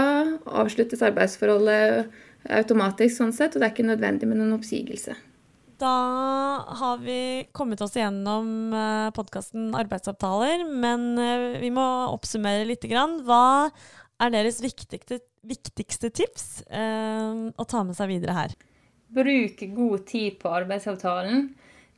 avsluttes 0.44 1.04
arbeidsforholdet 1.06 2.12
automatisk 2.52 3.16
sånn 3.16 3.36
sett, 3.36 3.56
og 3.56 3.64
det 3.64 3.70
er 3.70 3.76
ikke 3.78 3.92
nødvendig 3.94 4.28
med 4.28 4.42
noen 4.42 4.58
oppsigelse. 4.58 5.16
Da 5.80 5.94
har 6.68 6.98
vi 7.02 7.48
kommet 7.52 7.82
oss 7.82 7.96
igjennom 7.98 8.74
eh, 8.74 9.10
podkasten 9.16 9.72
arbeidsavtaler, 9.76 10.66
men 10.70 11.18
eh, 11.18 11.60
vi 11.62 11.72
må 11.74 11.86
oppsummere 12.14 12.68
litt. 12.68 12.86
Hva 12.86 13.70
er 14.22 14.34
deres 14.34 14.62
viktigste, 14.64 15.20
viktigste 15.42 16.12
tips 16.14 16.64
eh, 16.70 17.50
å 17.58 17.66
ta 17.70 17.84
med 17.88 17.98
seg 17.98 18.12
videre 18.14 18.38
her? 18.38 18.56
Bruk 19.14 19.64
god 19.76 20.06
tid 20.10 20.40
på 20.42 20.52
arbeidsavtalen. 20.62 21.50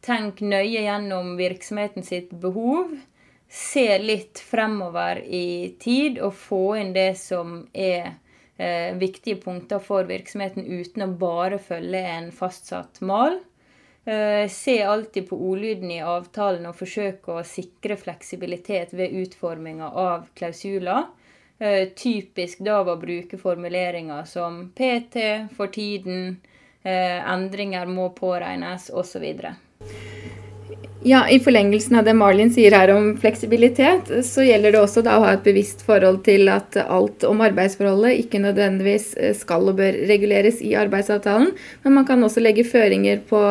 Tenk 0.05 0.41
nøye 0.45 0.86
gjennom 0.86 1.36
virksomheten 1.39 2.05
sitt 2.05 2.34
behov. 2.41 2.93
Se 3.51 3.88
litt 4.01 4.41
fremover 4.41 5.21
i 5.23 5.76
tid 5.82 6.19
og 6.23 6.34
få 6.38 6.63
inn 6.82 6.93
det 6.95 7.13
som 7.19 7.61
er 7.71 8.15
eh, 8.57 8.95
viktige 8.99 9.39
punkter 9.41 9.84
for 9.84 10.07
virksomheten, 10.09 10.65
uten 10.65 11.05
å 11.05 11.11
bare 11.19 11.59
følge 11.61 12.01
en 12.17 12.32
fastsatt 12.36 13.01
mal. 13.05 13.39
Eh, 14.06 14.49
se 14.49 14.84
alltid 14.84 15.30
på 15.30 15.38
ordlyden 15.49 15.91
i 15.91 16.01
avtalen 16.01 16.68
og 16.70 16.76
forsøke 16.78 17.39
å 17.39 17.45
sikre 17.47 17.97
fleksibilitet 17.97 18.93
ved 18.93 19.16
utforminga 19.24 19.89
av 19.89 20.28
klausuler. 20.38 21.08
Eh, 21.58 21.89
typisk 21.97 22.62
da 22.68 22.84
å 22.84 22.97
bruke 23.01 23.39
formuleringer 23.41 24.28
som 24.30 24.70
PT, 24.78 25.47
for 25.58 25.74
tiden, 25.74 26.38
eh, 26.84 27.18
endringer 27.34 27.89
må 27.89 28.12
påregnes, 28.14 28.91
osv. 28.93 29.26
Ja, 31.07 31.30
I 31.30 31.36
forlengelsen 31.39 31.99
av 31.99 32.07
det 32.07 32.15
Marlin 32.17 32.49
sier 32.49 32.73
her 32.73 32.89
om 32.89 33.11
fleksibilitet, 33.21 34.07
så 34.26 34.41
gjelder 34.41 34.73
det 34.73 34.80
også 34.82 35.03
da 35.05 35.19
å 35.19 35.26
ha 35.28 35.36
et 35.36 35.43
bevisst 35.45 35.84
forhold 35.86 36.23
til 36.26 36.49
at 36.49 36.80
alt 36.82 37.21
om 37.30 37.43
arbeidsforholdet 37.45 38.23
ikke 38.23 38.41
nødvendigvis 38.41 39.11
eh, 39.21 39.36
skal 39.38 39.69
og 39.69 39.78
bør 39.78 39.99
reguleres 40.09 40.63
i 40.65 40.73
arbeidsavtalen, 40.82 41.53
men 41.86 41.97
man 41.99 42.09
kan 42.09 42.26
også 42.26 42.41
legge 42.41 42.65
føringer 42.65 43.21
på 43.30 43.43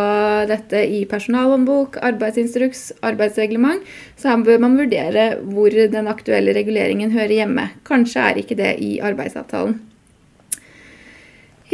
dette 0.50 0.82
i 0.98 1.04
personalhåndbok, 1.06 2.02
arbeidsinstruks, 2.10 2.88
arbeidsreglement. 3.06 3.86
Så 4.18 4.32
her 4.32 4.42
bør 4.42 4.66
man 4.66 4.74
vurdere 4.82 5.30
hvor 5.46 5.78
den 5.94 6.10
aktuelle 6.10 6.58
reguleringen 6.58 7.14
hører 7.14 7.38
hjemme. 7.38 7.70
Kanskje 7.86 8.30
er 8.32 8.42
ikke 8.42 8.58
det 8.58 8.74
i 8.82 8.96
arbeidsavtalen. 8.98 9.78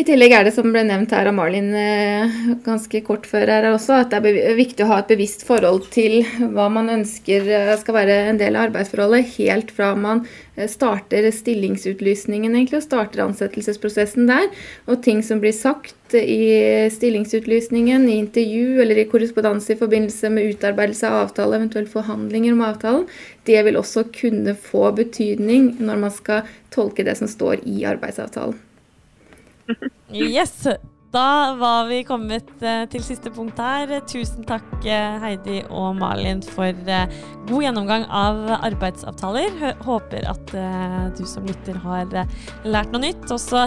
I 0.00 0.04
tillegg 0.08 0.32
er 0.32 0.46
det, 0.46 0.54
som 0.56 0.70
ble 0.72 0.80
nevnt 0.88 1.10
her 1.12 1.28
av 1.28 1.34
Marlin 1.36 1.74
eh, 1.76 2.36
ganske 2.64 3.02
kort 3.04 3.26
før 3.28 3.50
her 3.52 3.66
også, 3.68 3.98
at 4.00 4.14
det 4.14 4.30
er 4.30 4.54
viktig 4.56 4.86
å 4.86 4.88
ha 4.94 5.00
et 5.02 5.10
bevisst 5.10 5.42
forhold 5.44 5.90
til 5.92 6.22
hva 6.54 6.70
man 6.72 6.88
ønsker 6.88 7.44
eh, 7.44 7.72
skal 7.76 7.98
være 7.98 8.14
en 8.30 8.40
del 8.40 8.56
av 8.56 8.70
arbeidsforholdet, 8.70 9.34
helt 9.34 9.74
fra 9.76 9.90
man 10.00 10.22
eh, 10.54 10.70
starter 10.72 11.28
stillingsutlysningen 11.36 12.56
egentlig, 12.56 12.78
og 12.80 12.86
starter 12.86 13.26
ansettelsesprosessen 13.26 14.30
der. 14.30 14.48
Og 14.88 15.02
ting 15.04 15.20
som 15.26 15.42
blir 15.42 15.52
sagt 15.58 16.16
i 16.16 16.88
stillingsutlysningen, 16.96 18.08
i 18.08 18.16
intervju 18.22 18.80
eller 18.80 19.02
i 19.02 19.06
korrespondanse 19.10 19.76
i 19.76 19.78
forbindelse 19.82 20.32
med 20.32 20.54
utarbeidelse 20.54 21.12
av 21.12 21.26
avtale, 21.26 21.60
eventuelt 21.60 21.92
forhandlinger 21.92 22.56
om 22.56 22.64
avtalen, 22.70 23.04
det 23.44 23.60
vil 23.68 23.76
også 23.82 24.08
kunne 24.16 24.56
få 24.56 24.94
betydning 24.96 25.74
når 25.76 26.02
man 26.08 26.18
skal 26.22 26.48
tolke 26.72 27.04
det 27.04 27.20
som 27.20 27.28
står 27.28 27.68
i 27.68 27.82
arbeidsavtalen. 27.92 28.69
Yes! 30.12 30.66
Da 31.10 31.56
var 31.58 31.88
vi 31.88 32.04
kommet 32.06 32.50
uh, 32.62 32.84
til 32.90 33.02
siste 33.02 33.32
punkt 33.34 33.58
her. 33.58 33.90
Tusen 34.06 34.44
takk, 34.46 34.68
uh, 34.84 35.16
Heidi 35.18 35.56
og 35.66 35.96
Malin, 35.98 36.38
for 36.54 36.70
uh, 36.86 37.16
god 37.48 37.64
gjennomgang 37.64 38.06
av 38.06 38.38
arbeidsavtaler. 38.60 39.56
håper 39.82 40.28
at 40.30 40.54
du 41.18 41.24
som 41.26 41.48
lytter 41.50 41.80
har 41.82 42.14
lært 42.62 42.94
noe 42.94 43.02
nytt. 43.08 43.26
Og 43.34 43.42
så 43.42 43.66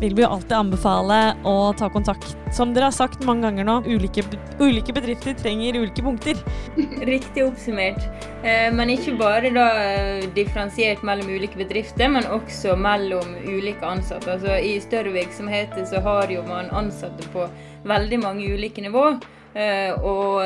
vil 0.00 0.14
vi 0.14 0.22
jo 0.22 0.28
alltid 0.34 0.52
anbefale 0.56 1.18
å 1.46 1.72
ta 1.78 1.88
kontakt. 1.92 2.34
Som 2.54 2.74
dere 2.74 2.88
har 2.88 2.94
sagt 2.94 3.24
mange 3.26 3.46
ganger 3.46 3.66
nå, 3.66 3.76
ulike, 3.86 4.24
ulike 4.60 4.94
bedrifter 4.94 5.36
trenger 5.38 5.78
ulike 5.80 6.04
punkter. 6.04 6.40
Riktig 7.12 7.44
oppsummert. 7.46 8.02
Eh, 8.42 8.70
men 8.74 8.92
ikke 8.94 9.16
bare 9.20 9.52
da 9.54 9.66
eh, 9.82 10.26
differensiert 10.36 11.04
mellom 11.06 11.30
ulike 11.34 11.58
bedrifter, 11.60 12.10
men 12.10 12.26
også 12.30 12.76
mellom 12.78 13.36
ulike 13.44 13.86
ansatte. 13.86 14.36
Altså 14.36 14.58
I 14.58 14.76
større 14.84 15.14
virksomheter 15.14 15.86
så 15.88 16.02
har 16.04 16.32
jo 16.32 16.42
man 16.48 16.72
ansatte 16.74 17.26
på 17.34 17.46
veldig 17.88 18.20
mange 18.24 18.50
ulike 18.50 18.84
nivå. 18.84 19.14
Uh, 19.54 19.92
og 20.02 20.40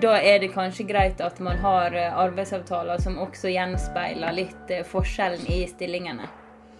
da 0.00 0.14
er 0.16 0.38
det 0.40 0.48
kanskje 0.54 0.86
greit 0.88 1.20
at 1.20 1.42
man 1.44 1.58
har 1.60 1.92
arbeidsavtaler 1.92 3.02
som 3.04 3.18
også 3.20 3.52
gjenspeiler 3.52 4.32
litt 4.38 4.72
forskjellen 4.88 5.44
i 5.52 5.60
stillingene. 5.68 6.30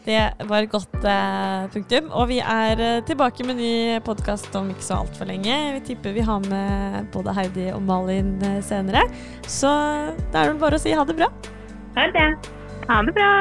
Det 0.06 0.20
var 0.46 0.62
et 0.62 0.70
godt 0.70 1.02
eh, 1.02 1.64
punktum. 1.72 2.10
Og 2.14 2.28
vi 2.30 2.38
er 2.38 2.78
eh, 2.78 3.00
tilbake 3.08 3.46
med 3.46 3.58
ny 3.58 3.70
podkast 4.06 4.54
om 4.58 4.70
ikke 4.70 4.86
så 4.86 5.00
altfor 5.02 5.26
lenge. 5.26 5.56
Vi 5.78 5.80
tipper 5.88 6.14
vi 6.14 6.22
har 6.26 6.44
med 6.46 7.08
både 7.14 7.34
Heidi 7.34 7.72
og 7.74 7.82
Malin 7.88 8.36
eh, 8.46 8.60
senere. 8.62 9.02
Så 9.50 9.72
da 10.30 10.44
er 10.44 10.52
det 10.52 10.62
bare 10.62 10.78
å 10.78 10.84
si 10.84 10.94
ha 10.94 11.02
det 11.08 11.18
bra. 11.18 11.32
Ha 11.98 12.06
det. 12.14 12.28
Ha 12.86 13.02
det 13.08 13.16
bra. 13.18 13.32